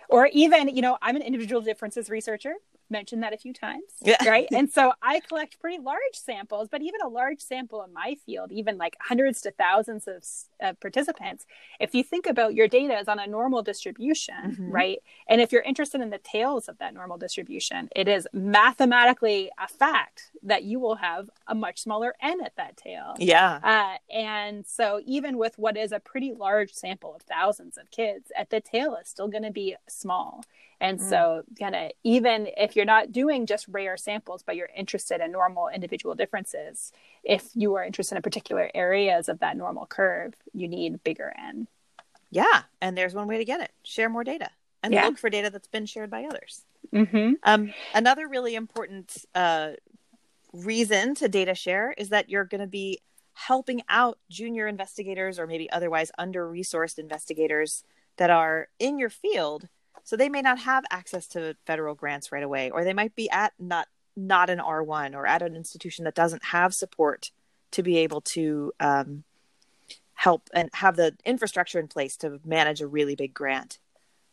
Or 0.08 0.28
even, 0.32 0.68
you 0.68 0.82
know, 0.82 0.98
I'm 1.00 1.16
an 1.16 1.22
individual 1.22 1.62
differences 1.62 2.10
researcher 2.10 2.54
mentioned 2.90 3.22
that 3.22 3.32
a 3.32 3.38
few 3.38 3.52
times, 3.52 3.84
yeah. 4.02 4.16
right? 4.28 4.48
and 4.52 4.70
so 4.70 4.92
I 5.02 5.20
collect 5.20 5.60
pretty 5.60 5.78
large 5.82 5.98
samples, 6.14 6.68
but 6.70 6.82
even 6.82 7.00
a 7.04 7.08
large 7.08 7.40
sample 7.40 7.82
in 7.82 7.92
my 7.92 8.16
field, 8.26 8.52
even 8.52 8.78
like 8.78 8.96
hundreds 9.00 9.40
to 9.42 9.50
thousands 9.50 10.08
of 10.08 10.80
participants, 10.80 11.46
if 11.78 11.94
you 11.94 12.02
think 12.02 12.26
about 12.26 12.54
your 12.54 12.68
data 12.68 12.98
is 12.98 13.08
on 13.08 13.18
a 13.18 13.26
normal 13.26 13.62
distribution, 13.62 14.34
mm-hmm. 14.46 14.70
right? 14.70 14.98
And 15.28 15.40
if 15.40 15.52
you're 15.52 15.62
interested 15.62 16.00
in 16.00 16.10
the 16.10 16.18
tails 16.18 16.68
of 16.68 16.78
that 16.78 16.94
normal 16.94 17.18
distribution, 17.18 17.88
it 17.94 18.08
is 18.08 18.26
mathematically 18.32 19.50
a 19.58 19.68
fact 19.68 20.30
that 20.42 20.64
you 20.64 20.80
will 20.80 20.96
have 20.96 21.30
a 21.46 21.54
much 21.54 21.80
smaller 21.80 22.14
n 22.22 22.40
at 22.44 22.56
that 22.56 22.76
tail. 22.76 23.14
Yeah. 23.18 23.60
Uh, 23.62 24.12
and 24.12 24.66
so 24.66 25.00
even 25.04 25.38
with 25.38 25.58
what 25.58 25.76
is 25.76 25.92
a 25.92 26.00
pretty 26.00 26.32
large 26.32 26.72
sample 26.72 27.14
of 27.14 27.22
thousands 27.22 27.76
of 27.76 27.90
kids, 27.90 28.32
at 28.36 28.50
the 28.50 28.60
tail 28.60 28.96
is 29.00 29.08
still 29.08 29.28
going 29.28 29.44
to 29.44 29.50
be 29.50 29.76
small. 29.88 30.42
And 30.80 30.98
mm. 30.98 31.08
so, 31.08 31.42
kind 31.58 31.74
of, 31.74 31.90
even 32.04 32.48
if 32.56 32.74
you're 32.74 32.84
not 32.84 33.12
doing 33.12 33.46
just 33.46 33.66
rare 33.68 33.96
samples, 33.96 34.42
but 34.42 34.56
you're 34.56 34.70
interested 34.74 35.20
in 35.20 35.30
normal 35.30 35.68
individual 35.68 36.14
differences, 36.14 36.92
if 37.22 37.48
you 37.54 37.74
are 37.74 37.84
interested 37.84 38.16
in 38.16 38.22
particular 38.22 38.70
areas 38.74 39.28
of 39.28 39.40
that 39.40 39.56
normal 39.56 39.86
curve, 39.86 40.34
you 40.54 40.68
need 40.68 41.04
bigger 41.04 41.32
N. 41.38 41.68
Yeah. 42.30 42.62
And 42.80 42.96
there's 42.96 43.14
one 43.14 43.26
way 43.26 43.38
to 43.38 43.44
get 43.44 43.60
it 43.60 43.72
share 43.82 44.08
more 44.08 44.24
data 44.24 44.50
and 44.82 44.94
yeah. 44.94 45.04
look 45.04 45.18
for 45.18 45.30
data 45.30 45.50
that's 45.50 45.68
been 45.68 45.86
shared 45.86 46.10
by 46.10 46.24
others. 46.24 46.64
Mm-hmm. 46.92 47.34
Um, 47.42 47.74
another 47.94 48.28
really 48.28 48.54
important 48.54 49.24
uh, 49.34 49.72
reason 50.52 51.14
to 51.16 51.28
data 51.28 51.54
share 51.54 51.92
is 51.98 52.08
that 52.08 52.28
you're 52.28 52.44
going 52.44 52.60
to 52.60 52.66
be 52.66 53.00
helping 53.34 53.82
out 53.88 54.18
junior 54.28 54.66
investigators 54.66 55.38
or 55.38 55.46
maybe 55.46 55.70
otherwise 55.70 56.10
under 56.18 56.46
resourced 56.46 56.98
investigators 56.98 57.84
that 58.16 58.30
are 58.30 58.68
in 58.78 58.98
your 58.98 59.10
field 59.10 59.68
so 60.04 60.16
they 60.16 60.28
may 60.28 60.42
not 60.42 60.58
have 60.60 60.84
access 60.90 61.26
to 61.28 61.56
federal 61.66 61.94
grants 61.94 62.32
right 62.32 62.42
away, 62.42 62.70
or 62.70 62.84
they 62.84 62.92
might 62.92 63.14
be 63.14 63.30
at 63.30 63.52
not 63.58 63.86
not 64.16 64.50
an 64.50 64.58
R1 64.58 65.14
or 65.14 65.26
at 65.26 65.42
an 65.42 65.54
institution 65.54 66.04
that 66.04 66.14
doesn't 66.14 66.44
have 66.44 66.74
support 66.74 67.30
to 67.70 67.82
be 67.82 67.98
able 67.98 68.20
to 68.32 68.72
um, 68.80 69.24
help 70.14 70.50
and 70.52 70.68
have 70.74 70.96
the 70.96 71.16
infrastructure 71.24 71.78
in 71.78 71.88
place 71.88 72.16
to 72.16 72.40
manage 72.44 72.80
a 72.80 72.86
really 72.86 73.14
big 73.14 73.32
grant. 73.32 73.78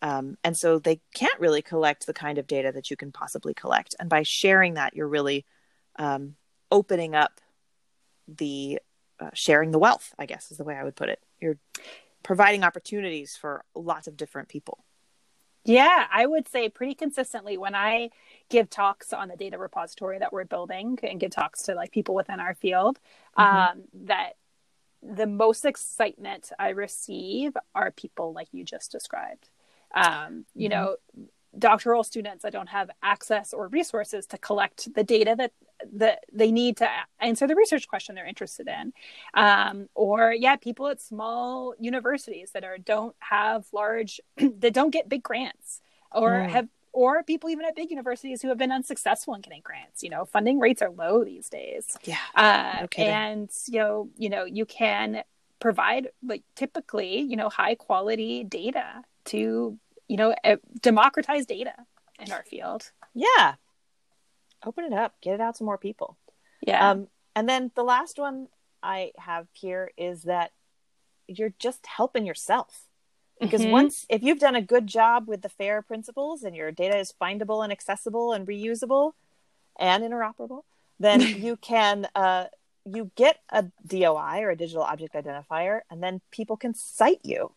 Um, 0.01 0.37
and 0.43 0.55
so 0.57 0.79
they 0.79 0.99
can't 1.15 1.39
really 1.39 1.61
collect 1.61 2.05
the 2.05 2.13
kind 2.13 2.37
of 2.37 2.47
data 2.47 2.71
that 2.73 2.89
you 2.89 2.97
can 2.97 3.11
possibly 3.11 3.53
collect. 3.53 3.95
And 3.99 4.09
by 4.09 4.23
sharing 4.23 4.75
that, 4.75 4.95
you're 4.95 5.07
really 5.07 5.45
um, 5.97 6.35
opening 6.71 7.15
up 7.15 7.39
the 8.27 8.79
uh, 9.19 9.29
sharing 9.33 9.71
the 9.71 9.79
wealth, 9.79 10.13
I 10.19 10.25
guess 10.25 10.51
is 10.51 10.57
the 10.57 10.63
way 10.63 10.75
I 10.75 10.83
would 10.83 10.95
put 10.95 11.09
it. 11.09 11.19
You're 11.39 11.57
providing 12.21 12.63
opportunities 12.63 13.35
for 13.39 13.63
lots 13.73 14.07
of 14.07 14.17
different 14.17 14.49
people. 14.49 14.83
Yeah, 15.67 16.07
I 16.09 16.25
would 16.25 16.47
say 16.47 16.69
pretty 16.69 16.95
consistently 16.95 17.57
when 17.57 17.75
I 17.75 18.09
give 18.49 18.69
talks 18.69 19.11
on 19.11 19.27
the 19.27 19.35
data 19.35 19.57
repository 19.57 20.17
that 20.19 20.31
we're 20.31 20.45
building 20.45 20.97
and 21.03 21.19
give 21.19 21.31
talks 21.31 21.63
to 21.63 21.75
like 21.75 21.91
people 21.91 22.15
within 22.15 22.39
our 22.39 22.53
field, 22.53 22.99
mm-hmm. 23.37 23.79
um, 23.79 23.83
that 24.05 24.37
the 25.03 25.27
most 25.27 25.65
excitement 25.65 26.51
I 26.57 26.69
receive 26.69 27.55
are 27.75 27.91
people 27.91 28.31
like 28.31 28.47
you 28.53 28.63
just 28.63 28.93
described. 28.93 29.49
Um, 29.93 30.45
you 30.55 30.69
mm-hmm. 30.69 30.79
know, 30.79 30.95
doctoral 31.57 32.03
students 32.03 32.43
that 32.43 32.53
don't 32.53 32.69
have 32.69 32.89
access 33.03 33.53
or 33.53 33.67
resources 33.67 34.25
to 34.27 34.37
collect 34.37 34.93
the 34.93 35.03
data 35.03 35.35
that 35.37 35.51
that 35.93 36.23
they 36.31 36.51
need 36.51 36.77
to 36.77 36.89
answer 37.19 37.47
the 37.47 37.55
research 37.55 37.87
question 37.87 38.15
they're 38.15 38.25
interested 38.25 38.67
in. 38.67 38.93
Um, 39.33 39.89
or 39.95 40.33
yeah 40.33 40.55
people 40.55 40.87
at 40.87 41.01
small 41.01 41.73
universities 41.79 42.51
that 42.53 42.63
are 42.63 42.77
don't 42.77 43.15
have 43.19 43.65
large 43.73 44.19
that 44.37 44.73
don't 44.73 44.91
get 44.91 45.09
big 45.09 45.23
grants 45.23 45.81
or 46.11 46.31
mm. 46.31 46.49
have 46.49 46.67
or 46.93 47.21
people 47.21 47.49
even 47.49 47.63
at 47.65 47.75
big 47.75 47.91
universities 47.91 48.41
who 48.41 48.47
have 48.47 48.57
been 48.57 48.71
unsuccessful 48.71 49.35
in 49.35 49.41
getting 49.41 49.61
grants. 49.61 50.03
You 50.03 50.09
know 50.09 50.25
funding 50.25 50.59
rates 50.59 50.81
are 50.81 50.89
low 50.89 51.23
these 51.23 51.49
days. 51.49 51.97
Yeah. 52.03 52.17
Uh, 52.35 52.83
okay. 52.83 53.05
and 53.05 53.49
you 53.67 53.79
know 53.79 54.09
you 54.17 54.29
know 54.29 54.45
you 54.45 54.65
can 54.65 55.23
provide 55.59 56.09
like 56.23 56.43
typically 56.55 57.19
you 57.19 57.35
know 57.35 57.49
high 57.49 57.75
quality 57.75 58.43
data 58.43 59.03
to 59.25 59.77
you 60.07 60.17
know 60.17 60.33
democratize 60.81 61.45
data 61.45 61.73
in 62.19 62.31
our 62.31 62.43
field. 62.43 62.91
Yeah 63.13 63.55
open 64.67 64.85
it 64.85 64.93
up 64.93 65.15
get 65.21 65.33
it 65.33 65.41
out 65.41 65.55
to 65.55 65.63
more 65.63 65.77
people. 65.77 66.17
Yeah. 66.61 66.91
Um, 66.91 67.07
and 67.35 67.47
then 67.47 67.71
the 67.75 67.83
last 67.83 68.19
one 68.19 68.47
i 68.83 69.11
have 69.17 69.47
here 69.53 69.91
is 69.97 70.23
that 70.23 70.51
you're 71.27 71.53
just 71.59 71.85
helping 71.85 72.25
yourself. 72.25 72.83
Because 73.39 73.61
mm-hmm. 73.61 73.71
once 73.71 74.05
if 74.09 74.23
you've 74.23 74.39
done 74.39 74.55
a 74.55 74.61
good 74.61 74.87
job 74.87 75.27
with 75.27 75.41
the 75.41 75.49
fair 75.49 75.81
principles 75.81 76.43
and 76.43 76.55
your 76.55 76.71
data 76.71 76.97
is 76.97 77.13
findable 77.21 77.63
and 77.63 77.71
accessible 77.71 78.33
and 78.33 78.47
reusable 78.47 79.13
and 79.79 80.03
interoperable 80.03 80.63
then 80.99 81.21
you 81.45 81.55
can 81.57 82.07
uh, 82.15 82.45
you 82.85 83.11
get 83.15 83.37
a 83.51 83.65
doi 83.85 84.39
or 84.41 84.51
a 84.51 84.55
digital 84.55 84.83
object 84.83 85.13
identifier 85.13 85.81
and 85.89 86.01
then 86.01 86.21
people 86.31 86.57
can 86.57 86.73
cite 86.73 87.21
you. 87.23 87.51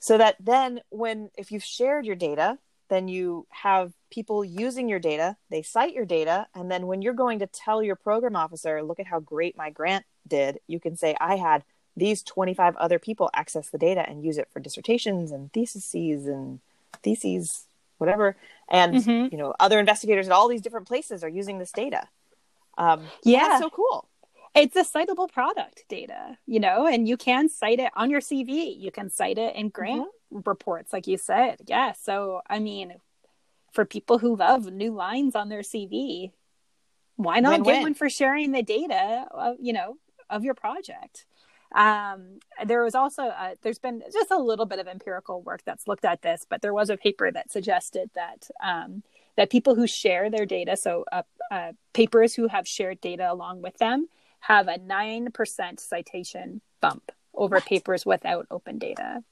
So 0.00 0.18
that 0.18 0.36
then 0.40 0.80
when 0.90 1.30
if 1.36 1.50
you've 1.52 1.64
shared 1.64 2.06
your 2.06 2.16
data 2.16 2.58
then 2.88 3.08
you 3.08 3.46
have 3.50 3.92
people 4.10 4.44
using 4.44 4.88
your 4.88 4.98
data 4.98 5.36
they 5.50 5.62
cite 5.62 5.94
your 5.94 6.04
data 6.04 6.46
and 6.54 6.70
then 6.70 6.86
when 6.86 7.02
you're 7.02 7.12
going 7.12 7.38
to 7.38 7.46
tell 7.46 7.82
your 7.82 7.96
program 7.96 8.36
officer 8.36 8.82
look 8.82 9.00
at 9.00 9.06
how 9.06 9.20
great 9.20 9.56
my 9.56 9.70
grant 9.70 10.04
did 10.26 10.58
you 10.66 10.80
can 10.80 10.96
say 10.96 11.16
i 11.20 11.36
had 11.36 11.62
these 11.98 12.22
25 12.22 12.76
other 12.76 12.98
people 12.98 13.30
access 13.34 13.70
the 13.70 13.78
data 13.78 14.08
and 14.08 14.24
use 14.24 14.38
it 14.38 14.48
for 14.52 14.60
dissertations 14.60 15.32
and 15.32 15.52
theses 15.52 16.26
and 16.26 16.60
theses 17.02 17.66
whatever 17.98 18.36
and 18.68 18.94
mm-hmm. 18.94 19.32
you 19.32 19.38
know 19.38 19.54
other 19.60 19.78
investigators 19.78 20.26
at 20.26 20.32
all 20.32 20.48
these 20.48 20.62
different 20.62 20.86
places 20.86 21.22
are 21.22 21.28
using 21.28 21.58
this 21.58 21.72
data. 21.72 22.08
Um, 22.76 23.06
yeah. 23.24 23.58
so 23.58 23.70
cool. 23.70 24.08
It's 24.54 24.76
a 24.76 24.84
citable 24.84 25.30
product 25.30 25.84
data 25.88 26.38
you 26.46 26.60
know 26.60 26.86
and 26.86 27.08
you 27.08 27.16
can 27.16 27.48
cite 27.48 27.80
it 27.80 27.90
on 27.94 28.10
your 28.10 28.20
cv 28.20 28.80
you 28.80 28.90
can 28.90 29.10
cite 29.10 29.38
it 29.38 29.54
in 29.54 29.68
grant 29.68 30.08
mm-hmm. 30.32 30.40
reports 30.48 30.92
like 30.92 31.06
you 31.06 31.18
said. 31.18 31.58
Yeah 31.66 31.92
so 31.92 32.40
i 32.48 32.58
mean 32.58 32.94
for 33.72 33.84
people 33.84 34.18
who 34.18 34.36
love 34.36 34.70
new 34.72 34.92
lines 34.92 35.34
on 35.34 35.48
their 35.48 35.62
cv 35.62 36.32
why 37.16 37.40
not 37.40 37.52
Win-win. 37.52 37.74
get 37.74 37.82
one 37.82 37.94
for 37.94 38.08
sharing 38.08 38.52
the 38.52 38.62
data 38.62 39.26
of, 39.30 39.56
you 39.60 39.72
know 39.72 39.96
of 40.30 40.44
your 40.44 40.54
project 40.54 41.26
um, 41.74 42.38
there 42.64 42.82
was 42.82 42.94
also 42.94 43.24
uh, 43.24 43.54
there's 43.62 43.78
been 43.78 44.02
just 44.12 44.30
a 44.30 44.38
little 44.38 44.64
bit 44.64 44.78
of 44.78 44.88
empirical 44.88 45.42
work 45.42 45.60
that's 45.64 45.86
looked 45.86 46.04
at 46.04 46.22
this, 46.22 46.46
but 46.48 46.62
there 46.62 46.72
was 46.72 46.88
a 46.88 46.96
paper 46.96 47.30
that 47.30 47.50
suggested 47.50 48.10
that 48.14 48.48
um, 48.64 49.02
that 49.36 49.50
people 49.50 49.74
who 49.74 49.86
share 49.86 50.30
their 50.30 50.46
data, 50.46 50.76
so 50.76 51.04
uh, 51.12 51.22
uh, 51.50 51.72
papers 51.92 52.34
who 52.34 52.48
have 52.48 52.66
shared 52.66 53.00
data 53.00 53.30
along 53.30 53.62
with 53.62 53.76
them, 53.78 54.08
have 54.40 54.66
a 54.66 54.78
nine 54.78 55.30
percent 55.30 55.78
citation 55.78 56.62
bump 56.80 57.12
over 57.34 57.56
what? 57.56 57.66
papers 57.66 58.06
without 58.06 58.46
open 58.50 58.78
data. 58.78 59.22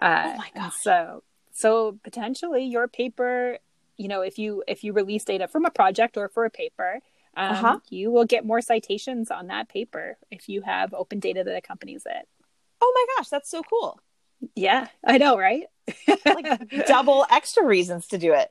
Uh, 0.00 0.32
oh 0.34 0.36
my 0.36 0.50
gosh! 0.54 0.74
So 0.80 1.22
so 1.52 1.98
potentially 2.02 2.64
your 2.64 2.88
paper, 2.88 3.58
you 3.96 4.08
know, 4.08 4.20
if 4.22 4.38
you 4.38 4.62
if 4.66 4.84
you 4.84 4.92
release 4.92 5.24
data 5.24 5.48
from 5.48 5.64
a 5.64 5.70
project 5.70 6.16
or 6.16 6.28
for 6.28 6.44
a 6.44 6.50
paper 6.50 7.00
um, 7.36 7.52
uh-huh. 7.52 7.78
you 7.90 8.10
will 8.10 8.24
get 8.24 8.46
more 8.46 8.60
citations 8.60 9.30
on 9.30 9.48
that 9.48 9.68
paper 9.68 10.16
if 10.30 10.48
you 10.48 10.62
have 10.62 10.94
open 10.94 11.20
data 11.20 11.44
that 11.44 11.56
accompanies 11.56 12.04
it. 12.06 12.28
Oh 12.80 12.92
my 12.94 13.16
gosh, 13.16 13.28
that's 13.28 13.50
so 13.50 13.62
cool. 13.62 14.00
Yeah, 14.54 14.88
I 15.04 15.18
know, 15.18 15.38
right? 15.38 15.64
like 16.24 16.46
double 16.86 17.26
extra 17.30 17.64
reasons 17.64 18.06
to 18.08 18.18
do 18.18 18.32
it. 18.32 18.50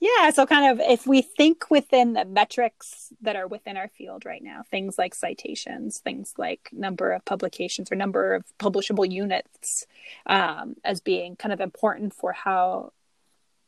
Yeah, 0.00 0.30
so 0.30 0.44
kind 0.44 0.78
of 0.78 0.86
if 0.86 1.06
we 1.06 1.22
think 1.22 1.70
within 1.70 2.12
the 2.12 2.26
metrics 2.26 3.12
that 3.22 3.34
are 3.34 3.46
within 3.46 3.78
our 3.78 3.88
field 3.88 4.26
right 4.26 4.42
now, 4.42 4.62
things 4.70 4.98
like 4.98 5.14
citations, 5.14 5.98
things 5.98 6.34
like 6.36 6.68
number 6.70 7.12
of 7.12 7.24
publications 7.24 7.90
or 7.90 7.96
number 7.96 8.34
of 8.34 8.44
publishable 8.58 9.10
units 9.10 9.86
um, 10.26 10.76
as 10.84 11.00
being 11.00 11.34
kind 11.36 11.52
of 11.52 11.62
important 11.62 12.12
for 12.12 12.32
how 12.32 12.92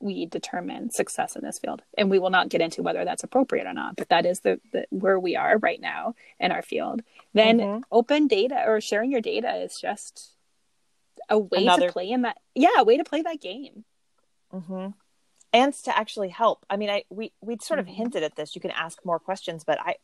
we 0.01 0.27
determine 0.27 0.91
success 0.91 1.35
in 1.37 1.43
this 1.43 1.59
field 1.59 1.83
and 1.97 2.11
we 2.11 2.19
will 2.19 2.31
not 2.31 2.49
get 2.49 2.61
into 2.61 2.83
whether 2.83 3.05
that's 3.05 3.25
appropriate 3.25 3.67
or 3.67 3.73
not 3.73 3.97
but 3.97 4.09
that 4.09 4.25
is 4.27 4.41
the, 4.41 4.61
the 4.73 4.87
where 4.91 5.19
we 5.19 5.37
are 5.37 5.59
right 5.59 5.81
now 5.81 6.15
in 6.39 6.53
our 6.53 6.63
field 6.63 7.03
then 7.35 7.59
mm-hmm. 7.59 7.81
open 7.91 8.27
data 8.27 8.65
or 8.67 8.81
sharing 8.81 9.11
your 9.11 9.21
data 9.21 9.57
is 9.57 9.79
just 9.81 10.33
a 11.29 11.39
way 11.39 11.63
Another... 11.63 11.87
to 11.87 11.93
play 11.93 12.11
in 12.11 12.23
that 12.23 12.37
yeah 12.55 12.79
a 12.79 12.85
way 12.85 12.97
to 12.97 13.05
play 13.05 13.23
that 13.23 13.41
game 13.41 13.85
mm-hmm. 14.53 14.89
and 15.53 15.75
to 15.75 15.97
actually 15.97 16.29
help 16.29 16.65
i 16.71 16.77
mean 16.77 16.91
i 16.91 17.05
we 17.11 17.33
we 17.41 17.57
sort 17.61 17.81
of 17.81 17.87
mm-hmm. 17.87 17.97
hinted 17.97 18.23
at 18.23 18.37
this 18.37 18.55
you 18.55 18.61
can 18.61 18.71
ask 18.71 19.05
more 19.05 19.19
questions 19.19 19.65
but 19.65 19.81
i 19.81 19.97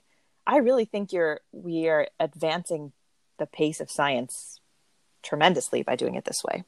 i 0.46 0.56
really 0.56 0.84
think 0.84 1.12
you're 1.12 1.40
we 1.52 1.88
are 1.88 2.08
advancing 2.18 2.92
the 3.38 3.46
pace 3.46 3.80
of 3.80 3.90
science 3.90 4.60
tremendously 5.22 5.82
by 5.82 5.96
doing 5.96 6.16
it 6.16 6.24
this 6.24 6.42
way 6.44 6.64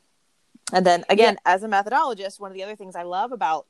and 0.73 0.85
then 0.85 1.05
again, 1.09 1.39
yeah. 1.45 1.55
as 1.55 1.63
a 1.63 1.69
methodologist, 1.69 2.41
one 2.41 2.51
of 2.51 2.55
the 2.55 2.63
other 2.63 2.77
things 2.77 2.97
I 2.97 3.03
love 3.03 3.33
about 3.33 3.67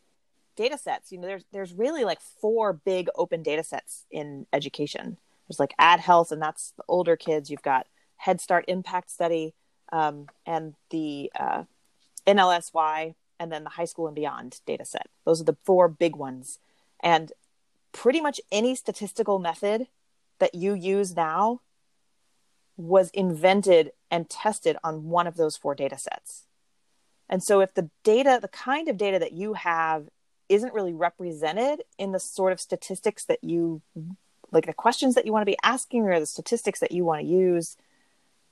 data 0.57 0.79
sets, 0.79 1.13
you 1.13 1.19
know, 1.19 1.27
there's 1.27 1.45
there's 1.53 1.73
really 1.73 2.05
like 2.05 2.21
four 2.21 2.73
big 2.73 3.09
open 3.15 3.43
data 3.43 3.63
sets 3.63 4.07
in 4.11 4.47
education. 4.53 5.19
There's 5.47 5.61
like 5.61 5.75
Add 5.79 6.01
Health, 6.01 6.33
and 6.33 6.43
that's 6.43 6.73
the 6.77 6.85
older 6.89 7.17
kids. 7.17 7.51
You've 7.51 7.63
got 7.63 7.87
Head 8.17 8.41
Start 8.41 8.65
Impact 8.67 9.11
Study, 9.11 9.55
um, 9.93 10.29
and 10.45 10.75
the 10.91 11.31
uh, 11.39 11.65
NLSY, 12.27 13.15
and 13.39 13.53
then 13.53 13.65
the 13.65 13.71
high 13.71 13.85
school 13.85 14.07
and 14.07 14.17
beyond 14.17 14.61
data 14.67 14.85
set. 14.85 15.09
Those 15.25 15.41
are 15.41 15.45
the 15.45 15.57
four 15.65 15.89
big 15.89 16.17
ones. 16.17 16.59
And 17.01 17.33
pretty 17.93 18.21
much 18.21 18.41
any 18.51 18.75
statistical 18.75 19.39
method 19.39 19.87
that 20.39 20.55
you 20.55 20.75
use 20.75 21.15
now 21.15 21.61
was 22.77 23.11
invented 23.11 23.93
and 24.11 24.29
tested 24.29 24.77
on 24.85 25.09
one 25.09 25.27
of 25.27 25.37
those 25.37 25.57
four 25.57 25.75
data 25.75 25.99
sets. 25.99 26.45
And 27.29 27.43
so 27.43 27.61
if 27.61 27.75
the 27.75 27.91
data, 28.05 28.39
the 28.41 28.49
kind 28.49 28.89
of 28.89 28.97
data 28.97 29.19
that 29.19 29.33
you 29.33 29.55
have 29.55 30.09
isn't 30.49 30.75
really 30.75 30.95
represented 30.95 31.83
in 31.99 32.13
the 32.13 32.21
sort 32.21 32.53
of 32.53 32.61
statistics 32.61 33.25
that 33.25 33.43
you 33.43 33.83
like 34.53 34.67
the 34.67 34.73
questions 34.73 35.15
that 35.17 35.27
you 35.27 35.33
want 35.33 35.43
to 35.43 35.51
be 35.51 35.59
asking 35.65 36.03
or 36.03 36.21
the 36.21 36.27
statistics 36.27 36.81
that 36.81 36.93
you 36.93 37.05
want 37.05 37.21
to 37.23 37.27
use, 37.27 37.77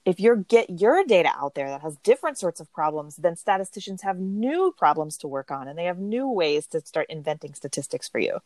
if 0.05 0.21
you 0.21 0.45
get 0.49 0.81
your 0.81 1.05
data 1.05 1.31
out 1.35 1.55
there 1.55 1.69
that 1.69 1.81
has 1.81 1.97
different 1.99 2.37
sorts 2.37 2.61
of 2.61 2.73
problems, 2.73 3.17
then 3.17 3.37
statisticians 3.37 4.03
have 4.03 4.19
new 4.19 4.75
problems 4.77 5.17
to 5.19 5.29
work 5.29 5.51
on 5.51 5.69
and 5.69 5.79
they 5.79 5.85
have 5.85 5.99
new 5.99 6.29
ways 6.29 6.67
to 6.67 6.81
start 6.81 7.07
inventing 7.09 7.55
statistics 7.55 8.09
for 8.09 8.19
you. 8.19 8.41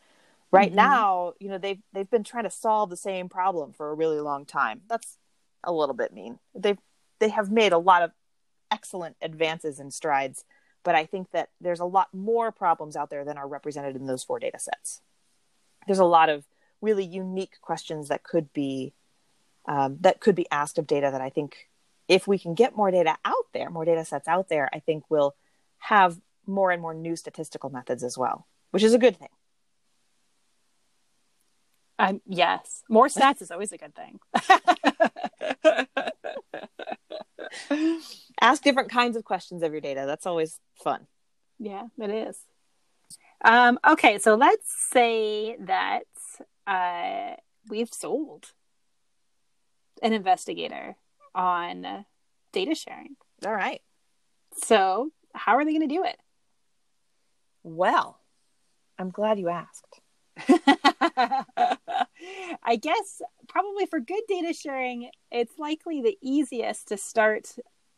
Right 0.51 0.69
mm-hmm. 0.69 0.77
now, 0.77 1.33
you 1.39 1.49
know, 1.49 1.57
they've 1.57 1.81
they've 1.93 2.09
been 2.09 2.23
trying 2.23 2.45
to 2.45 2.49
solve 2.49 2.89
the 2.89 2.97
same 2.97 3.29
problem 3.29 3.73
for 3.73 3.89
a 3.89 3.93
really 3.93 4.19
long 4.19 4.45
time. 4.45 4.81
That's 4.87 5.17
a 5.63 5.71
little 5.71 5.95
bit 5.95 6.13
mean. 6.13 6.39
They've 6.55 6.79
they 7.19 7.29
have 7.29 7.51
made 7.51 7.73
a 7.73 7.77
lot 7.77 8.03
of 8.03 8.11
excellent 8.71 9.15
advances 9.21 9.79
and 9.79 9.93
strides 9.93 10.45
but 10.83 10.95
i 10.95 11.05
think 11.05 11.31
that 11.31 11.49
there's 11.59 11.79
a 11.79 11.85
lot 11.85 12.07
more 12.13 12.51
problems 12.51 12.95
out 12.95 13.09
there 13.09 13.25
than 13.25 13.37
are 13.37 13.47
represented 13.47 13.95
in 13.95 14.05
those 14.05 14.23
four 14.23 14.39
data 14.39 14.59
sets. 14.59 15.01
There's 15.87 15.99
a 15.99 16.05
lot 16.05 16.29
of 16.29 16.45
really 16.81 17.05
unique 17.05 17.59
questions 17.61 18.07
that 18.09 18.23
could 18.23 18.53
be 18.53 18.93
um, 19.65 19.97
that 20.01 20.19
could 20.19 20.35
be 20.35 20.47
asked 20.51 20.77
of 20.77 20.87
data 20.87 21.09
that 21.11 21.21
i 21.21 21.29
think 21.29 21.69
if 22.07 22.27
we 22.27 22.39
can 22.39 22.53
get 22.53 22.75
more 22.75 22.91
data 22.91 23.17
out 23.25 23.47
there 23.53 23.69
more 23.69 23.85
data 23.85 24.05
sets 24.05 24.27
out 24.27 24.49
there 24.49 24.69
i 24.73 24.79
think 24.79 25.03
we'll 25.09 25.35
have 25.79 26.19
more 26.47 26.71
and 26.71 26.81
more 26.81 26.93
new 26.93 27.15
statistical 27.15 27.69
methods 27.69 28.03
as 28.03 28.17
well 28.17 28.47
which 28.71 28.83
is 28.83 28.93
a 28.93 28.99
good 28.99 29.17
thing. 29.17 29.29
Um, 31.97 32.21
yes. 32.25 32.83
More 32.87 33.07
stats 33.07 33.41
is 33.41 33.51
always 33.51 33.73
a 33.73 33.77
good 33.77 33.93
thing 33.93 34.19
Ask 38.41 38.63
different 38.63 38.89
kinds 38.89 39.17
of 39.17 39.23
questions 39.23 39.63
of 39.63 39.71
your 39.71 39.81
data. 39.81 40.03
That's 40.05 40.25
always 40.25 40.59
fun. 40.83 41.07
Yeah, 41.59 41.87
it 41.99 42.09
is. 42.09 42.37
Um, 43.43 43.79
okay, 43.87 44.19
so 44.19 44.35
let's 44.35 44.71
say 44.91 45.55
that 45.61 46.03
uh, 46.67 47.35
we've 47.69 47.89
sold 47.91 48.51
an 50.01 50.13
investigator 50.13 50.95
on 51.33 52.05
data 52.51 52.75
sharing. 52.75 53.15
All 53.45 53.53
right. 53.53 53.81
So, 54.63 55.11
how 55.33 55.55
are 55.55 55.65
they 55.65 55.71
going 55.71 55.87
to 55.87 55.95
do 55.95 56.03
it? 56.03 56.17
Well, 57.63 58.19
I'm 58.97 59.09
glad 59.09 59.39
you 59.39 59.49
asked. 59.49 60.01
I 62.63 62.75
guess 62.75 63.21
probably 63.47 63.85
for 63.85 63.99
good 63.99 64.23
data 64.27 64.53
sharing, 64.53 65.09
it's 65.31 65.57
likely 65.57 66.01
the 66.01 66.17
easiest 66.21 66.87
to 66.89 66.97
start 66.97 67.55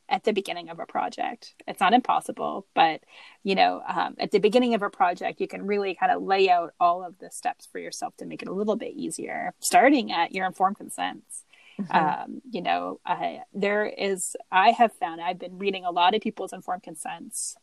at 0.09 0.25
the 0.25 0.33
beginning 0.33 0.69
of 0.69 0.79
a 0.79 0.85
project. 0.85 1.55
It's 1.67 1.79
not 1.79 1.93
impossible, 1.93 2.67
but 2.75 3.01
you 3.43 3.55
know, 3.55 3.81
um, 3.87 4.15
at 4.19 4.31
the 4.31 4.39
beginning 4.39 4.73
of 4.73 4.81
a 4.83 4.89
project, 4.89 5.39
you 5.39 5.47
can 5.47 5.65
really 5.65 5.95
kind 5.95 6.11
of 6.11 6.21
lay 6.21 6.49
out 6.49 6.73
all 6.79 7.03
of 7.03 7.17
the 7.19 7.31
steps 7.31 7.65
for 7.65 7.79
yourself 7.79 8.15
to 8.17 8.25
make 8.25 8.41
it 8.41 8.49
a 8.49 8.53
little 8.53 8.75
bit 8.75 8.93
easier. 8.93 9.53
Starting 9.59 10.11
at 10.11 10.33
your 10.33 10.45
informed 10.45 10.77
consents. 10.77 11.45
Mm-hmm. 11.79 11.95
Um, 11.95 12.41
you 12.51 12.61
know, 12.61 12.99
I, 13.05 13.41
there 13.53 13.85
is. 13.85 14.35
I 14.51 14.71
have 14.71 14.93
found 14.93 15.21
I've 15.21 15.39
been 15.39 15.57
reading 15.57 15.85
a 15.85 15.91
lot 15.91 16.13
of 16.13 16.21
people's 16.21 16.53
informed 16.53 16.83
consents 16.83 17.55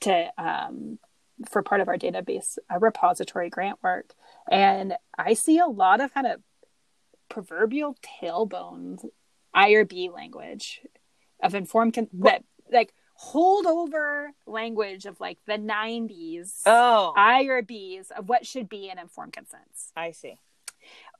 to 0.00 0.30
um, 0.36 0.98
for 1.48 1.62
part 1.62 1.80
of 1.80 1.88
our 1.88 1.98
database 1.98 2.58
uh, 2.72 2.78
repository 2.78 3.50
grant 3.50 3.82
work, 3.82 4.14
and 4.50 4.94
I 5.18 5.34
see 5.34 5.58
a 5.58 5.66
lot 5.66 6.00
of 6.00 6.12
kind 6.14 6.26
of 6.26 6.40
proverbial 7.28 7.96
tailbone 8.22 9.04
IRB 9.54 10.12
language 10.12 10.82
of 11.42 11.54
informed 11.54 11.94
con- 11.94 12.08
that 12.12 12.44
like 12.72 12.92
holdover 13.20 14.28
language 14.46 15.06
of 15.06 15.18
like 15.20 15.38
the 15.46 15.54
90s 15.54 16.60
oh 16.66 17.14
IRBs 17.16 18.10
of 18.10 18.28
what 18.28 18.46
should 18.46 18.68
be 18.68 18.90
an 18.90 18.98
informed 18.98 19.32
consent. 19.32 19.64
I 19.96 20.10
see. 20.10 20.38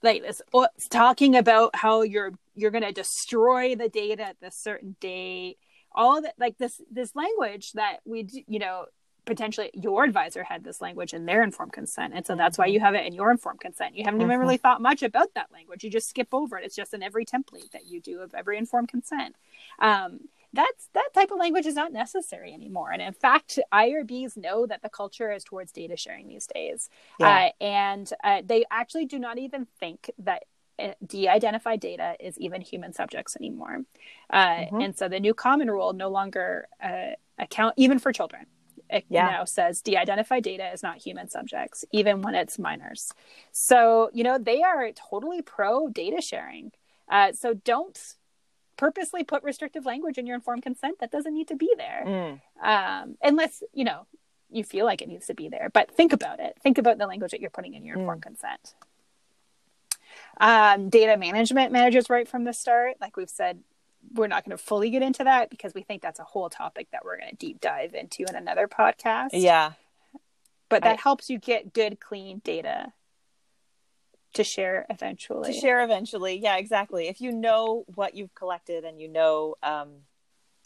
Like 0.02 0.22
this 0.22 0.42
oh, 0.52 0.68
it's 0.76 0.88
talking 0.88 1.36
about 1.36 1.74
how 1.74 2.02
you're 2.02 2.32
you're 2.54 2.70
going 2.70 2.84
to 2.84 2.92
destroy 2.92 3.74
the 3.74 3.88
data 3.88 4.22
at 4.22 4.40
this 4.40 4.56
certain 4.56 4.96
date. 5.00 5.56
All 5.92 6.20
that 6.22 6.34
like 6.38 6.58
this 6.58 6.80
this 6.90 7.16
language 7.16 7.72
that 7.72 7.98
we 8.04 8.28
you 8.46 8.58
know 8.58 8.86
potentially 9.26 9.70
your 9.74 10.04
advisor 10.04 10.44
had 10.44 10.64
this 10.64 10.80
language 10.80 11.12
in 11.12 11.26
their 11.26 11.42
informed 11.42 11.72
consent. 11.72 12.14
And 12.14 12.24
so 12.24 12.36
that's 12.36 12.56
why 12.56 12.66
you 12.66 12.80
have 12.80 12.94
it 12.94 13.04
in 13.04 13.12
your 13.12 13.30
informed 13.30 13.60
consent. 13.60 13.94
You 13.94 14.04
haven't 14.04 14.20
mm-hmm. 14.20 14.30
even 14.30 14.40
really 14.40 14.56
thought 14.56 14.80
much 14.80 15.02
about 15.02 15.34
that 15.34 15.52
language. 15.52 15.84
You 15.84 15.90
just 15.90 16.08
skip 16.08 16.28
over 16.32 16.56
it. 16.56 16.64
It's 16.64 16.76
just 16.76 16.94
in 16.94 17.02
every 17.02 17.26
template 17.26 17.72
that 17.72 17.86
you 17.86 18.00
do 18.00 18.20
of 18.20 18.34
every 18.34 18.56
informed 18.56 18.88
consent. 18.88 19.36
Um, 19.80 20.20
that's 20.52 20.88
that 20.94 21.10
type 21.12 21.30
of 21.30 21.38
language 21.38 21.66
is 21.66 21.74
not 21.74 21.92
necessary 21.92 22.54
anymore. 22.54 22.90
And 22.90 23.02
in 23.02 23.12
fact 23.12 23.58
irbs 23.72 24.36
know 24.36 24.64
that 24.66 24.80
the 24.80 24.88
culture 24.88 25.30
is 25.30 25.44
towards 25.44 25.72
data 25.72 25.96
sharing 25.96 26.28
these 26.28 26.46
days. 26.46 26.88
Yeah. 27.20 27.50
uh, 27.60 27.64
and 27.64 28.10
uh, 28.24 28.42
they 28.44 28.64
actually 28.70 29.04
do 29.06 29.18
not 29.18 29.38
even 29.38 29.66
think 29.78 30.10
that 30.18 30.44
uh, 30.78 30.92
de-identified 31.04 31.80
data 31.80 32.16
is 32.20 32.38
even 32.38 32.60
human 32.60 32.92
subjects 32.92 33.36
anymore. 33.36 33.82
Uh, 34.30 34.46
mm-hmm. 34.46 34.80
and 34.80 34.96
so 34.96 35.08
the 35.08 35.20
new 35.20 35.34
common 35.34 35.70
rule 35.70 35.92
no 35.92 36.08
longer 36.08 36.68
uh, 36.82 37.12
account 37.38 37.74
even 37.76 37.98
for 37.98 38.12
children 38.12 38.46
yeah. 39.08 39.30
now 39.30 39.44
says 39.44 39.82
de-identified 39.82 40.42
data 40.42 40.70
is 40.72 40.82
not 40.82 40.98
human 40.98 41.28
subjects, 41.28 41.84
even 41.92 42.22
when 42.22 42.34
it's 42.34 42.58
minors. 42.58 43.12
So, 43.52 44.10
you 44.12 44.24
know, 44.24 44.38
they 44.38 44.62
are 44.62 44.90
totally 44.92 45.42
pro 45.42 45.88
data 45.88 46.20
sharing. 46.20 46.72
Uh, 47.08 47.32
so 47.32 47.54
don't 47.54 47.98
purposely 48.76 49.24
put 49.24 49.42
restrictive 49.42 49.86
language 49.86 50.18
in 50.18 50.26
your 50.26 50.36
informed 50.36 50.62
consent 50.62 50.98
that 51.00 51.10
doesn't 51.10 51.34
need 51.34 51.48
to 51.48 51.56
be 51.56 51.72
there. 51.76 52.04
Mm. 52.06 52.40
Um, 52.62 53.16
unless, 53.22 53.62
you 53.72 53.84
know, 53.84 54.06
you 54.50 54.64
feel 54.64 54.84
like 54.84 55.02
it 55.02 55.08
needs 55.08 55.26
to 55.26 55.34
be 55.34 55.48
there. 55.48 55.70
But 55.72 55.90
think 55.90 56.12
about 56.12 56.40
it. 56.40 56.56
Think 56.62 56.78
about 56.78 56.98
the 56.98 57.06
language 57.06 57.32
that 57.32 57.40
you're 57.40 57.50
putting 57.50 57.74
in 57.74 57.84
your 57.84 57.96
mm. 57.96 58.00
informed 58.00 58.22
consent. 58.22 58.74
Um, 60.38 60.88
data 60.88 61.16
management 61.16 61.72
managers 61.72 62.08
right 62.10 62.28
from 62.28 62.44
the 62.44 62.52
start, 62.52 62.96
like 63.00 63.16
we've 63.16 63.30
said 63.30 63.60
we're 64.12 64.26
not 64.26 64.44
going 64.44 64.56
to 64.56 64.62
fully 64.62 64.90
get 64.90 65.02
into 65.02 65.24
that 65.24 65.50
because 65.50 65.74
we 65.74 65.82
think 65.82 66.02
that's 66.02 66.20
a 66.20 66.24
whole 66.24 66.50
topic 66.50 66.88
that 66.92 67.04
we're 67.04 67.18
going 67.18 67.30
to 67.30 67.36
deep 67.36 67.60
dive 67.60 67.94
into 67.94 68.24
in 68.28 68.34
another 68.34 68.68
podcast. 68.68 69.30
Yeah. 69.32 69.72
But 70.68 70.82
that 70.82 70.98
I, 70.98 71.00
helps 71.00 71.30
you 71.30 71.38
get 71.38 71.72
good, 71.72 72.00
clean 72.00 72.40
data 72.44 72.92
to 74.34 74.44
share 74.44 74.86
eventually. 74.90 75.52
To 75.52 75.58
share 75.58 75.82
eventually. 75.84 76.38
Yeah, 76.38 76.56
exactly. 76.56 77.08
If 77.08 77.20
you 77.20 77.32
know 77.32 77.84
what 77.94 78.14
you've 78.14 78.34
collected 78.34 78.84
and 78.84 79.00
you 79.00 79.08
know, 79.08 79.54
um, 79.62 79.90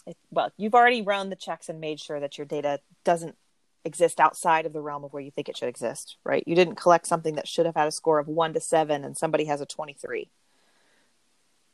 it, 0.07 0.17
well, 0.31 0.51
you've 0.57 0.75
already 0.75 1.03
run 1.03 1.31
the 1.31 1.37
checks 1.37 1.69
and 1.69 1.81
made 1.81 2.01
sure 2.01 2.21
that 2.21 2.39
your 2.39 2.47
data 2.47 2.81
doesn't 3.05 3.37
exist 3.85 4.21
outside 4.21 4.67
of 4.67 4.73
the 4.73 4.81
realm 4.81 5.05
of 5.05 5.13
where 5.13 5.23
you 5.23 5.31
think 5.31 5.49
it 5.49 5.57
should 5.57 5.69
exist, 5.69 6.17
right? 6.25 6.45
You 6.47 6.55
didn't 6.55 6.77
collect 6.77 7.07
something 7.07 7.35
that 7.37 7.49
should 7.49 7.67
have 7.67 7.77
had 7.77 7.89
a 7.89 7.93
score 7.93 8.19
of 8.19 8.29
one 8.29 8.53
to 8.55 8.61
seven 8.61 9.05
and 9.05 9.17
somebody 9.17 9.45
has 9.47 9.61
a 9.61 9.67
23 9.67 10.31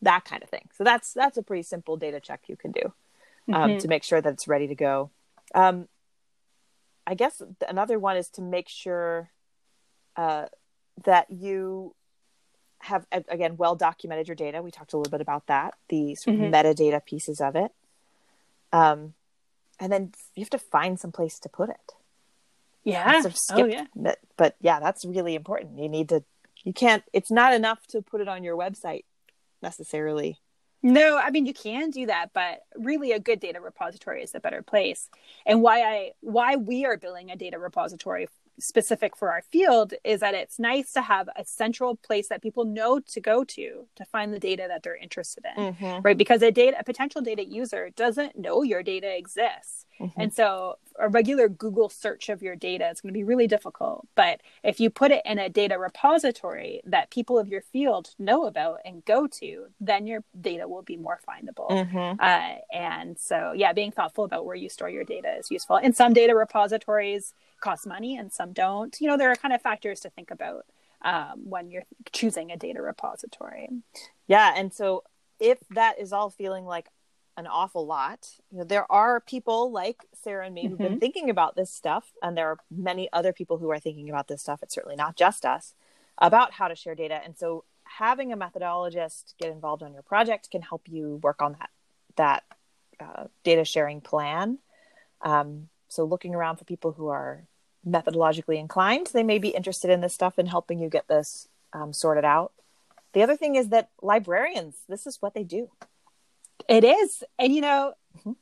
that 0.06 0.24
kind 0.24 0.42
of 0.42 0.48
thing. 0.48 0.68
So 0.76 0.84
that's 0.84 1.12
that's 1.12 1.36
a 1.36 1.42
pretty 1.42 1.64
simple 1.64 1.96
data 1.96 2.20
check 2.20 2.42
you 2.46 2.56
can 2.56 2.70
do 2.70 2.92
um, 3.52 3.70
mm-hmm. 3.70 3.78
to 3.78 3.88
make 3.88 4.04
sure 4.04 4.20
that 4.20 4.32
it's 4.32 4.48
ready 4.48 4.68
to 4.68 4.74
go. 4.74 5.10
Um, 5.54 5.88
I 7.06 7.14
guess 7.14 7.42
another 7.68 7.98
one 7.98 8.16
is 8.16 8.28
to 8.30 8.42
make 8.42 8.68
sure 8.68 9.30
uh, 10.16 10.46
that 11.04 11.26
you 11.30 11.94
have 12.80 13.04
again 13.10 13.56
well 13.56 13.74
documented 13.74 14.28
your 14.28 14.36
data. 14.36 14.62
We 14.62 14.70
talked 14.70 14.92
a 14.92 14.96
little 14.96 15.10
bit 15.10 15.20
about 15.20 15.48
that, 15.48 15.74
the 15.88 16.14
sort 16.14 16.36
of 16.36 16.40
mm-hmm. 16.40 16.54
metadata 16.54 17.04
pieces 17.04 17.40
of 17.40 17.56
it, 17.56 17.72
um, 18.72 19.14
and 19.80 19.92
then 19.92 20.12
you 20.36 20.44
have 20.44 20.50
to 20.50 20.58
find 20.58 21.00
some 21.00 21.12
place 21.12 21.40
to 21.40 21.48
put 21.48 21.68
it. 21.68 21.92
Yeah. 22.84 23.22
Sort 23.22 23.34
of 23.34 23.64
oh 23.64 23.66
yeah. 23.66 24.14
But 24.36 24.54
yeah, 24.60 24.78
that's 24.78 25.04
really 25.04 25.34
important. 25.34 25.80
You 25.80 25.88
need 25.88 26.10
to. 26.10 26.22
You 26.62 26.72
can't. 26.72 27.02
It's 27.12 27.30
not 27.30 27.52
enough 27.52 27.84
to 27.88 28.02
put 28.02 28.20
it 28.20 28.28
on 28.28 28.44
your 28.44 28.56
website 28.56 29.04
necessarily. 29.66 30.38
No, 30.82 31.18
I 31.18 31.30
mean 31.30 31.46
you 31.46 31.54
can 31.54 31.90
do 31.90 32.06
that, 32.06 32.30
but 32.32 32.60
really 32.76 33.10
a 33.12 33.18
good 33.18 33.40
data 33.40 33.60
repository 33.60 34.22
is 34.22 34.34
a 34.34 34.40
better 34.40 34.62
place. 34.62 35.08
And 35.44 35.60
why 35.60 35.82
I 35.82 36.12
why 36.20 36.56
we 36.56 36.84
are 36.84 36.96
building 36.96 37.30
a 37.30 37.36
data 37.36 37.58
repository 37.58 38.28
specific 38.58 39.16
for 39.16 39.30
our 39.32 39.42
field 39.42 39.94
is 40.04 40.20
that 40.20 40.34
it's 40.34 40.58
nice 40.58 40.92
to 40.92 41.02
have 41.02 41.28
a 41.36 41.44
central 41.44 41.96
place 41.96 42.28
that 42.28 42.42
people 42.42 42.64
know 42.64 43.00
to 43.00 43.20
go 43.20 43.44
to 43.44 43.86
to 43.96 44.04
find 44.06 44.32
the 44.32 44.38
data 44.38 44.64
that 44.68 44.82
they're 44.82 44.96
interested 44.96 45.44
in 45.56 45.74
mm-hmm. 45.74 46.00
right 46.02 46.16
because 46.16 46.40
a 46.40 46.50
data 46.50 46.74
a 46.80 46.84
potential 46.84 47.20
data 47.20 47.44
user 47.44 47.90
doesn't 47.96 48.38
know 48.38 48.62
your 48.62 48.82
data 48.82 49.14
exists 49.14 49.84
mm-hmm. 50.00 50.20
and 50.20 50.32
so 50.32 50.76
a 50.98 51.08
regular 51.08 51.48
google 51.48 51.88
search 51.88 52.28
of 52.28 52.42
your 52.42 52.56
data 52.56 52.88
is 52.88 53.00
going 53.00 53.12
to 53.12 53.16
be 53.16 53.24
really 53.24 53.46
difficult 53.46 54.06
but 54.14 54.40
if 54.62 54.80
you 54.80 54.88
put 54.90 55.10
it 55.10 55.22
in 55.24 55.38
a 55.38 55.48
data 55.48 55.78
repository 55.78 56.80
that 56.84 57.10
people 57.10 57.38
of 57.38 57.48
your 57.48 57.60
field 57.60 58.14
know 58.18 58.46
about 58.46 58.80
and 58.84 59.04
go 59.04 59.26
to 59.26 59.66
then 59.80 60.06
your 60.06 60.24
data 60.40 60.66
will 60.66 60.82
be 60.82 60.96
more 60.96 61.20
findable 61.28 61.70
mm-hmm. 61.70 62.20
uh, 62.20 62.54
and 62.72 63.18
so 63.18 63.52
yeah 63.54 63.72
being 63.72 63.92
thoughtful 63.92 64.24
about 64.24 64.46
where 64.46 64.56
you 64.56 64.68
store 64.68 64.88
your 64.88 65.04
data 65.04 65.36
is 65.38 65.50
useful 65.50 65.76
And 65.76 65.96
some 65.96 66.12
data 66.12 66.34
repositories 66.34 67.32
cost 67.60 67.86
money 67.86 68.16
and 68.16 68.32
some 68.32 68.52
don't. 68.52 68.96
You 69.00 69.08
know, 69.08 69.16
there 69.16 69.30
are 69.30 69.36
kind 69.36 69.54
of 69.54 69.62
factors 69.62 70.00
to 70.00 70.10
think 70.10 70.30
about 70.30 70.66
um, 71.02 71.48
when 71.48 71.70
you're 71.70 71.84
choosing 72.12 72.50
a 72.50 72.56
data 72.56 72.82
repository. 72.82 73.68
Yeah, 74.26 74.52
and 74.56 74.72
so 74.72 75.04
if 75.38 75.58
that 75.70 75.98
is 75.98 76.12
all 76.12 76.30
feeling 76.30 76.64
like 76.64 76.88
an 77.36 77.46
awful 77.46 77.86
lot, 77.86 78.28
you 78.50 78.58
know, 78.58 78.64
there 78.64 78.90
are 78.90 79.20
people 79.20 79.70
like 79.70 80.06
Sarah 80.22 80.46
and 80.46 80.54
me 80.54 80.62
who've 80.62 80.78
mm-hmm. 80.78 80.88
been 80.88 81.00
thinking 81.00 81.30
about 81.30 81.54
this 81.56 81.70
stuff, 81.70 82.12
and 82.22 82.36
there 82.36 82.48
are 82.48 82.58
many 82.70 83.08
other 83.12 83.32
people 83.32 83.58
who 83.58 83.70
are 83.70 83.78
thinking 83.78 84.08
about 84.08 84.28
this 84.28 84.42
stuff. 84.42 84.62
It's 84.62 84.74
certainly 84.74 84.96
not 84.96 85.16
just 85.16 85.44
us 85.44 85.74
about 86.18 86.52
how 86.52 86.68
to 86.68 86.74
share 86.74 86.94
data, 86.94 87.20
and 87.22 87.36
so 87.36 87.64
having 87.84 88.32
a 88.32 88.36
methodologist 88.36 89.34
get 89.38 89.50
involved 89.50 89.82
on 89.82 89.92
your 89.92 90.02
project 90.02 90.50
can 90.50 90.62
help 90.62 90.82
you 90.88 91.20
work 91.22 91.40
on 91.42 91.56
that 91.58 91.70
that 92.16 92.44
uh, 93.00 93.24
data 93.44 93.64
sharing 93.64 94.00
plan. 94.00 94.58
Um, 95.20 95.68
so 95.88 96.04
looking 96.04 96.34
around 96.34 96.56
for 96.56 96.64
people 96.64 96.92
who 96.92 97.08
are 97.08 97.44
methodologically 97.86 98.58
inclined, 98.58 99.08
they 99.12 99.22
may 99.22 99.38
be 99.38 99.50
interested 99.50 99.90
in 99.90 100.00
this 100.00 100.14
stuff 100.14 100.38
and 100.38 100.48
helping 100.48 100.78
you 100.78 100.88
get 100.88 101.06
this 101.08 101.48
um, 101.72 101.92
sorted 101.92 102.24
out. 102.24 102.52
The 103.12 103.22
other 103.22 103.36
thing 103.36 103.54
is 103.54 103.68
that 103.68 103.90
librarians, 104.02 104.76
this 104.88 105.06
is 105.06 105.22
what 105.22 105.34
they 105.34 105.44
do. 105.44 105.70
It 106.68 106.84
is. 106.84 107.22
And 107.38 107.54
you 107.54 107.60
know, 107.60 107.94
mm-hmm. 108.18 108.32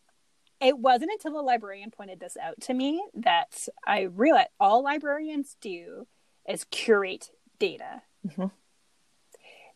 it 0.60 0.78
wasn't 0.78 1.12
until 1.12 1.38
a 1.38 1.42
librarian 1.42 1.90
pointed 1.90 2.20
this 2.20 2.36
out 2.36 2.60
to 2.62 2.74
me 2.74 3.04
that 3.14 3.68
I 3.86 4.02
realized 4.02 4.48
all 4.58 4.82
librarians 4.82 5.56
do 5.60 6.06
is 6.48 6.64
curate 6.70 7.30
data. 7.58 8.02
Mm-hmm 8.26 8.46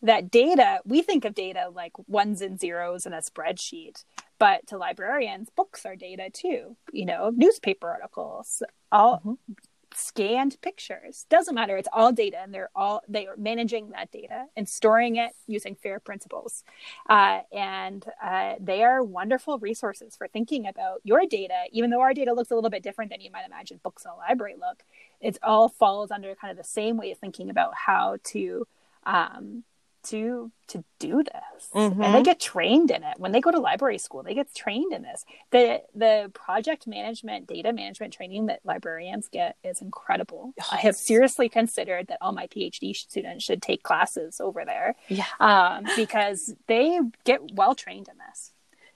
that 0.02 0.30
data, 0.30 0.80
we 0.84 1.02
think 1.02 1.24
of 1.24 1.34
data 1.34 1.70
like 1.74 1.92
ones 2.06 2.40
and 2.40 2.58
zeros 2.60 3.06
in 3.06 3.12
a 3.12 3.18
spreadsheet, 3.18 4.04
but 4.38 4.66
to 4.68 4.78
librarians, 4.78 5.48
books 5.56 5.84
are 5.84 5.96
data 5.96 6.30
too, 6.32 6.76
you 6.92 7.04
know, 7.04 7.32
newspaper 7.34 7.88
articles, 7.88 8.62
all 8.92 9.18
mm-hmm. 9.18 9.52
Scanned 9.98 10.60
pictures. 10.62 11.26
Doesn't 11.28 11.54
matter. 11.54 11.76
It's 11.76 11.88
all 11.92 12.12
data, 12.12 12.38
and 12.38 12.54
they're 12.54 12.70
all 12.74 13.02
they 13.08 13.26
are 13.26 13.36
managing 13.36 13.90
that 13.90 14.10
data 14.10 14.46
and 14.56 14.68
storing 14.68 15.16
it 15.16 15.32
using 15.46 15.74
FAIR 15.74 16.00
principles. 16.00 16.64
Uh, 17.08 17.40
and 17.52 18.04
uh, 18.22 18.54
they 18.60 18.84
are 18.84 19.02
wonderful 19.02 19.58
resources 19.58 20.16
for 20.16 20.28
thinking 20.28 20.66
about 20.66 21.00
your 21.04 21.26
data. 21.26 21.64
Even 21.72 21.90
though 21.90 22.00
our 22.00 22.14
data 22.14 22.32
looks 22.32 22.50
a 22.50 22.54
little 22.54 22.70
bit 22.70 22.82
different 22.82 23.10
than 23.10 23.20
you 23.20 23.30
might 23.30 23.46
imagine 23.46 23.80
books 23.82 24.04
in 24.04 24.10
a 24.10 24.16
library 24.16 24.54
look, 24.58 24.82
it 25.20 25.38
all 25.42 25.68
falls 25.68 26.10
under 26.10 26.34
kind 26.34 26.50
of 26.50 26.56
the 26.56 26.64
same 26.64 26.96
way 26.96 27.10
of 27.10 27.18
thinking 27.18 27.50
about 27.50 27.74
how 27.74 28.16
to 28.24 28.66
um, 29.04 29.64
to 30.04 30.50
to 30.68 30.84
do 30.98 31.22
this. 31.22 31.70
Mm-hmm. 31.74 32.02
and 32.02 32.14
they 32.14 32.22
get 32.22 32.40
trained 32.40 32.90
in 32.90 33.02
it. 33.02 33.18
When 33.18 33.32
they 33.32 33.40
go 33.40 33.50
to 33.50 33.58
library 33.58 33.98
school 33.98 34.22
they 34.22 34.34
get 34.34 34.54
trained 34.54 34.92
in 34.92 35.02
this. 35.02 35.24
The 35.50 35.82
the 35.94 36.30
project 36.34 36.86
management 36.86 37.46
data 37.46 37.72
management 37.72 38.12
training 38.12 38.46
that 38.46 38.60
librarians 38.64 39.28
get 39.28 39.56
is 39.64 39.80
incredible. 39.80 40.54
I 40.72 40.76
have 40.76 40.96
seriously 40.96 41.48
considered 41.48 42.08
that 42.08 42.18
all 42.20 42.32
my 42.32 42.46
phd 42.46 42.96
students 42.96 43.44
should 43.44 43.62
take 43.62 43.82
classes 43.82 44.40
over 44.40 44.64
there 44.64 44.94
yeah. 45.08 45.24
um, 45.40 45.84
because 45.96 46.54
they 46.66 47.00
get 47.24 47.40
well 47.54 47.74
trained 47.74 48.08
in 48.08 48.16
this. 48.28 48.52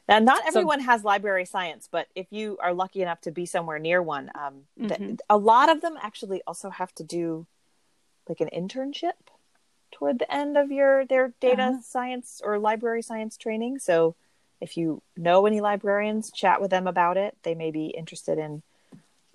Now, 0.09 0.18
not 0.18 0.42
everyone 0.46 0.80
so, 0.80 0.86
has 0.86 1.05
library 1.05 1.44
science, 1.44 1.88
but 1.90 2.09
if 2.14 2.26
you 2.30 2.59
are 2.61 2.74
lucky 2.74 3.03
enough 3.03 3.20
to 3.22 3.30
be 3.30 3.46
somewhere 3.46 3.78
near 3.78 4.03
one, 4.03 4.30
um, 4.34 4.62
mm-hmm. 4.78 5.14
a 5.30 5.36
lot 5.36 5.70
of 5.70 5.80
them 5.80 5.94
actually 6.03 6.42
also 6.46 6.70
have 6.70 6.92
to 6.96 7.05
do 7.05 7.46
like 8.28 8.40
an 8.40 8.50
internship 8.55 9.12
toward 9.93 10.18
the 10.18 10.34
end 10.34 10.57
of 10.57 10.72
your 10.72 11.07
their 11.07 11.32
data 11.40 11.62
uh-huh. 11.62 11.80
science 11.82 12.40
or 12.45 12.59
library 12.59 13.03
science 13.03 13.36
training. 13.36 13.78
So 13.78 14.16
if 14.61 14.76
you 14.76 15.03
know 15.16 15.47
any 15.47 15.61
librarians, 15.61 16.30
chat 16.30 16.61
with 16.61 16.70
them 16.70 16.86
about 16.86 17.16
it. 17.16 17.36
They 17.43 17.55
may 17.55 17.70
be 17.70 17.86
interested 17.86 18.38
in 18.38 18.62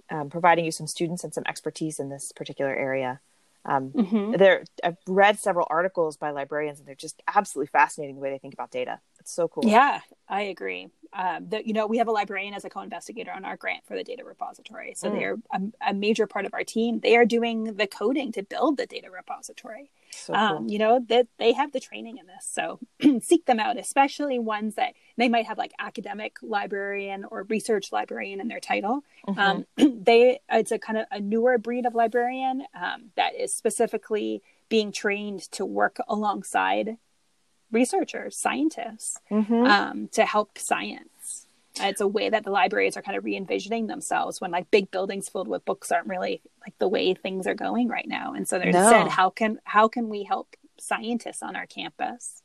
um, 0.09 0.29
providing 0.29 0.65
you 0.65 0.71
some 0.71 0.87
students 0.87 1.23
and 1.23 1.33
some 1.33 1.43
expertise 1.47 1.99
in 1.99 2.09
this 2.09 2.31
particular 2.31 2.73
area. 2.73 3.19
Um, 3.67 3.89
mm-hmm. 3.89 4.31
There, 4.37 4.63
I've 4.81 4.95
read 5.07 5.39
several 5.39 5.67
articles 5.69 6.15
by 6.15 6.31
librarians, 6.31 6.79
and 6.79 6.87
they're 6.87 6.95
just 6.95 7.21
absolutely 7.27 7.67
fascinating 7.67 8.15
the 8.15 8.21
way 8.21 8.31
they 8.31 8.37
think 8.37 8.53
about 8.53 8.71
data. 8.71 8.99
It's 9.19 9.31
so 9.31 9.49
cool. 9.49 9.65
Yeah, 9.65 9.99
I 10.29 10.43
agree. 10.43 10.87
Um, 11.11 11.49
that 11.49 11.67
you 11.67 11.73
know, 11.73 11.85
we 11.85 11.97
have 11.97 12.07
a 12.07 12.11
librarian 12.11 12.53
as 12.53 12.63
a 12.63 12.69
co-investigator 12.69 13.31
on 13.31 13.43
our 13.43 13.57
grant 13.57 13.85
for 13.85 13.95
the 13.95 14.03
data 14.03 14.23
repository, 14.23 14.93
so 14.95 15.09
mm. 15.09 15.17
they 15.17 15.25
are 15.25 15.37
a, 15.51 15.89
a, 15.89 15.93
major 15.93 16.27
part 16.27 16.45
of 16.45 16.53
our 16.53 16.63
team. 16.63 17.01
They 17.01 17.17
are 17.17 17.25
doing 17.25 17.75
the 17.75 17.87
coding 17.87 18.31
to 18.33 18.43
build 18.43 18.77
the 18.77 18.85
data 18.85 19.11
repository. 19.11 19.89
So 20.11 20.33
um, 20.33 20.57
cool. 20.57 20.71
you 20.71 20.79
know 20.79 20.99
that 21.07 21.27
they, 21.37 21.47
they 21.47 21.53
have 21.53 21.71
the 21.71 21.79
training 21.79 22.17
in 22.17 22.27
this, 22.27 22.45
so 22.45 22.79
seek 23.21 23.45
them 23.45 23.59
out, 23.59 23.77
especially 23.77 24.39
ones 24.39 24.75
that 24.75 24.93
they 25.17 25.29
might 25.29 25.45
have 25.45 25.57
like 25.57 25.73
academic 25.79 26.37
librarian 26.41 27.25
or 27.25 27.43
research 27.43 27.91
librarian 27.91 28.39
in 28.39 28.47
their 28.47 28.59
title. 28.59 29.03
Mm-hmm. 29.27 29.39
Um, 29.39 29.65
they 30.03 30.39
it's 30.49 30.71
a 30.71 30.79
kind 30.79 30.99
of 30.99 31.05
a 31.11 31.19
newer 31.19 31.57
breed 31.57 31.85
of 31.85 31.95
librarian 31.95 32.63
um, 32.73 33.11
that 33.15 33.35
is 33.35 33.53
specifically 33.53 34.41
being 34.69 34.91
trained 34.91 35.41
to 35.51 35.65
work 35.65 35.97
alongside 36.07 36.97
researchers, 37.71 38.37
scientists, 38.37 39.19
mm-hmm. 39.29 39.65
um, 39.65 40.07
to 40.13 40.25
help 40.25 40.57
science. 40.57 41.09
It's 41.79 42.01
a 42.01 42.07
way 42.07 42.29
that 42.29 42.43
the 42.43 42.51
libraries 42.51 42.97
are 42.97 43.01
kind 43.01 43.17
of 43.17 43.23
re-envisioning 43.23 43.87
themselves 43.87 44.39
when 44.41 44.51
like 44.51 44.71
big 44.71 44.91
buildings 44.91 45.29
filled 45.29 45.47
with 45.47 45.65
books 45.65 45.91
aren't 45.91 46.07
really 46.07 46.41
like 46.61 46.77
the 46.79 46.87
way 46.87 47.13
things 47.13 47.47
are 47.47 47.53
going 47.53 47.87
right 47.87 48.07
now. 48.07 48.33
And 48.33 48.47
so 48.47 48.59
they 48.59 48.71
no. 48.71 48.89
said, 48.89 49.07
how 49.07 49.29
can 49.29 49.59
how 49.63 49.87
can 49.87 50.09
we 50.09 50.23
help 50.23 50.55
scientists 50.79 51.43
on 51.43 51.55
our 51.55 51.65
campus? 51.65 52.41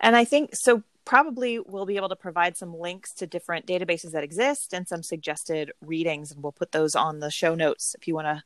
And 0.00 0.16
I 0.16 0.24
think 0.24 0.54
so 0.54 0.82
probably 1.04 1.58
we'll 1.58 1.86
be 1.86 1.96
able 1.96 2.10
to 2.10 2.16
provide 2.16 2.56
some 2.56 2.76
links 2.76 3.14
to 3.14 3.26
different 3.26 3.66
databases 3.66 4.12
that 4.12 4.22
exist 4.22 4.74
and 4.74 4.86
some 4.86 5.02
suggested 5.02 5.72
readings 5.80 6.30
and 6.30 6.42
we'll 6.42 6.52
put 6.52 6.72
those 6.72 6.94
on 6.94 7.20
the 7.20 7.30
show 7.30 7.54
notes 7.54 7.96
if 7.98 8.06
you 8.06 8.14
want 8.14 8.26
to 8.26 8.42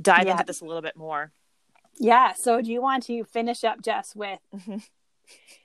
dive 0.00 0.26
yeah. 0.26 0.32
into 0.32 0.44
this 0.44 0.60
a 0.60 0.64
little 0.64 0.82
bit 0.82 0.96
more. 0.96 1.32
Yeah. 1.98 2.34
So 2.34 2.60
do 2.60 2.70
you 2.70 2.80
want 2.80 3.04
to 3.04 3.24
finish 3.24 3.64
up, 3.64 3.82
Jess, 3.82 4.14
with 4.14 4.38
mm-hmm. 4.54 4.78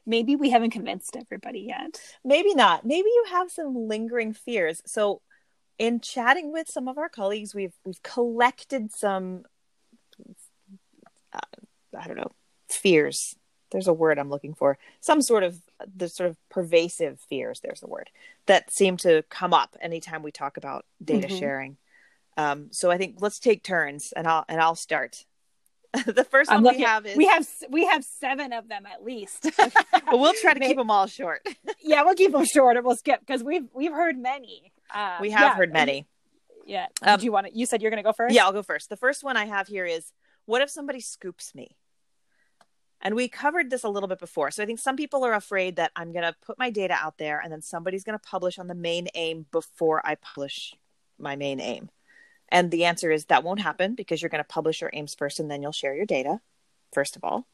Maybe 0.05 0.35
we 0.35 0.49
haven't 0.49 0.71
convinced 0.71 1.15
everybody 1.15 1.61
yet. 1.61 2.01
Maybe 2.23 2.53
not. 2.53 2.85
Maybe 2.85 3.07
you 3.07 3.25
have 3.29 3.51
some 3.51 3.87
lingering 3.87 4.33
fears. 4.33 4.81
So 4.85 5.21
in 5.77 5.99
chatting 5.99 6.51
with 6.51 6.69
some 6.69 6.87
of 6.87 6.97
our 6.97 7.09
colleagues, 7.09 7.55
we've 7.55 7.73
we've 7.85 8.03
collected 8.03 8.91
some 8.91 9.43
uh, 11.33 11.39
I 11.97 12.07
don't 12.07 12.17
know, 12.17 12.31
fears. 12.69 13.35
There's 13.71 13.87
a 13.87 13.93
word 13.93 14.19
I'm 14.19 14.29
looking 14.29 14.53
for. 14.53 14.77
Some 14.99 15.21
sort 15.21 15.43
of 15.43 15.57
the 15.95 16.09
sort 16.09 16.29
of 16.29 16.37
pervasive 16.49 17.19
fears, 17.29 17.61
there's 17.61 17.83
a 17.83 17.87
word 17.87 18.09
that 18.45 18.69
seem 18.69 18.97
to 18.97 19.23
come 19.29 19.53
up 19.53 19.75
anytime 19.81 20.23
we 20.23 20.31
talk 20.31 20.57
about 20.57 20.85
data 21.03 21.27
mm-hmm. 21.27 21.37
sharing. 21.37 21.77
Um, 22.37 22.67
so 22.71 22.91
I 22.91 22.97
think 22.97 23.17
let's 23.19 23.39
take 23.39 23.63
turns 23.63 24.13
and 24.15 24.27
I'll 24.27 24.45
and 24.47 24.59
I'll 24.59 24.75
start. 24.75 25.25
the 26.05 26.23
1st 26.23 26.47
one 26.47 26.75
we 26.75 26.81
have 26.83 27.05
is 27.05 27.17
we 27.17 27.25
have 27.27 27.45
we 27.69 27.85
have 27.85 28.05
seven 28.05 28.53
of 28.53 28.69
them 28.69 28.85
at 28.85 29.03
least. 29.03 29.49
but 29.57 29.73
we'll 30.13 30.33
try 30.41 30.53
to 30.53 30.59
keep 30.65 30.77
them 30.77 30.89
all 30.89 31.05
short. 31.05 31.45
yeah, 31.81 32.03
we'll 32.03 32.15
keep 32.15 32.31
them 32.31 32.45
short, 32.45 32.77
or 32.77 32.81
we'll 32.81 32.95
skip 32.95 33.19
because 33.19 33.43
we've 33.43 33.67
we've 33.73 33.91
heard 33.91 34.17
many. 34.17 34.71
Um, 34.93 35.15
we 35.19 35.31
have 35.31 35.41
yeah, 35.41 35.55
heard 35.55 35.73
many. 35.73 36.07
Yeah. 36.65 36.87
Um, 37.01 37.19
Do 37.19 37.25
you 37.25 37.31
want 37.31 37.47
to? 37.47 37.57
You 37.57 37.65
said 37.65 37.81
you're 37.81 37.91
going 37.91 38.03
to 38.03 38.07
go 38.07 38.13
first. 38.13 38.33
Yeah, 38.33 38.45
I'll 38.45 38.53
go 38.53 38.63
first. 38.63 38.89
The 38.89 38.95
first 38.95 39.23
one 39.23 39.35
I 39.35 39.45
have 39.45 39.67
here 39.67 39.85
is: 39.85 40.13
What 40.45 40.61
if 40.61 40.69
somebody 40.69 41.01
scoops 41.01 41.53
me? 41.53 41.75
And 43.01 43.15
we 43.15 43.27
covered 43.27 43.69
this 43.69 43.83
a 43.83 43.89
little 43.89 44.07
bit 44.07 44.19
before. 44.19 44.51
So 44.51 44.61
I 44.61 44.65
think 44.65 44.79
some 44.79 44.95
people 44.95 45.25
are 45.25 45.33
afraid 45.33 45.77
that 45.77 45.91
I'm 45.95 46.13
going 46.13 46.23
to 46.23 46.35
put 46.45 46.59
my 46.59 46.69
data 46.69 46.93
out 46.93 47.17
there 47.17 47.39
and 47.43 47.51
then 47.51 47.61
somebody's 47.61 48.03
going 48.03 48.17
to 48.17 48.23
publish 48.23 48.59
on 48.59 48.67
the 48.67 48.75
main 48.75 49.07
aim 49.15 49.47
before 49.51 50.05
I 50.05 50.15
publish 50.15 50.75
my 51.17 51.35
main 51.35 51.59
aim. 51.59 51.89
And 52.51 52.69
the 52.69 52.85
answer 52.85 53.11
is 53.11 53.25
that 53.25 53.43
won't 53.43 53.61
happen 53.61 53.95
because 53.95 54.21
you're 54.21 54.29
going 54.29 54.43
to 54.43 54.47
publish 54.47 54.81
your 54.81 54.89
aims 54.93 55.15
first 55.15 55.39
and 55.39 55.49
then 55.49 55.61
you'll 55.61 55.71
share 55.71 55.95
your 55.95 56.05
data, 56.05 56.41
first 56.93 57.15
of 57.15 57.23
all. 57.23 57.47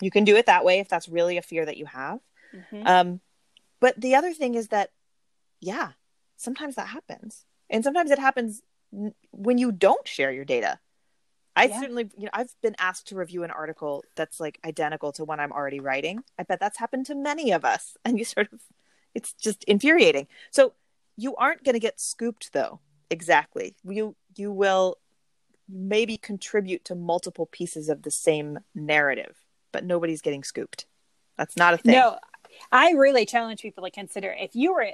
You 0.00 0.10
can 0.10 0.24
do 0.24 0.36
it 0.36 0.46
that 0.46 0.64
way 0.64 0.78
if 0.78 0.88
that's 0.88 1.08
really 1.08 1.36
a 1.36 1.42
fear 1.42 1.64
that 1.64 1.76
you 1.76 1.86
have. 1.86 2.20
Mm-hmm. 2.54 2.86
Um, 2.86 3.20
but 3.80 4.00
the 4.00 4.14
other 4.14 4.32
thing 4.32 4.54
is 4.54 4.68
that, 4.68 4.90
yeah, 5.60 5.92
sometimes 6.36 6.76
that 6.76 6.88
happens. 6.88 7.44
And 7.68 7.82
sometimes 7.82 8.10
it 8.10 8.18
happens 8.18 8.62
when 9.32 9.58
you 9.58 9.72
don't 9.72 10.06
share 10.06 10.30
your 10.30 10.44
data. 10.44 10.78
I 11.56 11.64
yeah. 11.64 11.80
certainly, 11.80 12.10
you 12.16 12.24
know, 12.24 12.30
I've 12.34 12.54
been 12.62 12.76
asked 12.78 13.08
to 13.08 13.16
review 13.16 13.42
an 13.42 13.50
article 13.50 14.04
that's 14.14 14.38
like 14.38 14.60
identical 14.64 15.10
to 15.12 15.24
one 15.24 15.40
I'm 15.40 15.52
already 15.52 15.80
writing. 15.80 16.22
I 16.38 16.42
bet 16.42 16.60
that's 16.60 16.78
happened 16.78 17.06
to 17.06 17.14
many 17.14 17.50
of 17.52 17.64
us. 17.64 17.96
And 18.04 18.18
you 18.18 18.24
sort 18.24 18.52
of, 18.52 18.60
it's 19.14 19.32
just 19.32 19.64
infuriating. 19.64 20.28
So 20.50 20.74
you 21.16 21.34
aren't 21.36 21.64
going 21.64 21.74
to 21.74 21.80
get 21.80 21.98
scooped 21.98 22.52
though. 22.52 22.80
Exactly. 23.10 23.74
You 23.84 24.14
you 24.38 24.52
will 24.52 24.96
maybe 25.68 26.16
contribute 26.16 26.84
to 26.84 26.94
multiple 26.94 27.46
pieces 27.46 27.88
of 27.88 28.02
the 28.02 28.10
same 28.10 28.60
narrative, 28.74 29.36
but 29.72 29.84
nobody's 29.84 30.22
getting 30.22 30.44
scooped. 30.44 30.86
That's 31.36 31.56
not 31.56 31.74
a 31.74 31.78
thing. 31.78 31.92
No, 31.92 32.18
I 32.72 32.92
really 32.92 33.26
challenge 33.26 33.62
people 33.62 33.84
to 33.84 33.90
consider 33.90 34.34
if 34.38 34.54
you 34.54 34.72
were 34.72 34.88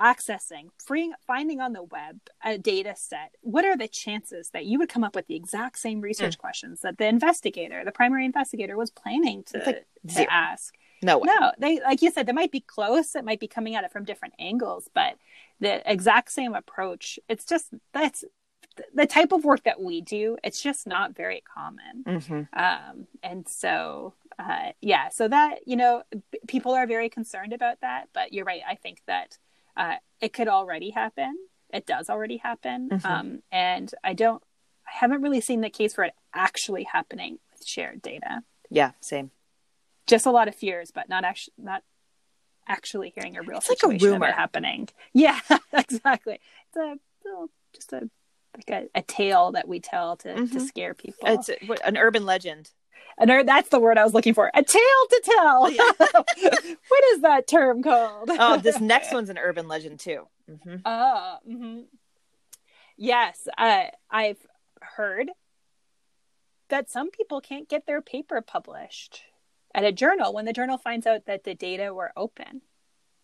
accessing, 0.00 0.68
freeing, 0.84 1.12
finding 1.26 1.60
on 1.60 1.72
the 1.72 1.82
web 1.82 2.20
a 2.44 2.58
data 2.58 2.94
set, 2.96 3.34
what 3.40 3.64
are 3.64 3.76
the 3.76 3.88
chances 3.88 4.50
that 4.50 4.66
you 4.66 4.78
would 4.78 4.88
come 4.88 5.04
up 5.04 5.14
with 5.14 5.26
the 5.26 5.36
exact 5.36 5.78
same 5.78 6.00
research 6.00 6.36
mm. 6.36 6.40
questions 6.40 6.80
that 6.82 6.98
the 6.98 7.06
investigator, 7.06 7.84
the 7.84 7.92
primary 7.92 8.24
investigator, 8.24 8.76
was 8.76 8.90
planning 8.90 9.42
to, 9.44 9.58
like 9.64 9.86
to 10.14 10.32
ask? 10.32 10.74
No 11.02 11.18
way. 11.18 11.28
No, 11.40 11.52
they 11.58 11.80
like 11.80 12.02
you 12.02 12.10
said, 12.10 12.26
they 12.26 12.32
might 12.32 12.52
be 12.52 12.60
close. 12.60 13.14
It 13.14 13.24
might 13.24 13.40
be 13.40 13.48
coming 13.48 13.74
at 13.74 13.84
it 13.84 13.92
from 13.92 14.04
different 14.04 14.34
angles, 14.38 14.88
but 14.94 15.16
the 15.60 15.90
exact 15.90 16.32
same 16.32 16.54
approach. 16.54 17.18
It's 17.28 17.44
just 17.44 17.66
that's 17.92 18.24
the 18.94 19.06
type 19.06 19.32
of 19.32 19.44
work 19.44 19.64
that 19.64 19.80
we 19.80 20.00
do, 20.00 20.36
it's 20.44 20.60
just 20.60 20.86
not 20.86 21.14
very 21.14 21.42
common. 21.54 22.04
Mm-hmm. 22.06 22.58
Um, 22.58 23.06
and 23.22 23.48
so, 23.48 24.14
uh, 24.38 24.72
yeah, 24.80 25.08
so 25.08 25.28
that, 25.28 25.60
you 25.66 25.76
know, 25.76 26.02
b- 26.30 26.38
people 26.46 26.72
are 26.72 26.86
very 26.86 27.08
concerned 27.08 27.52
about 27.52 27.80
that. 27.80 28.08
But 28.12 28.32
you're 28.32 28.44
right. 28.44 28.62
I 28.68 28.74
think 28.74 29.00
that 29.06 29.38
uh, 29.76 29.94
it 30.20 30.32
could 30.32 30.48
already 30.48 30.90
happen. 30.90 31.36
It 31.72 31.86
does 31.86 32.08
already 32.10 32.36
happen. 32.38 32.90
Mm-hmm. 32.90 33.06
Um, 33.06 33.42
and 33.50 33.92
I 34.04 34.12
don't, 34.12 34.42
I 34.86 34.98
haven't 34.98 35.22
really 35.22 35.40
seen 35.40 35.60
the 35.60 35.70
case 35.70 35.94
for 35.94 36.04
it 36.04 36.14
actually 36.34 36.84
happening 36.84 37.38
with 37.52 37.66
shared 37.66 38.02
data. 38.02 38.42
Yeah, 38.70 38.92
same. 39.00 39.30
Just 40.06 40.26
a 40.26 40.30
lot 40.30 40.48
of 40.48 40.54
fears, 40.54 40.90
but 40.90 41.08
not 41.08 41.24
actually, 41.24 41.54
not 41.58 41.82
actually 42.68 43.12
hearing 43.14 43.36
a 43.36 43.42
real 43.42 43.58
it's 43.58 43.66
situation 43.66 43.98
like 43.98 44.02
a 44.02 44.12
rumor. 44.12 44.32
happening. 44.32 44.88
Yeah, 45.12 45.40
exactly. 45.72 46.40
It's 46.68 46.76
a 46.76 46.96
just 47.72 47.92
a 47.92 48.08
like 48.56 48.88
a, 48.94 48.98
a 48.98 49.02
tale 49.02 49.52
that 49.52 49.68
we 49.68 49.80
tell 49.80 50.16
to, 50.18 50.28
mm-hmm. 50.28 50.58
to 50.58 50.60
scare 50.60 50.94
people. 50.94 51.28
It's 51.28 51.50
an 51.84 51.96
urban 51.96 52.24
legend. 52.24 52.70
An 53.18 53.30
ur- 53.30 53.44
that's 53.44 53.70
the 53.70 53.80
word 53.80 53.98
I 53.98 54.04
was 54.04 54.12
looking 54.12 54.34
for. 54.34 54.50
A 54.54 54.62
tale 54.62 55.06
to 55.10 55.22
tell. 55.24 55.70
Yeah. 55.76 56.50
what 56.88 57.04
is 57.14 57.22
that 57.22 57.46
term 57.46 57.82
called? 57.82 58.30
oh, 58.30 58.58
this 58.58 58.80
next 58.80 59.12
one's 59.12 59.30
an 59.30 59.38
urban 59.38 59.68
legend 59.68 60.00
too. 60.00 60.26
Mm-hmm. 60.50 60.76
Uh, 60.84 61.38
mm-hmm. 61.38 61.80
Yes, 62.96 63.46
uh, 63.58 63.84
I've 64.10 64.38
heard 64.80 65.30
that 66.68 66.90
some 66.90 67.10
people 67.10 67.40
can't 67.40 67.68
get 67.68 67.86
their 67.86 68.00
paper 68.00 68.40
published 68.40 69.22
at 69.74 69.84
a 69.84 69.92
journal 69.92 70.32
when 70.32 70.44
the 70.44 70.52
journal 70.52 70.78
finds 70.78 71.06
out 71.06 71.26
that 71.26 71.44
the 71.44 71.54
data 71.54 71.92
were 71.92 72.12
open. 72.16 72.62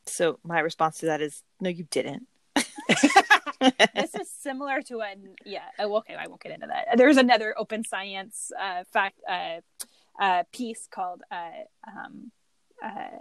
So 0.07 0.39
my 0.43 0.61
response 0.61 0.99
to 0.99 1.07
that 1.07 1.21
is, 1.21 1.43
no, 1.61 1.71
you 1.71 1.87
didn't. 1.91 2.27
This 3.95 4.15
is 4.15 4.31
similar 4.31 4.83
to 4.83 5.01
a 5.01 5.15
yeah. 5.45 5.61
Oh, 5.79 5.97
okay, 5.99 6.15
I 6.15 6.27
won't 6.27 6.41
get 6.41 6.53
into 6.53 6.67
that. 6.67 6.97
There's 6.97 7.17
another 7.17 7.55
open 7.57 7.85
science 7.85 8.51
uh, 8.61 8.85
fact 8.93 9.21
uh, 9.29 9.61
uh, 10.21 10.45
piece 10.53 10.89
called 10.91 11.23
uh, 11.31 11.65
um, 11.87 12.33
uh, 12.85 13.19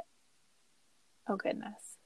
oh 1.27 1.35
goodness, 1.35 1.97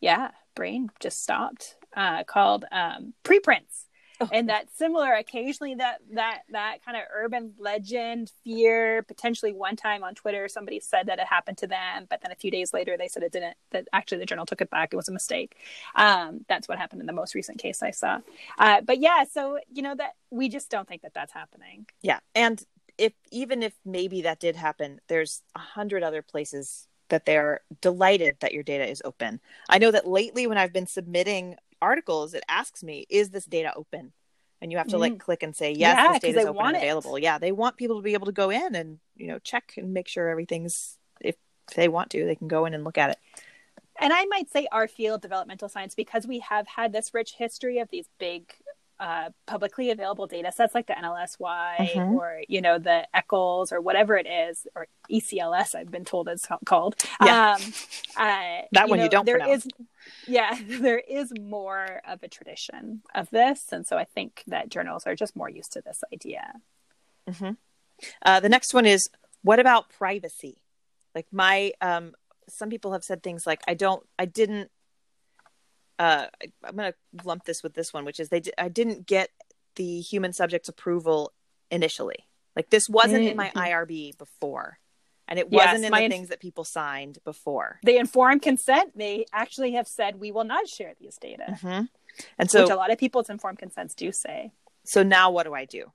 yeah, 0.00 0.30
brain 0.54 0.90
just 1.00 1.22
stopped. 1.22 1.76
Uh, 1.94 2.24
called 2.24 2.64
um, 2.72 3.12
preprints. 3.22 3.86
and 4.32 4.48
that 4.48 4.66
similar 4.76 5.12
occasionally 5.14 5.74
that 5.74 6.00
that 6.12 6.42
that 6.50 6.84
kind 6.84 6.96
of 6.96 7.04
urban 7.14 7.54
legend 7.58 8.30
fear 8.44 9.02
potentially 9.02 9.52
one 9.52 9.76
time 9.76 10.02
on 10.02 10.14
twitter 10.14 10.48
somebody 10.48 10.80
said 10.80 11.06
that 11.06 11.18
it 11.18 11.26
happened 11.26 11.58
to 11.58 11.66
them 11.66 12.06
but 12.08 12.20
then 12.22 12.30
a 12.30 12.36
few 12.36 12.50
days 12.50 12.72
later 12.72 12.96
they 12.96 13.08
said 13.08 13.22
it 13.22 13.32
didn't 13.32 13.56
that 13.70 13.88
actually 13.92 14.18
the 14.18 14.26
journal 14.26 14.46
took 14.46 14.60
it 14.60 14.70
back. 14.70 14.92
It 14.92 14.96
was 14.96 15.08
a 15.08 15.12
mistake. 15.12 15.56
Um, 15.94 16.44
that's 16.48 16.68
what 16.68 16.78
happened 16.78 17.00
in 17.00 17.06
the 17.06 17.12
most 17.12 17.34
recent 17.34 17.58
case 17.58 17.82
i 17.82 17.90
saw. 17.90 18.20
Uh, 18.58 18.80
but 18.80 18.98
yeah 18.98 19.24
so 19.30 19.58
you 19.72 19.82
know 19.82 19.94
that 19.94 20.12
we 20.30 20.48
just 20.48 20.70
don't 20.70 20.88
think 20.88 21.02
that 21.02 21.14
that's 21.14 21.32
happening. 21.32 21.86
Yeah. 22.02 22.20
And 22.34 22.62
if 22.98 23.12
even 23.30 23.62
if 23.62 23.72
maybe 23.84 24.22
that 24.22 24.40
did 24.40 24.56
happen 24.56 25.00
there's 25.08 25.42
a 25.54 25.60
hundred 25.60 26.02
other 26.02 26.22
places 26.22 26.88
that 27.08 27.26
they're 27.26 27.60
delighted 27.80 28.36
that 28.40 28.54
your 28.54 28.62
data 28.62 28.88
is 28.88 29.02
open. 29.04 29.40
I 29.68 29.78
know 29.78 29.90
that 29.90 30.06
lately 30.06 30.46
when 30.46 30.58
i've 30.58 30.72
been 30.72 30.86
submitting 30.86 31.56
articles, 31.82 32.32
it 32.32 32.44
asks 32.48 32.82
me, 32.82 33.06
is 33.10 33.30
this 33.30 33.44
data 33.44 33.72
open? 33.76 34.12
And 34.60 34.70
you 34.70 34.78
have 34.78 34.88
to 34.88 34.98
like 34.98 35.14
mm. 35.14 35.18
click 35.18 35.42
and 35.42 35.56
say, 35.56 35.72
yes, 35.72 35.98
yeah, 35.98 36.12
this 36.12 36.20
data 36.20 36.40
is 36.40 36.46
open 36.46 36.66
and 36.66 36.76
available. 36.76 37.16
It. 37.16 37.24
Yeah, 37.24 37.38
they 37.38 37.50
want 37.50 37.76
people 37.76 37.96
to 37.96 38.02
be 38.02 38.14
able 38.14 38.26
to 38.26 38.32
go 38.32 38.50
in 38.50 38.76
and, 38.76 39.00
you 39.16 39.26
know, 39.26 39.40
check 39.40 39.74
and 39.76 39.92
make 39.92 40.06
sure 40.06 40.28
everything's, 40.28 40.98
if 41.20 41.34
they 41.74 41.88
want 41.88 42.10
to, 42.10 42.24
they 42.24 42.36
can 42.36 42.46
go 42.46 42.64
in 42.64 42.72
and 42.72 42.84
look 42.84 42.96
at 42.96 43.10
it. 43.10 43.18
And 43.98 44.12
I 44.12 44.24
might 44.26 44.50
say 44.50 44.68
our 44.70 44.86
field, 44.86 45.20
developmental 45.20 45.68
science, 45.68 45.96
because 45.96 46.28
we 46.28 46.38
have 46.38 46.68
had 46.68 46.92
this 46.92 47.12
rich 47.12 47.34
history 47.36 47.80
of 47.80 47.90
these 47.90 48.06
big 48.18 48.54
uh, 49.02 49.30
publicly 49.46 49.90
available 49.90 50.28
data 50.28 50.52
sets 50.52 50.76
like 50.76 50.86
the 50.86 50.92
NLSY 50.92 51.76
mm-hmm. 51.76 52.14
or 52.14 52.40
you 52.46 52.60
know 52.60 52.78
the 52.78 53.04
ECLS 53.12 53.72
or 53.72 53.80
whatever 53.80 54.16
it 54.16 54.28
is 54.28 54.64
or 54.76 54.86
ECLS 55.10 55.74
I've 55.74 55.90
been 55.90 56.04
told 56.04 56.28
it's 56.28 56.46
called. 56.64 56.94
Yeah. 57.20 57.54
Um, 57.54 57.72
uh, 58.16 58.62
that 58.70 58.88
one 58.88 58.98
know, 58.98 59.04
you 59.04 59.10
don't 59.10 59.26
there 59.26 59.38
pronounce. 59.38 59.66
Is, 59.66 59.72
yeah, 60.26 60.58
there 60.66 60.98
is 60.98 61.32
more 61.40 62.00
of 62.06 62.22
a 62.22 62.28
tradition 62.28 63.02
of 63.14 63.30
this, 63.30 63.66
and 63.72 63.86
so 63.86 63.96
I 63.96 64.04
think 64.04 64.42
that 64.46 64.68
journals 64.68 65.06
are 65.06 65.14
just 65.14 65.36
more 65.36 65.48
used 65.48 65.72
to 65.72 65.82
this 65.82 66.02
idea. 66.12 66.52
Mm-hmm. 67.28 67.52
Uh, 68.24 68.40
the 68.40 68.48
next 68.48 68.74
one 68.74 68.86
is 68.86 69.08
what 69.42 69.58
about 69.58 69.90
privacy? 69.90 70.62
Like 71.14 71.26
my 71.30 71.72
um, 71.80 72.12
some 72.48 72.70
people 72.70 72.92
have 72.92 73.04
said 73.04 73.22
things 73.22 73.46
like 73.46 73.60
I 73.68 73.74
don't, 73.74 74.04
I 74.18 74.24
didn't 74.24 74.70
uh, 75.98 76.26
I'm 76.64 76.76
going 76.76 76.92
to 76.92 77.24
lump 77.24 77.44
this 77.44 77.62
with 77.62 77.74
this 77.74 77.92
one, 77.92 78.04
which 78.04 78.18
is 78.18 78.28
they 78.28 78.42
I 78.58 78.68
didn't 78.68 79.06
get 79.06 79.30
the 79.76 80.00
human 80.00 80.32
subjects 80.32 80.68
approval 80.68 81.32
initially. 81.70 82.26
Like 82.56 82.70
this 82.70 82.88
wasn't 82.88 83.22
mm-hmm. 83.22 83.30
in 83.30 83.36
my 83.36 83.48
mm-hmm. 83.50 83.58
IRB 83.58 84.18
before, 84.18 84.78
and 85.32 85.38
it 85.38 85.50
wasn't 85.50 85.82
in 85.82 85.90
the 85.90 86.08
things 86.10 86.28
that 86.28 86.40
people 86.40 86.62
signed 86.62 87.16
before. 87.24 87.80
They 87.82 87.96
informed 87.96 88.42
consent. 88.42 88.92
They 88.94 89.24
actually 89.32 89.72
have 89.72 89.88
said 89.88 90.20
we 90.20 90.30
will 90.30 90.44
not 90.44 90.68
share 90.68 90.92
these 91.00 91.16
data, 91.16 91.44
mm-hmm. 91.48 91.84
and 92.38 92.50
so 92.50 92.64
which 92.64 92.70
a 92.70 92.76
lot 92.76 92.92
of 92.92 92.98
people's 92.98 93.30
informed 93.30 93.58
consents 93.58 93.94
do 93.94 94.12
say. 94.12 94.52
So 94.84 95.02
now, 95.02 95.30
what 95.30 95.44
do 95.44 95.54
I 95.54 95.64
do? 95.64 95.90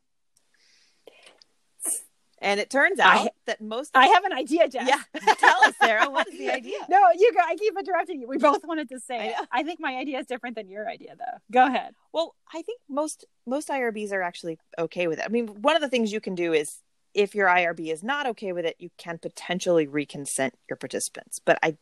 And 2.39 2.59
it 2.59 2.71
turns 2.71 2.99
out 2.99 3.27
I, 3.27 3.29
that 3.45 3.61
most 3.61 3.91
I 3.95 4.07
have 4.07 4.23
an 4.23 4.33
idea, 4.33 4.67
Jess. 4.67 4.88
Yeah. 4.88 5.33
Tell 5.35 5.63
us, 5.65 5.75
Sarah, 5.79 6.09
what 6.09 6.27
is 6.27 6.39
the 6.39 6.49
idea? 6.49 6.79
No, 6.89 6.99
you 7.15 7.31
go. 7.31 7.39
I 7.45 7.55
keep 7.55 7.75
interrupting 7.77 8.21
you. 8.21 8.27
We 8.27 8.39
both 8.39 8.65
wanted 8.65 8.89
to 8.89 8.99
say 8.99 9.35
I, 9.38 9.59
I, 9.59 9.63
think 9.63 9.79
my 9.79 9.97
idea 9.97 10.17
is 10.19 10.25
different 10.25 10.55
than 10.55 10.67
your 10.67 10.89
idea 10.89 11.15
though. 11.15 11.38
Go 11.51 11.67
ahead. 11.67 11.93
Well, 12.11 12.33
I 12.51 12.63
think 12.63 12.81
most 12.89 13.25
most 13.45 13.69
IRBs 13.69 14.11
are 14.13 14.23
actually 14.23 14.57
okay 14.79 15.05
with 15.05 15.19
it. 15.19 15.25
I 15.25 15.29
mean, 15.29 15.47
one 15.61 15.75
of 15.75 15.81
the 15.83 15.89
things 15.89 16.11
you 16.11 16.21
can 16.21 16.33
do 16.33 16.53
is 16.53 16.77
if 17.18 17.34
your 17.34 17.47
IRB 17.47 17.91
is 17.91 18.03
not 18.03 18.28
okay 18.28 18.53
with 18.53 18.63
it, 18.63 18.76
you 18.78 18.91
can 18.97 19.18
potentially 19.18 19.88
reconsent 19.88 20.51
your 20.70 20.78
participants. 20.78 21.41
But 21.43 21.57
I 21.63 21.78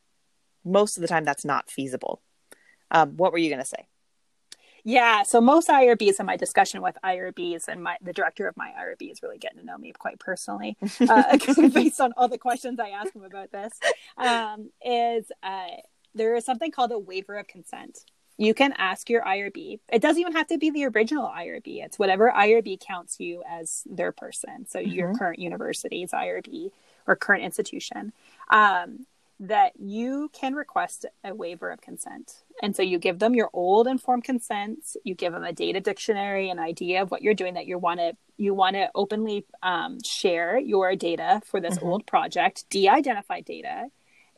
most 0.64 0.98
of 0.98 1.02
the 1.02 1.08
time 1.08 1.26
that's 1.26 1.46
not 1.46 1.70
feasible. 1.70 2.22
Um, 2.90 3.18
what 3.18 3.32
were 3.32 3.38
you 3.38 3.50
going 3.50 3.62
to 3.62 3.68
say? 3.68 3.88
Yeah, 4.88 5.24
so 5.24 5.42
most 5.42 5.68
IRBs 5.68 6.20
in 6.20 6.26
my 6.26 6.38
discussion 6.38 6.82
with 6.82 6.96
IRBs 7.04 7.68
and 7.68 7.84
my 7.84 7.98
the 8.02 8.14
director 8.14 8.48
of 8.48 8.56
my 8.56 8.72
IRB 8.80 9.12
is 9.12 9.22
really 9.22 9.40
getting 9.40 9.60
to 9.60 9.66
know 9.66 9.78
me 9.78 9.92
quite 9.98 10.20
personally, 10.20 10.78
uh, 11.10 11.38
based 11.74 12.00
on 12.00 12.14
all 12.16 12.28
the 12.28 12.38
questions 12.38 12.80
I 12.80 12.90
ask 12.90 13.14
him 13.14 13.24
about 13.24 13.52
this. 13.52 13.74
Um, 14.18 14.70
is 14.86 15.32
uh, 15.44 15.68
there 16.14 16.36
is 16.36 16.46
something 16.46 16.72
called 16.72 16.92
a 16.92 17.00
waiver 17.00 17.36
of 17.36 17.48
consent. 17.48 18.06
You 18.38 18.54
can 18.54 18.74
ask 18.78 19.10
your 19.10 19.22
IRB. 19.24 19.80
It 19.92 20.02
doesn't 20.02 20.20
even 20.20 20.34
have 20.34 20.48
to 20.48 20.58
be 20.58 20.70
the 20.70 20.86
original 20.86 21.28
IRB. 21.28 21.84
It's 21.84 21.98
whatever 21.98 22.32
IRB 22.36 22.80
counts 22.80 23.20
you 23.20 23.44
as 23.50 23.84
their 23.86 24.12
person. 24.12 24.66
So 24.68 24.80
mm-hmm. 24.80 24.92
your 24.92 25.16
current 25.16 25.40
university's 25.40 26.12
IRB 26.12 26.72
or 27.08 27.16
current 27.16 27.44
institution. 27.44 28.14
Um, 28.50 29.06
that 29.40 29.74
you 29.78 30.30
can 30.32 30.56
request 30.56 31.06
a 31.24 31.34
waiver 31.34 31.70
of 31.70 31.82
consent. 31.82 32.44
And 32.64 32.76
so 32.76 32.82
you 32.82 32.98
give 32.98 33.20
them 33.20 33.36
your 33.36 33.50
old 33.52 33.88
informed 33.88 34.24
consents, 34.24 34.96
you 35.04 35.14
give 35.14 35.34
them 35.34 35.44
a 35.44 35.52
data 35.52 35.82
dictionary, 35.82 36.50
an 36.50 36.60
idea 36.60 37.02
of 37.02 37.12
what 37.12 37.22
you're 37.22 37.34
doing 37.34 37.56
that 37.56 37.68
you 37.68 37.78
want 37.78 38.00
to 38.00 38.14
you 38.38 38.54
want 38.54 38.76
to 38.76 38.90
openly 38.96 39.46
um, 39.64 39.98
share 40.04 40.58
your 40.58 40.96
data 40.96 41.42
for 41.46 41.62
this 41.62 41.78
mm-hmm. 41.78 41.88
old 41.88 42.06
project, 42.06 42.66
de-identified 42.70 43.46
data, 43.46 43.86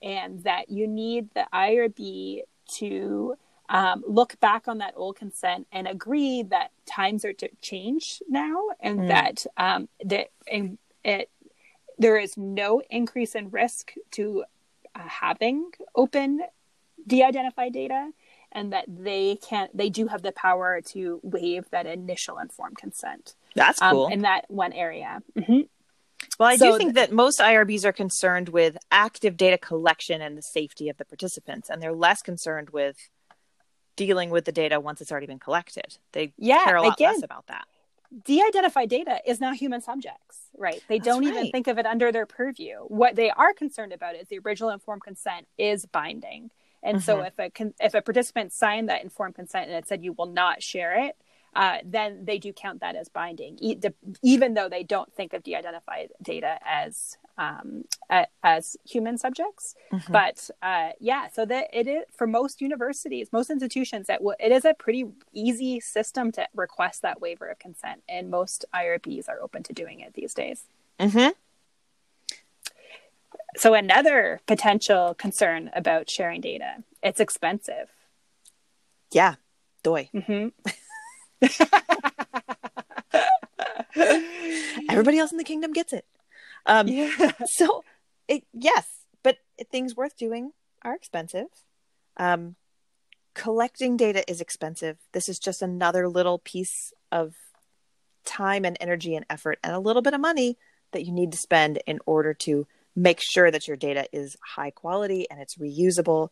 and 0.03 0.43
that 0.43 0.69
you 0.69 0.87
need 0.87 1.33
the 1.33 1.47
IRB 1.51 2.41
to 2.75 3.35
um, 3.69 4.03
look 4.07 4.39
back 4.39 4.67
on 4.67 4.77
that 4.79 4.93
old 4.95 5.17
consent 5.17 5.67
and 5.71 5.87
agree 5.87 6.43
that 6.43 6.71
times 6.85 7.25
are 7.25 7.33
to 7.33 7.49
change 7.61 8.21
now, 8.29 8.69
and 8.79 9.01
mm. 9.01 9.07
that 9.09 9.45
um, 9.57 9.89
that 10.03 10.29
and 10.51 10.77
it 11.03 11.29
there 11.97 12.17
is 12.17 12.37
no 12.37 12.81
increase 12.89 13.35
in 13.35 13.49
risk 13.49 13.93
to 14.11 14.43
uh, 14.95 14.99
having 15.07 15.71
open 15.95 16.41
de-identified 17.05 17.73
data 17.73 18.11
and 18.51 18.73
that 18.73 18.85
they 18.87 19.37
can 19.47 19.69
they 19.73 19.89
do 19.89 20.07
have 20.07 20.21
the 20.21 20.31
power 20.31 20.81
to 20.81 21.19
waive 21.23 21.69
that 21.69 21.85
initial 21.85 22.37
informed 22.37 22.77
consent 22.77 23.35
that's 23.55 23.81
um, 23.81 23.91
cool 23.91 24.05
um, 24.05 24.11
in 24.11 24.21
that 24.21 24.45
one 24.49 24.73
area 24.73 25.21
mm-hmm. 25.37 25.61
well 26.39 26.49
i 26.49 26.55
so 26.57 26.71
do 26.71 26.77
think 26.77 26.95
th- 26.95 27.09
that 27.09 27.15
most 27.15 27.39
irbs 27.39 27.85
are 27.85 27.93
concerned 27.93 28.49
with 28.49 28.77
active 28.91 29.37
data 29.37 29.57
collection 29.57 30.21
and 30.21 30.37
the 30.37 30.41
safety 30.41 30.89
of 30.89 30.97
the 30.97 31.05
participants 31.05 31.69
and 31.69 31.81
they're 31.81 31.93
less 31.93 32.21
concerned 32.21 32.69
with 32.71 33.09
dealing 33.97 34.29
with 34.29 34.45
the 34.45 34.53
data 34.53 34.79
once 34.79 35.01
it's 35.01 35.11
already 35.11 35.27
been 35.27 35.39
collected. 35.39 35.97
They 36.13 36.31
yeah, 36.37 36.63
care 36.63 36.77
a 36.77 36.81
lot 36.81 36.93
again, 36.93 37.15
less 37.15 37.23
about 37.23 37.47
that. 37.47 37.65
de-identified 38.23 38.89
data 38.89 39.19
is 39.25 39.41
not 39.41 39.57
human 39.57 39.81
subjects 39.81 40.47
right? 40.57 40.81
They 40.87 40.97
That's 40.97 41.07
don't 41.07 41.23
right. 41.23 41.33
even 41.33 41.51
think 41.51 41.67
of 41.67 41.77
it 41.77 41.85
under 41.85 42.11
their 42.11 42.25
purview. 42.25 42.79
What 42.87 43.15
they 43.15 43.29
are 43.29 43.53
concerned 43.53 43.93
about 43.93 44.15
is 44.15 44.27
the 44.27 44.39
original 44.39 44.71
informed 44.71 45.03
consent 45.03 45.47
is 45.57 45.85
binding. 45.85 46.49
And 46.83 46.97
mm-hmm. 46.97 47.05
so 47.05 47.21
if 47.21 47.37
a 47.39 47.51
if 47.79 47.93
a 47.93 48.01
participant 48.01 48.53
signed 48.53 48.89
that 48.89 49.03
informed 49.03 49.35
consent 49.35 49.67
and 49.67 49.75
it 49.75 49.87
said 49.87 50.03
you 50.03 50.13
will 50.13 50.27
not 50.27 50.61
share 50.61 51.05
it 51.05 51.15
uh, 51.57 51.79
then 51.83 52.23
they 52.23 52.37
do 52.37 52.53
count 52.53 52.81
that 52.81 52.95
as 52.95 53.09
binding, 53.09 53.57
e- 53.59 53.73
de- 53.73 53.93
even 54.21 54.53
though 54.53 54.69
they 54.69 54.83
don't 54.83 55.11
think 55.15 55.33
of 55.33 55.41
de-identified 55.41 56.11
data 56.21 56.59
as 56.63 57.17
um, 57.39 57.83
a- 58.11 58.27
as 58.43 58.77
human 58.87 59.17
subjects. 59.17 59.73
Mm-hmm. 59.91 60.13
But 60.13 60.51
uh, 60.61 60.89
yeah, 60.99 61.29
so 61.33 61.45
that 61.45 61.69
it 61.73 61.87
is 61.87 62.03
for 62.15 62.27
most 62.27 62.61
universities, 62.61 63.29
most 63.33 63.49
institutions, 63.49 64.05
that 64.05 64.19
w- 64.19 64.35
it 64.39 64.51
is 64.51 64.65
a 64.65 64.75
pretty 64.75 65.05
easy 65.33 65.79
system 65.79 66.31
to 66.33 66.47
request 66.53 67.01
that 67.01 67.19
waiver 67.21 67.47
of 67.47 67.57
consent, 67.57 68.03
and 68.07 68.29
most 68.29 68.63
IRBs 68.75 69.27
are 69.27 69.41
open 69.41 69.63
to 69.63 69.73
doing 69.73 69.99
it 69.99 70.13
these 70.13 70.35
days. 70.35 70.65
Mm-hmm. 70.99 71.29
So 73.55 73.73
another 73.73 74.41
potential 74.45 75.15
concern 75.15 75.71
about 75.73 76.07
sharing 76.07 76.41
data, 76.41 76.83
it's 77.01 77.19
expensive. 77.19 77.89
Yeah, 79.11 79.35
doy. 79.81 80.11
Mm-hmm. 80.13 80.49
Everybody 84.89 85.19
else 85.19 85.31
in 85.31 85.37
the 85.37 85.43
kingdom 85.43 85.73
gets 85.73 85.93
it. 85.93 86.05
Um, 86.65 86.87
yeah. 86.87 87.31
So, 87.45 87.83
it, 88.27 88.43
yes, 88.53 88.87
but 89.23 89.37
things 89.71 89.95
worth 89.95 90.17
doing 90.17 90.51
are 90.83 90.95
expensive. 90.95 91.47
Um, 92.17 92.55
collecting 93.33 93.97
data 93.97 94.29
is 94.29 94.41
expensive. 94.41 94.97
This 95.13 95.29
is 95.29 95.39
just 95.39 95.61
another 95.61 96.07
little 96.07 96.39
piece 96.39 96.93
of 97.11 97.35
time 98.25 98.65
and 98.65 98.77
energy 98.81 99.15
and 99.15 99.25
effort 99.29 99.59
and 99.63 99.73
a 99.73 99.79
little 99.79 100.01
bit 100.01 100.13
of 100.13 100.19
money 100.19 100.57
that 100.91 101.05
you 101.05 101.11
need 101.11 101.31
to 101.31 101.37
spend 101.37 101.79
in 101.85 101.99
order 102.05 102.33
to 102.33 102.67
make 102.95 103.21
sure 103.21 103.51
that 103.51 103.67
your 103.67 103.77
data 103.77 104.07
is 104.11 104.35
high 104.43 104.71
quality 104.71 105.29
and 105.29 105.39
it's 105.39 105.55
reusable 105.55 106.29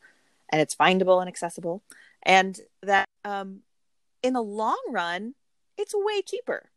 and 0.52 0.62
it's 0.62 0.76
findable 0.76 1.20
and 1.20 1.30
accessible 1.30 1.84
and 2.24 2.60
that 2.82 3.08
um, 3.24 3.62
in 4.26 4.34
the 4.34 4.42
long 4.42 4.82
run, 4.90 5.36
it's 5.78 5.94
way 5.94 6.24
cheaper. 6.24 6.72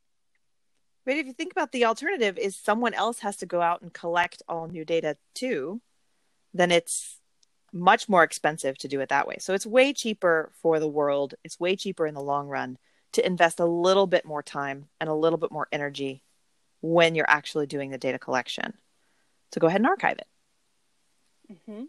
But 1.07 1.16
if 1.16 1.26
you 1.26 1.32
think 1.32 1.53
about 1.53 1.72
the 1.72 1.86
alternative 1.86 2.36
is 2.36 2.55
someone 2.55 2.92
else 2.92 3.20
has 3.20 3.38
to 3.38 3.46
go 3.46 3.62
out 3.62 3.80
and 3.80 3.92
collect 3.92 4.42
all 4.46 4.68
new 4.68 4.84
data 4.84 5.16
too, 5.34 5.80
then 6.53 6.70
it's 6.70 7.18
much 7.72 8.07
more 8.07 8.22
expensive 8.22 8.76
to 8.78 8.88
do 8.88 9.01
it 9.01 9.09
that 9.09 9.26
way. 9.26 9.36
So 9.40 9.55
it's 9.55 9.64
way 9.64 9.94
cheaper 9.94 10.53
for 10.61 10.78
the 10.78 10.88
world. 10.88 11.34
It's 11.42 11.59
way 11.59 11.74
cheaper 11.74 12.07
in 12.07 12.14
the 12.14 12.20
long 12.20 12.49
run 12.49 12.76
to 13.12 13.26
invest 13.26 13.61
a 13.61 13.64
little 13.64 14.07
bit 14.07 14.26
more 14.26 14.42
time 14.42 14.88
and 15.01 15.09
a 15.09 15.14
little 15.14 15.38
bit 15.38 15.51
more 15.51 15.68
energy 15.72 16.22
when 16.82 17.14
you're 17.14 17.30
actually 17.30 17.66
doing 17.66 17.90
the 17.90 17.96
data 17.96 18.18
collection. 18.18 18.74
So 19.55 19.61
go 19.61 19.68
ahead 19.68 19.80
and 19.80 19.88
archive 19.88 20.18
it. 20.18 20.26
Mm-hmm. 21.53 21.84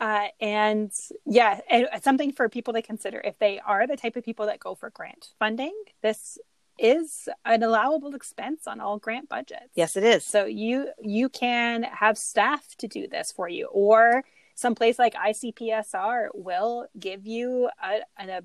Uh, 0.00 0.28
and 0.40 0.90
yeah, 1.26 1.60
it's 1.70 2.04
something 2.04 2.32
for 2.32 2.48
people 2.48 2.72
to 2.72 2.80
consider 2.80 3.20
if 3.22 3.38
they 3.38 3.60
are 3.60 3.86
the 3.86 3.96
type 3.96 4.16
of 4.16 4.24
people 4.24 4.46
that 4.46 4.58
go 4.58 4.74
for 4.74 4.88
grant 4.90 5.28
funding. 5.38 5.74
This 6.02 6.38
is 6.78 7.28
an 7.44 7.62
allowable 7.62 8.14
expense 8.14 8.66
on 8.66 8.80
all 8.80 8.98
grant 8.98 9.28
budgets. 9.28 9.68
Yes, 9.74 9.96
it 9.96 10.04
is. 10.04 10.24
So 10.24 10.46
you 10.46 10.88
you 11.02 11.28
can 11.28 11.82
have 11.82 12.16
staff 12.16 12.74
to 12.78 12.88
do 12.88 13.06
this 13.06 13.30
for 13.30 13.46
you, 13.48 13.66
or 13.66 14.24
someplace 14.54 14.98
like 14.98 15.14
ICPSR 15.14 16.28
will 16.34 16.86
give 16.98 17.26
you 17.26 17.68
a, 17.82 18.00
a, 18.22 18.42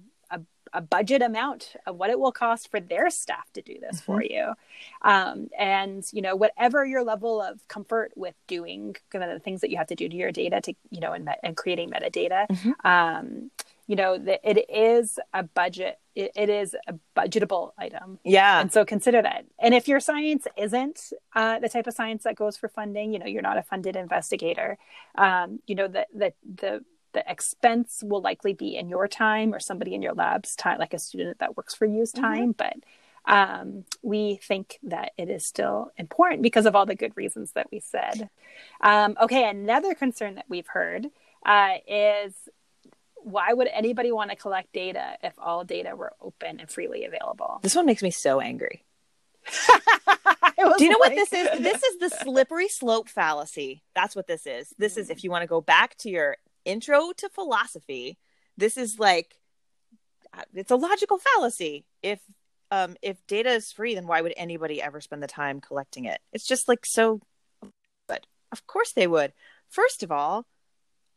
a, 0.76 0.82
budget 0.82 1.21
amount 1.21 1.76
of 1.86 1.97
what 1.97 2.09
it 2.09 2.19
will 2.19 2.32
cost 2.32 2.69
for 2.69 2.80
their 2.80 3.09
staff 3.09 3.51
to 3.53 3.61
do 3.61 3.78
this 3.80 4.01
mm-hmm. 4.01 4.13
for 4.13 4.23
you. 4.23 4.53
Um, 5.01 5.49
and, 5.57 6.05
you 6.11 6.21
know, 6.21 6.36
whatever 6.36 6.86
your 6.86 7.03
level 7.03 7.41
of 7.41 7.67
comfort 7.67 8.11
with 8.15 8.36
doing 8.47 8.95
kind 9.09 9.23
of 9.23 9.32
the 9.32 9.39
things 9.39 9.61
that 9.61 9.69
you 9.69 9.78
have 9.78 9.88
to 9.88 9.95
do 9.95 10.07
to 10.07 10.15
your 10.15 10.32
data 10.32 10.61
to, 10.61 10.73
you 10.89 10.99
know, 10.99 11.13
and, 11.13 11.30
and 11.43 11.57
creating 11.57 11.89
metadata, 11.89 12.47
mm-hmm. 12.47 12.88
um, 12.88 13.51
you 13.88 13.95
know, 13.95 14.17
that 14.17 14.39
it 14.43 14.69
is 14.69 15.19
a 15.34 15.43
budget 15.43 15.99
it, 16.15 16.32
it 16.36 16.49
is 16.49 16.76
a 16.88 16.95
budgetable 17.15 17.71
item. 17.78 18.19
Yeah. 18.23 18.61
And 18.61 18.71
so 18.71 18.86
consider 18.86 19.21
that. 19.21 19.45
And 19.59 19.73
if 19.73 19.88
your 19.88 19.99
science 19.99 20.47
isn't 20.57 21.11
uh, 21.36 21.59
the 21.59 21.69
type 21.69 21.88
of 21.88 21.93
science 21.93 22.23
that 22.23 22.36
goes 22.36 22.57
for 22.57 22.69
funding, 22.69 23.13
you 23.13 23.19
know, 23.19 23.26
you're 23.26 23.41
not 23.41 23.57
a 23.57 23.63
funded 23.63 23.95
investigator, 23.95 24.78
um, 25.17 25.59
you 25.67 25.76
know, 25.76 25.88
the, 25.88 26.07
the, 26.13 26.34
the, 26.55 26.86
the 27.16 27.24
expense 27.32 28.03
will 28.05 28.22
likely 28.22 28.53
be 28.53 28.76
in 28.76 28.89
your 28.89 29.07
time 29.07 29.55
or 29.55 29.59
somebody 29.59 29.95
in 29.95 30.01
your 30.01 30.13
lab's 30.13 30.55
time, 30.55 30.78
like 30.78 30.93
a 30.93 30.99
student 30.99 31.39
that 31.39 31.57
works 31.57 31.74
for 31.74 31.86
you's 31.86 32.11
mm-hmm. 32.11 32.24
time. 32.24 32.53
Mm-hmm. 32.53 32.74
But 33.26 33.34
um, 33.34 33.86
we 34.03 34.36
think 34.43 34.78
that 34.84 35.13
it 35.18 35.30
is 35.30 35.47
still 35.47 35.91
important 35.97 36.43
because 36.43 36.68
of 36.68 36.76
all 36.76 36.86
the 36.86 36.93
good 36.93 37.13
reasons 37.16 37.53
that 37.53 37.72
we 37.72 37.80
said. 37.80 38.30
Um, 38.82 39.16
okay, 39.20 39.49
another 39.49 39.95
concern 39.95 40.36
that 40.36 40.45
we've 40.49 40.68
heard 40.68 41.07
uh, 41.45 41.76
is 41.88 42.34
why 43.16 43.53
would 43.53 43.70
anybody 43.74 44.11
want 44.11 44.30
to 44.30 44.36
collect 44.36 44.72
data 44.74 45.18
if 45.24 45.34
all 45.39 45.63
data 45.63 45.95
were 45.95 46.13
open 46.22 46.59
and 46.59 46.70
freely 46.70 47.05
available? 47.05 47.59
This 47.63 47.76
one 47.76 47.88
makes 47.88 48.03
me 48.03 48.11
so 48.11 48.39
angry. 48.39 48.84
Do 50.78 50.84
you 50.84 50.89
know 50.89 50.97
like... 50.99 51.11
what 51.11 51.16
this 51.16 51.34
is? 51.34 51.59
This 51.59 51.84
is 51.84 51.97
the 51.99 52.09
slippery 52.24 52.68
slope 52.68 53.07
fallacy. 53.07 53.84
That's 53.95 54.16
what 54.16 54.28
this 54.28 54.45
is. 54.45 54.74
This 54.78 54.97
is 54.97 55.09
if 55.09 55.24
you 55.24 55.32
want 55.32 55.43
to 55.43 55.47
go 55.47 55.61
back 55.61 55.95
to 55.99 56.09
your 56.09 56.38
intro 56.66 57.11
to 57.18 57.30
philosophy, 57.30 58.18
this 58.57 58.78
is 58.78 58.99
like 58.99 59.36
uh, 60.34 60.43
it's 60.53 60.72
a 60.72 60.76
logical 60.76 61.18
fallacy. 61.18 61.86
If 62.01 62.20
um 62.72 62.97
if 63.01 63.26
data 63.28 63.51
is 63.51 63.72
free, 63.72 63.95
then 63.95 64.07
why 64.07 64.22
would 64.22 64.34
anybody 64.36 64.82
ever 64.82 65.01
spend 65.01 65.24
the 65.24 65.28
time 65.28 65.61
collecting 65.61 66.05
it? 66.05 66.20
It's 66.34 66.47
just 66.47 66.68
like 66.68 66.86
so 66.86 67.22
but 68.07 68.26
of 68.51 68.68
course 68.68 68.91
they 68.91 69.07
would. 69.07 69.34
First 69.70 70.03
of 70.03 70.11
all, 70.11 70.45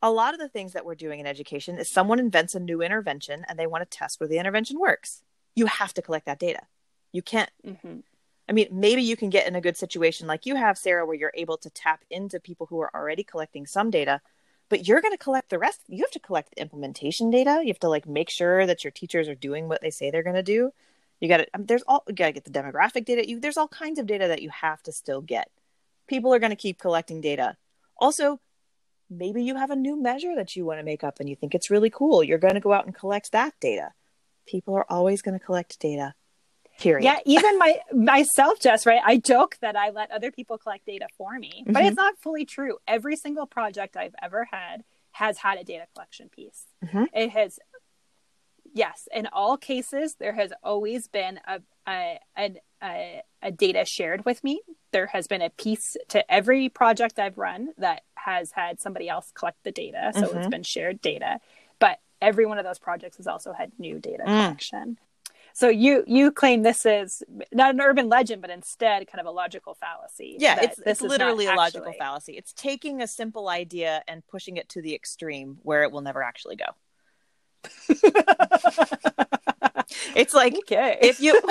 a 0.01 0.11
lot 0.11 0.35
of 0.35 0.41
the 0.41 0.49
things 0.49 0.73
that 0.73 0.85
we're 0.85 0.95
doing 0.95 1.21
in 1.21 1.27
education 1.27 1.79
is 1.79 1.91
someone 1.91 2.19
invents 2.19 2.55
a 2.55 2.61
new 2.61 2.83
intervention 2.83 3.45
and 3.49 3.59
they 3.59 3.67
want 3.67 3.89
to 3.89 3.99
test 3.99 4.21
where 4.21 4.29
the 4.29 4.39
intervention 4.39 4.79
works. 4.79 5.23
You 5.57 5.67
have 5.67 5.93
to 5.95 6.03
collect 6.03 6.27
that 6.27 6.39
data. 6.39 6.63
You 7.13 7.23
can't. 7.23 7.51
Mm-hmm. 7.67 7.99
I 8.49 8.53
mean, 8.53 8.69
maybe 8.73 9.03
you 9.03 9.17
can 9.17 9.29
get 9.29 9.47
in 9.47 9.57
a 9.57 9.61
good 9.61 9.77
situation 9.77 10.27
like 10.27 10.47
you 10.47 10.55
have, 10.55 10.79
Sarah, 10.79 11.05
where 11.05 11.17
you're 11.17 11.33
able 11.35 11.59
to 11.59 11.71
tap 11.71 12.05
into 12.11 12.41
people 12.41 12.67
who 12.67 12.81
are 12.81 12.95
already 12.95 13.23
collecting 13.23 13.67
some 13.67 13.91
data, 13.91 14.21
but 14.69 14.87
you're 14.87 15.01
going 15.01 15.13
to 15.13 15.19
collect 15.19 15.51
the 15.51 15.59
rest. 15.59 15.81
You 15.89 16.05
have 16.05 16.11
to 16.13 16.19
collect 16.19 16.55
the 16.55 16.61
implementation 16.61 17.31
data. 17.31 17.61
You 17.63 17.69
have 17.69 17.81
to 17.81 17.89
like 17.89 18.07
make 18.07 18.31
sure 18.31 18.67
that 18.67 18.85
your 18.85 18.91
teachers 18.91 19.29
are 19.29 19.35
doing 19.35 19.69
what 19.69 19.81
they 19.81 19.91
say 19.91 20.11
they're 20.11 20.23
going 20.23 20.37
to 20.37 20.43
do. 20.43 20.73
You 21.21 21.29
got 21.29 21.39
to. 21.39 21.47
Um, 21.55 21.67
there's 21.67 21.83
all. 21.87 22.05
You 22.09 22.15
got 22.15 22.27
to 22.27 22.33
get 22.33 22.45
the 22.45 22.51
demographic 22.51 23.05
data. 23.05 23.29
You, 23.29 23.41
there's 23.41 23.57
all 23.57 23.69
kinds 23.69 23.99
of 23.99 24.07
data 24.07 24.29
that 24.29 24.43
you 24.43 24.51
have 24.51 24.83
to 24.85 24.93
still 24.93 25.21
get. 25.21 25.51
People 26.07 26.33
are 26.33 26.39
going 26.39 26.51
to 26.51 26.57
keep 26.57 26.79
collecting 26.79 27.21
data. 27.21 27.57
Also, 27.97 28.41
maybe 29.11 29.43
you 29.43 29.57
have 29.57 29.71
a 29.71 29.77
new 29.77 30.01
measure 30.01 30.35
that 30.37 30.55
you 30.55 30.65
want 30.65 30.79
to 30.79 30.85
make 30.85 31.03
up 31.03 31.21
and 31.21 31.29
you 31.29 31.37
think 31.37 31.55
it's 31.55 31.71
really 31.71 31.91
cool. 31.91 32.23
You're 32.23 32.39
going 32.39 32.55
to 32.55 32.61
go 32.61 32.73
out 32.73 32.87
and 32.87 32.95
collect 32.95 33.33
that 33.33 33.55
data. 33.61 33.93
People 34.47 34.75
are 34.75 34.87
always 34.89 35.23
going 35.23 35.39
to 35.39 35.45
collect 35.45 35.79
data. 35.81 36.15
Period. 36.79 37.05
Yeah, 37.05 37.19
even 37.25 37.59
my 37.59 37.79
myself, 37.93 38.61
Jess, 38.61 38.87
right? 38.87 39.01
I 39.05 39.17
joke 39.17 39.59
that 39.61 39.77
I 39.77 39.91
let 39.91 40.11
other 40.11 40.31
people 40.31 40.59
collect 40.59 40.87
data 40.87 41.09
for 41.17 41.39
me, 41.39 41.65
but 41.67 41.75
mm-hmm. 41.75 41.87
it's 41.87 41.97
not 41.97 42.19
fully 42.19 42.45
true. 42.45 42.79
Every 42.87 43.17
single 43.17 43.47
project 43.47 43.97
I've 43.97 44.15
ever 44.23 44.49
had 44.51 44.85
has 45.13 45.39
had 45.39 45.59
a 45.59 45.65
data 45.65 45.87
collection 45.93 46.29
piece. 46.29 46.65
Mm-hmm. 46.85 47.05
It 47.13 47.31
has 47.31 47.59
yes, 48.75 49.09
in 49.13 49.27
all 49.33 49.57
cases, 49.57 50.15
there 50.19 50.35
has 50.35 50.53
always 50.63 51.09
been 51.09 51.41
a, 51.47 51.61
a, 51.89 52.21
a, 52.83 53.23
a, 53.43 53.51
data 53.51 53.85
shared 53.85 54.25
with 54.25 54.43
me. 54.45 54.61
There 54.93 55.07
has 55.07 55.27
been 55.27 55.43
a 55.43 55.51
piece 55.51 55.97
to 56.09 56.31
every 56.33 56.69
project 56.69 57.19
I've 57.19 57.39
run 57.39 57.71
that 57.79 58.03
has 58.15 58.53
had 58.53 58.81
somebody 58.81 59.09
else 59.09 59.33
collect 59.35 59.63
the 59.65 59.73
data. 59.73 60.13
So 60.15 60.23
mm-hmm. 60.23 60.39
it's 60.39 60.49
been 60.49 60.63
shared 60.63 61.01
data. 61.01 61.41
But 61.79 61.99
every 62.21 62.47
one 62.47 62.59
of 62.59 62.65
those 62.65 62.79
projects 62.79 63.17
has 63.19 63.27
also 63.27 63.53
had 63.53 63.73
new 63.79 63.99
data 63.99 64.23
mm. 64.23 64.27
collection. 64.27 64.99
So 65.59 65.69
you 65.69 66.05
you 66.07 66.31
claim 66.31 66.63
this 66.63 66.87
is 66.87 67.21
not 67.51 67.75
an 67.75 67.81
urban 67.81 68.09
legend, 68.09 68.43
but 68.43 68.51
instead 68.51 69.09
kind 69.09 69.19
of 69.19 69.27
a 69.27 69.33
logical 69.33 69.75
fallacy. 69.75 70.37
Yeah, 70.39 70.61
it's, 70.63 70.79
it's 70.87 71.03
literally 71.03 71.47
a 71.47 71.55
logical 71.57 71.93
fallacy. 71.99 72.35
It's 72.35 72.53
taking 72.53 73.03
a 73.03 73.09
simple 73.09 73.49
idea 73.49 74.05
and 74.07 74.25
pushing 74.29 74.57
it 74.57 74.69
to 74.69 74.83
the 74.83 74.95
extreme 74.95 75.59
where 75.63 75.83
it 75.83 75.91
will 75.91 76.03
never 76.03 76.23
actually 76.23 76.55
go. 76.55 76.67
it's 80.15 80.33
like 80.33 80.55
okay. 80.59 80.97
if 81.03 81.19
you 81.19 81.43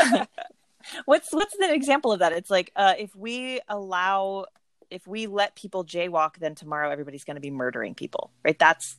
what's 1.04 1.34
what's 1.34 1.58
the 1.58 1.74
example 1.74 2.14
of 2.14 2.20
that? 2.20 2.32
It's 2.32 2.50
like 2.50 2.72
uh, 2.78 2.94
if 2.98 3.14
we 3.14 3.60
allow 3.68 4.46
if 4.90 5.06
we 5.06 5.28
let 5.28 5.54
people 5.58 5.84
jaywalk, 5.84 6.38
then 6.38 6.56
tomorrow 6.56 6.92
everybody's 6.92 7.26
going 7.26 7.36
to 7.36 7.42
be 7.42 7.52
murdering 7.52 7.94
people, 7.94 8.32
right? 8.46 8.58
That's 8.58 8.96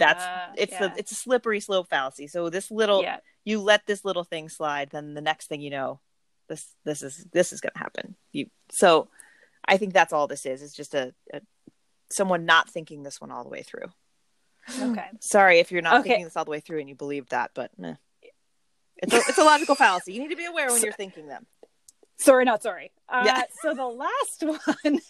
that's 0.00 0.24
uh, 0.24 0.46
it's 0.56 0.72
yeah. 0.72 0.92
a 0.92 0.98
it's 0.98 1.12
a 1.12 1.14
slippery 1.14 1.60
slope 1.60 1.88
fallacy. 1.88 2.26
So 2.26 2.50
this 2.50 2.70
little 2.70 3.02
yeah. 3.02 3.18
you 3.44 3.60
let 3.60 3.86
this 3.86 4.04
little 4.04 4.24
thing 4.24 4.48
slide, 4.48 4.90
then 4.90 5.14
the 5.14 5.20
next 5.20 5.46
thing 5.46 5.60
you 5.60 5.70
know, 5.70 6.00
this 6.48 6.66
this 6.84 7.02
is 7.02 7.24
this 7.32 7.52
is 7.52 7.60
going 7.60 7.74
to 7.74 7.78
happen. 7.78 8.16
You 8.32 8.46
so 8.70 9.08
I 9.64 9.76
think 9.76 9.92
that's 9.92 10.12
all 10.12 10.26
this 10.26 10.46
is. 10.46 10.62
It's 10.62 10.74
just 10.74 10.94
a, 10.94 11.14
a 11.32 11.40
someone 12.10 12.44
not 12.46 12.68
thinking 12.68 13.02
this 13.02 13.20
one 13.20 13.30
all 13.30 13.44
the 13.44 13.50
way 13.50 13.62
through. 13.62 13.86
Okay. 14.80 15.06
Sorry 15.20 15.60
if 15.60 15.70
you're 15.70 15.82
not 15.82 16.00
okay. 16.00 16.08
thinking 16.08 16.24
this 16.24 16.36
all 16.36 16.44
the 16.44 16.50
way 16.50 16.60
through 16.60 16.80
and 16.80 16.88
you 16.88 16.94
believe 16.94 17.28
that, 17.28 17.52
but 17.54 17.70
meh. 17.78 17.94
It's 19.02 19.14
a, 19.14 19.16
it's 19.16 19.38
a 19.38 19.44
logical 19.44 19.76
fallacy. 19.76 20.12
You 20.12 20.20
need 20.20 20.28
to 20.28 20.36
be 20.36 20.44
aware 20.44 20.70
when 20.70 20.82
you're 20.82 20.92
thinking 20.92 21.26
them. 21.26 21.46
Sorry, 22.20 22.44
not 22.44 22.62
sorry. 22.62 22.92
Uh, 23.08 23.22
yeah. 23.24 23.42
So 23.62 23.74
the 23.74 23.86
last 23.86 24.42
one. 24.84 25.00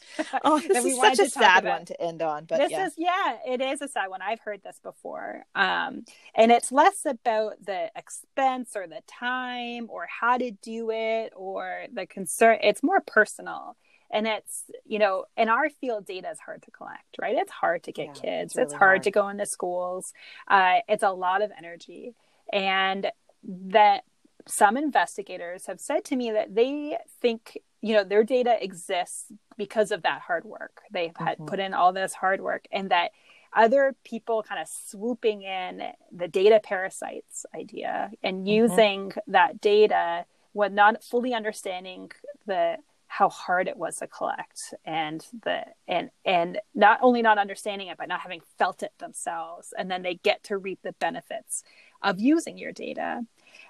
oh, 0.44 0.61
this 0.61 0.84
is 0.84 0.96
such 0.96 1.18
a 1.18 1.28
sad 1.28 1.64
about, 1.64 1.78
one 1.80 1.84
to 1.86 2.00
end 2.00 2.22
on. 2.22 2.44
But 2.44 2.58
this 2.58 2.70
yeah. 2.70 2.86
is 2.86 2.94
yeah, 2.96 3.36
it 3.46 3.61
is 3.61 3.82
a 3.82 3.88
sad 3.88 4.08
one. 4.08 4.22
I've 4.22 4.40
heard 4.40 4.62
this 4.62 4.78
before, 4.82 5.44
um, 5.54 6.04
and 6.34 6.52
it's 6.52 6.70
less 6.70 7.04
about 7.04 7.64
the 7.64 7.90
expense 7.96 8.76
or 8.76 8.86
the 8.86 9.02
time 9.06 9.88
or 9.90 10.06
how 10.06 10.38
to 10.38 10.52
do 10.52 10.90
it 10.90 11.32
or 11.36 11.86
the 11.92 12.06
concern. 12.06 12.58
It's 12.62 12.82
more 12.82 13.00
personal 13.00 13.76
and 14.12 14.26
it's 14.26 14.64
you 14.84 14.98
know 14.98 15.24
in 15.36 15.48
our 15.48 15.68
field 15.68 16.06
data 16.06 16.28
is 16.30 16.38
hard 16.40 16.62
to 16.62 16.70
collect 16.72 17.16
right 17.20 17.36
it's 17.36 17.52
hard 17.52 17.82
to 17.84 17.92
get 17.92 18.06
yeah, 18.06 18.12
kids 18.12 18.52
it's, 18.52 18.56
really 18.56 18.64
it's 18.64 18.72
hard, 18.72 18.82
hard, 18.82 19.02
to 19.04 19.11
go 19.12 19.28
into 19.28 19.46
schools 19.46 20.12
uh, 20.48 20.78
it's 20.88 21.04
a 21.04 21.11
lot 21.11 21.42
of 21.42 21.52
energy 21.56 22.14
and 22.52 23.11
that 23.44 24.02
some 24.47 24.76
investigators 24.76 25.66
have 25.66 25.80
said 25.80 26.05
to 26.05 26.16
me 26.16 26.30
that 26.30 26.55
they 26.55 26.97
think 27.20 27.59
you 27.80 27.95
know 27.95 28.05
their 28.05 28.24
data 28.24 28.62
exists 28.62 29.26
because 29.57 29.91
of 29.91 30.03
that 30.03 30.20
hard 30.22 30.45
work 30.45 30.82
they've 30.91 31.12
mm-hmm. 31.12 31.24
had 31.24 31.47
put 31.47 31.59
in 31.59 31.74
all 31.74 31.93
this 31.93 32.14
hard 32.14 32.41
work 32.41 32.66
and 32.72 32.91
that 32.91 33.11
other 33.53 33.97
people 34.05 34.43
kind 34.43 34.61
of 34.61 34.68
swooping 34.68 35.43
in 35.43 35.82
the 36.12 36.28
data 36.28 36.61
parasites 36.62 37.45
idea 37.55 38.11
and 38.22 38.38
mm-hmm. 38.38 38.47
using 38.47 39.09
mm-hmm. 39.09 39.32
that 39.32 39.61
data 39.61 40.24
with 40.53 40.72
not 40.72 41.03
fully 41.03 41.34
understanding 41.34 42.11
the 42.47 42.76
how 43.07 43.28
hard 43.28 43.66
it 43.66 43.76
was 43.76 43.97
to 43.97 44.07
collect 44.07 44.72
and 44.84 45.26
the 45.43 45.64
and 45.88 46.11
and 46.24 46.61
not 46.76 47.01
only 47.03 47.22
not 47.22 47.38
understanding 47.38 47.88
it 47.88 47.99
but 47.99 48.09
not 48.09 48.20
having 48.20 48.41
felt 48.57 48.84
it 48.84 48.93
themselves 48.99 49.74
and 49.76 49.91
then 49.91 50.03
they 50.03 50.14
get 50.14 50.45
to 50.45 50.57
reap 50.57 50.78
the 50.82 50.93
benefits 50.93 51.64
of 52.03 52.20
using 52.20 52.57
your 52.57 52.70
data 52.70 53.22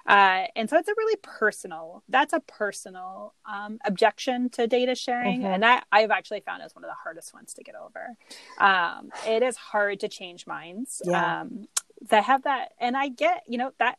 uh, 0.06 0.44
and 0.56 0.68
so 0.68 0.76
it's 0.76 0.88
a 0.88 0.94
really 0.96 1.16
personal 1.22 2.02
that's 2.08 2.32
a 2.32 2.40
personal 2.40 3.34
um, 3.50 3.78
objection 3.84 4.48
to 4.50 4.66
data 4.66 4.94
sharing 4.94 5.40
mm-hmm. 5.40 5.52
and 5.52 5.62
that 5.62 5.86
i've 5.92 6.10
actually 6.10 6.40
found 6.40 6.62
is 6.64 6.74
one 6.74 6.84
of 6.84 6.90
the 6.90 6.96
hardest 7.02 7.34
ones 7.34 7.52
to 7.54 7.62
get 7.62 7.74
over 7.74 8.16
um, 8.58 9.10
it 9.26 9.42
is 9.42 9.56
hard 9.56 10.00
to 10.00 10.08
change 10.08 10.46
minds 10.46 11.02
yeah. 11.04 11.40
um, 11.40 11.66
that 12.08 12.24
have 12.24 12.42
that 12.44 12.72
and 12.80 12.96
i 12.96 13.08
get 13.08 13.42
you 13.46 13.58
know 13.58 13.72
that 13.78 13.98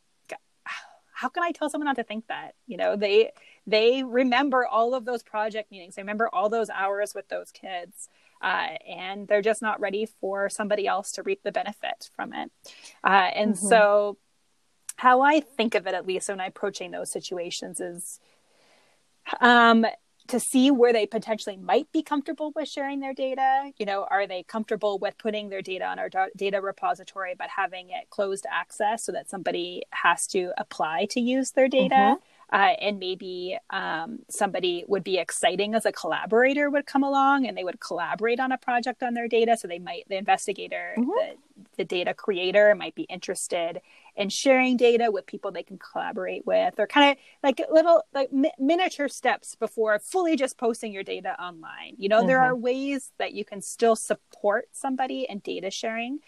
how 1.12 1.28
can 1.28 1.42
i 1.42 1.52
tell 1.52 1.68
someone 1.68 1.86
not 1.86 1.96
to 1.96 2.04
think 2.04 2.26
that 2.28 2.54
you 2.66 2.76
know 2.76 2.96
they 2.96 3.30
they 3.66 4.02
remember 4.02 4.66
all 4.66 4.94
of 4.94 5.04
those 5.04 5.22
project 5.22 5.70
meetings. 5.70 5.94
They 5.94 6.02
remember 6.02 6.28
all 6.32 6.48
those 6.48 6.68
hours 6.70 7.14
with 7.14 7.28
those 7.28 7.50
kids. 7.52 8.08
uh, 8.42 8.76
and 8.88 9.28
they're 9.28 9.40
just 9.40 9.62
not 9.62 9.78
ready 9.78 10.04
for 10.04 10.48
somebody 10.48 10.84
else 10.84 11.12
to 11.12 11.22
reap 11.22 11.44
the 11.44 11.52
benefit 11.52 12.10
from 12.16 12.32
it. 12.32 12.50
Uh, 13.04 13.30
and 13.36 13.54
mm-hmm. 13.54 13.68
so, 13.68 14.18
how 15.02 15.20
I 15.20 15.40
think 15.40 15.74
of 15.74 15.88
it, 15.88 15.94
at 15.94 16.06
least 16.06 16.28
when 16.28 16.40
I'm 16.40 16.50
approaching 16.50 16.92
those 16.92 17.10
situations, 17.10 17.80
is 17.80 18.20
um, 19.40 19.84
to 20.28 20.38
see 20.38 20.70
where 20.70 20.92
they 20.92 21.06
potentially 21.06 21.56
might 21.56 21.90
be 21.90 22.04
comfortable 22.04 22.52
with 22.54 22.68
sharing 22.68 23.00
their 23.00 23.12
data. 23.12 23.72
You 23.78 23.84
know, 23.84 24.06
are 24.08 24.28
they 24.28 24.44
comfortable 24.44 25.00
with 25.00 25.18
putting 25.18 25.48
their 25.48 25.60
data 25.60 25.84
on 25.86 25.98
our 25.98 26.08
data 26.36 26.60
repository 26.60 27.34
but 27.36 27.48
having 27.48 27.90
it 27.90 28.10
closed 28.10 28.46
access 28.48 29.02
so 29.02 29.10
that 29.10 29.28
somebody 29.28 29.82
has 29.90 30.28
to 30.28 30.52
apply 30.56 31.06
to 31.06 31.20
use 31.20 31.50
their 31.50 31.66
data? 31.66 31.94
Mm-hmm 31.94 32.24
uh, 32.52 32.74
and 32.82 32.98
maybe 32.98 33.58
um, 33.70 34.18
somebody 34.28 34.84
would 34.86 35.02
be 35.02 35.16
exciting 35.18 35.74
as 35.74 35.86
a 35.86 35.92
collaborator 35.92 36.68
would 36.68 36.84
come 36.84 37.02
along 37.02 37.46
and 37.46 37.56
they 37.56 37.64
would 37.64 37.80
collaborate 37.80 38.38
on 38.38 38.52
a 38.52 38.58
project 38.58 39.02
on 39.02 39.14
their 39.14 39.26
data 39.26 39.56
so 39.56 39.66
they 39.66 39.78
might 39.78 40.06
the 40.08 40.16
investigator 40.16 40.94
mm-hmm. 40.96 41.08
the, 41.08 41.36
the 41.78 41.84
data 41.84 42.12
creator 42.12 42.74
might 42.74 42.94
be 42.94 43.04
interested 43.04 43.80
in 44.16 44.28
sharing 44.28 44.76
data 44.76 45.10
with 45.10 45.26
people 45.26 45.50
they 45.50 45.62
can 45.62 45.78
collaborate 45.78 46.46
with 46.46 46.74
or 46.78 46.86
kind 46.86 47.12
of 47.12 47.16
like 47.42 47.60
little 47.70 48.02
like 48.12 48.32
mi- 48.32 48.52
miniature 48.58 49.08
steps 49.08 49.54
before 49.54 49.98
fully 49.98 50.36
just 50.36 50.58
posting 50.58 50.92
your 50.92 51.02
data 51.02 51.40
online 51.42 51.94
you 51.96 52.08
know 52.08 52.18
mm-hmm. 52.18 52.28
there 52.28 52.40
are 52.40 52.54
ways 52.54 53.12
that 53.18 53.32
you 53.32 53.44
can 53.44 53.62
still 53.62 53.96
support 53.96 54.68
somebody 54.72 55.26
in 55.28 55.38
data 55.38 55.70
sharing 55.70 56.18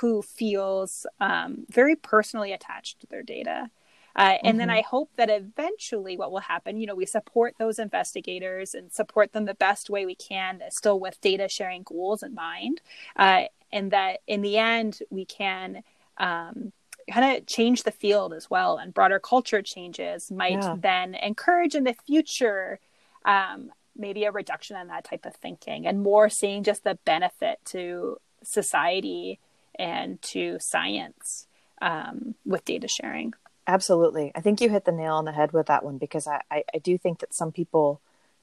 who 0.00 0.22
feels 0.22 1.06
um, 1.20 1.64
very 1.70 1.94
personally 1.94 2.52
attached 2.52 3.00
to 3.00 3.06
their 3.06 3.22
data 3.22 3.70
uh, 4.16 4.38
and 4.42 4.52
mm-hmm. 4.52 4.58
then 4.58 4.70
I 4.70 4.82
hope 4.82 5.10
that 5.16 5.28
eventually 5.28 6.16
what 6.16 6.30
will 6.30 6.38
happen, 6.38 6.78
you 6.78 6.86
know, 6.86 6.94
we 6.94 7.06
support 7.06 7.56
those 7.58 7.78
investigators 7.80 8.74
and 8.74 8.92
support 8.92 9.32
them 9.32 9.44
the 9.44 9.54
best 9.54 9.90
way 9.90 10.06
we 10.06 10.14
can, 10.14 10.62
still 10.70 11.00
with 11.00 11.20
data 11.20 11.48
sharing 11.48 11.82
goals 11.82 12.22
in 12.22 12.32
mind. 12.32 12.80
Uh, 13.16 13.44
and 13.72 13.90
that 13.90 14.20
in 14.28 14.40
the 14.42 14.56
end, 14.56 15.00
we 15.10 15.24
can 15.24 15.82
um, 16.18 16.72
kind 17.10 17.36
of 17.36 17.46
change 17.46 17.82
the 17.82 17.90
field 17.90 18.32
as 18.32 18.50
well. 18.50 18.76
And 18.76 18.94
broader 18.94 19.18
culture 19.18 19.62
changes 19.62 20.30
might 20.30 20.52
yeah. 20.62 20.76
then 20.78 21.14
encourage 21.14 21.74
in 21.74 21.84
the 21.84 21.94
future. 22.06 22.80
Um, 23.24 23.70
maybe 23.96 24.24
a 24.24 24.32
reduction 24.32 24.76
in 24.76 24.88
that 24.88 25.04
type 25.04 25.24
of 25.24 25.34
thinking 25.36 25.86
and 25.86 26.02
more 26.02 26.28
seeing 26.28 26.64
just 26.64 26.82
the 26.82 26.98
benefit 27.04 27.60
to 27.64 28.18
society 28.42 29.38
and 29.76 30.20
to 30.22 30.58
science 30.60 31.46
um, 31.80 32.34
with 32.44 32.64
data 32.64 32.88
sharing. 32.88 33.34
Absolutely. 33.66 34.32
I 34.34 34.40
think 34.40 34.60
you 34.60 34.68
hit 34.68 34.84
the 34.84 34.92
nail 34.92 35.14
on 35.14 35.24
the 35.24 35.32
head 35.32 35.52
with 35.52 35.66
that 35.66 35.84
one 35.84 35.98
because 35.98 36.26
I, 36.26 36.42
I, 36.50 36.64
I, 36.74 36.78
do 36.78 36.98
think 36.98 37.20
that 37.20 37.32
some 37.32 37.50
people 37.50 38.00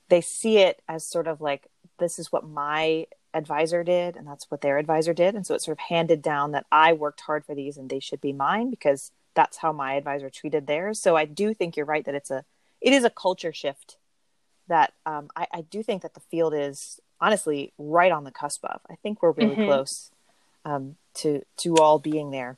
they 0.09 0.19
see 0.19 0.57
it 0.57 0.81
as 0.89 1.03
sort 1.05 1.27
of 1.27 1.41
like 1.41 1.67
this 1.99 2.17
is 2.17 2.31
what 2.31 2.43
my 2.43 3.05
advisor 3.33 3.83
did 3.83 4.15
and 4.15 4.27
that's 4.27 4.49
what 4.49 4.61
their 4.61 4.77
advisor 4.77 5.13
did. 5.13 5.35
And 5.35 5.45
so 5.45 5.55
it 5.55 5.61
sort 5.61 5.77
of 5.77 5.79
handed 5.79 6.21
down 6.21 6.51
that 6.51 6.65
I 6.71 6.93
worked 6.93 7.21
hard 7.21 7.45
for 7.45 7.55
these 7.55 7.77
and 7.77 7.89
they 7.89 7.99
should 7.99 8.21
be 8.21 8.33
mine 8.33 8.69
because 8.69 9.11
that's 9.33 9.57
how 9.57 9.71
my 9.71 9.93
advisor 9.93 10.29
treated 10.29 10.67
theirs. 10.67 11.01
So 11.01 11.15
I 11.15 11.25
do 11.25 11.53
think 11.53 11.77
you're 11.77 11.85
right 11.85 12.05
that 12.05 12.15
it's 12.15 12.31
a 12.31 12.43
it 12.81 12.93
is 12.93 13.03
a 13.03 13.09
culture 13.09 13.53
shift 13.53 13.97
that 14.67 14.93
um, 15.05 15.29
I, 15.35 15.47
I 15.53 15.61
do 15.61 15.83
think 15.83 16.01
that 16.01 16.13
the 16.13 16.19
field 16.19 16.53
is 16.55 16.99
honestly 17.19 17.73
right 17.77 18.11
on 18.11 18.23
the 18.23 18.31
cusp 18.31 18.65
of. 18.65 18.81
I 18.89 18.95
think 18.95 19.21
we're 19.21 19.31
really 19.31 19.55
mm-hmm. 19.55 19.65
close 19.65 20.11
um, 20.65 20.95
to 21.15 21.43
to 21.57 21.75
all 21.77 21.99
being 21.99 22.31
there 22.31 22.57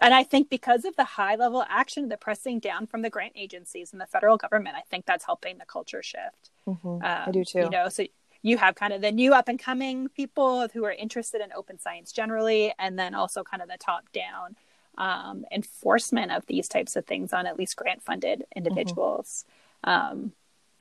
and 0.00 0.14
I 0.14 0.22
think 0.22 0.48
because 0.48 0.84
of 0.84 0.94
the 0.96 1.04
high 1.04 1.34
level 1.34 1.64
action, 1.68 2.08
the 2.08 2.16
pressing 2.16 2.60
down 2.60 2.86
from 2.86 3.02
the 3.02 3.10
grant 3.10 3.32
agencies 3.34 3.92
and 3.92 4.00
the 4.00 4.06
federal 4.06 4.36
government, 4.36 4.76
I 4.76 4.82
think 4.88 5.04
that's 5.04 5.24
helping 5.24 5.58
the 5.58 5.64
culture 5.64 6.02
shift. 6.02 6.50
Mm-hmm. 6.66 6.88
Um, 6.88 7.00
I 7.02 7.30
do 7.32 7.44
too. 7.44 7.60
You 7.60 7.70
know, 7.70 7.88
so 7.88 8.04
you 8.42 8.56
have 8.56 8.74
kind 8.74 8.92
of 8.92 9.00
the 9.00 9.12
new 9.12 9.34
up 9.34 9.48
and 9.48 9.58
coming 9.58 10.08
people 10.08 10.68
who 10.68 10.84
are 10.84 10.92
interested 10.92 11.40
in 11.40 11.52
open 11.52 11.78
science 11.78 12.12
generally, 12.12 12.72
and 12.78 12.98
then 12.98 13.14
also 13.14 13.42
kind 13.42 13.62
of 13.62 13.68
the 13.68 13.78
top 13.78 14.10
down 14.12 14.56
um, 14.98 15.44
enforcement 15.52 16.32
of 16.32 16.46
these 16.46 16.68
types 16.68 16.96
of 16.96 17.06
things 17.06 17.32
on 17.32 17.46
at 17.46 17.58
least 17.58 17.76
grant 17.76 18.02
funded 18.02 18.44
individuals. 18.54 19.44
Mm-hmm. 19.84 19.90
Um, 19.90 20.32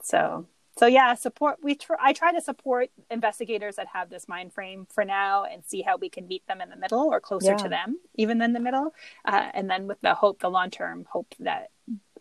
so 0.01 0.45
so 0.77 0.85
yeah 0.85 1.13
support 1.13 1.57
we 1.61 1.75
tr- 1.75 1.99
i 1.99 2.13
try 2.13 2.31
to 2.31 2.39
support 2.39 2.89
investigators 3.11 3.75
that 3.75 3.87
have 3.87 4.09
this 4.09 4.27
mind 4.27 4.53
frame 4.53 4.87
for 4.89 5.03
now 5.03 5.43
and 5.43 5.65
see 5.65 5.81
how 5.81 5.97
we 5.97 6.09
can 6.09 6.27
meet 6.27 6.45
them 6.47 6.61
in 6.61 6.69
the 6.69 6.75
middle 6.77 7.09
or 7.11 7.19
closer 7.19 7.51
yeah. 7.51 7.57
to 7.57 7.69
them 7.69 7.97
even 8.15 8.37
than 8.37 8.53
the 8.53 8.59
middle 8.59 8.93
uh, 9.25 9.49
and 9.53 9.69
then 9.69 9.87
with 9.87 9.99
the 10.01 10.13
hope 10.13 10.39
the 10.39 10.49
long 10.49 10.69
term 10.69 11.05
hope 11.09 11.35
that 11.39 11.69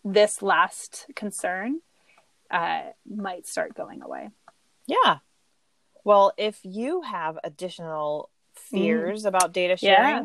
this 0.04 0.42
last 0.42 1.06
concern 1.14 1.80
uh, 2.50 2.82
might 3.08 3.46
start 3.46 3.74
going 3.74 4.02
away 4.02 4.28
yeah 4.86 5.18
well 6.08 6.32
if 6.36 6.58
you 6.62 7.02
have 7.02 7.38
additional 7.44 8.30
fears 8.54 9.22
mm. 9.22 9.26
about 9.26 9.52
data 9.52 9.76
sharing 9.76 10.24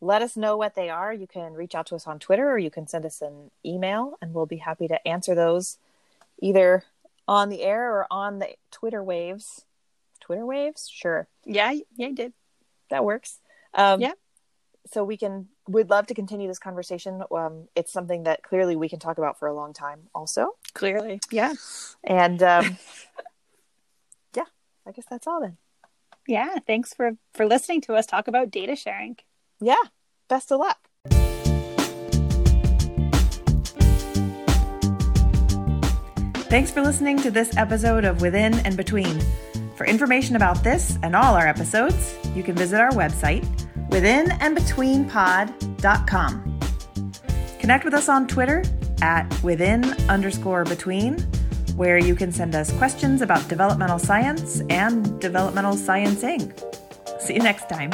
let 0.00 0.22
us 0.22 0.36
know 0.36 0.56
what 0.56 0.74
they 0.74 0.88
are 0.88 1.12
you 1.12 1.26
can 1.26 1.52
reach 1.52 1.74
out 1.74 1.86
to 1.86 1.94
us 1.94 2.06
on 2.06 2.18
twitter 2.18 2.50
or 2.50 2.58
you 2.58 2.70
can 2.70 2.86
send 2.86 3.04
us 3.04 3.20
an 3.20 3.50
email 3.64 4.16
and 4.22 4.32
we'll 4.32 4.46
be 4.46 4.56
happy 4.56 4.88
to 4.88 5.06
answer 5.06 5.34
those 5.34 5.78
either 6.40 6.84
on 7.30 7.48
the 7.48 7.62
air 7.62 7.94
or 7.94 8.06
on 8.10 8.40
the 8.40 8.48
Twitter 8.72 9.04
waves. 9.04 9.64
Twitter 10.20 10.44
waves? 10.44 10.90
Sure. 10.92 11.28
Yeah, 11.44 11.70
yeah, 11.70 12.08
you 12.08 12.14
did. 12.14 12.32
That 12.90 13.04
works. 13.04 13.38
Um, 13.72 14.00
yeah. 14.00 14.12
So 14.92 15.04
we 15.04 15.16
can, 15.16 15.46
we'd 15.68 15.90
love 15.90 16.08
to 16.08 16.14
continue 16.14 16.48
this 16.48 16.58
conversation. 16.58 17.22
Um, 17.30 17.68
it's 17.76 17.92
something 17.92 18.24
that 18.24 18.42
clearly 18.42 18.74
we 18.74 18.88
can 18.88 18.98
talk 18.98 19.18
about 19.18 19.38
for 19.38 19.46
a 19.46 19.54
long 19.54 19.72
time, 19.72 20.08
also. 20.12 20.56
Clearly. 20.74 21.20
Yeah. 21.30 21.54
And 22.02 22.42
um, 22.42 22.78
I 24.90 24.92
guess 24.92 25.06
that's 25.08 25.26
all 25.28 25.40
then. 25.40 25.56
Yeah. 26.26 26.56
Thanks 26.66 26.92
for, 26.92 27.12
for 27.32 27.46
listening 27.46 27.80
to 27.82 27.94
us 27.94 28.06
talk 28.06 28.26
about 28.26 28.50
data 28.50 28.74
sharing. 28.74 29.18
Yeah. 29.60 29.76
Best 30.28 30.50
of 30.50 30.58
luck. 30.58 30.78
Thanks 36.48 36.72
for 36.72 36.82
listening 36.82 37.18
to 37.18 37.30
this 37.30 37.56
episode 37.56 38.04
of 38.04 38.20
Within 38.20 38.54
and 38.66 38.76
Between. 38.76 39.20
For 39.76 39.86
information 39.86 40.34
about 40.34 40.64
this 40.64 40.98
and 41.04 41.14
all 41.14 41.36
our 41.36 41.46
episodes, 41.46 42.16
you 42.34 42.42
can 42.42 42.56
visit 42.56 42.80
our 42.80 42.90
website, 42.90 43.46
withinandbetweenpod.com. 43.90 46.60
Connect 47.60 47.84
with 47.84 47.94
us 47.94 48.08
on 48.08 48.26
Twitter 48.26 48.64
at 49.02 49.42
within 49.44 49.84
underscore 50.10 50.64
between, 50.64 51.24
where 51.76 51.98
you 51.98 52.14
can 52.14 52.32
send 52.32 52.54
us 52.54 52.70
questions 52.78 53.22
about 53.22 53.48
developmental 53.48 53.98
science 53.98 54.62
and 54.70 55.20
developmental 55.20 55.74
sciencing. 55.74 56.52
See 57.20 57.34
you 57.34 57.40
next 57.42 57.68
time. 57.68 57.90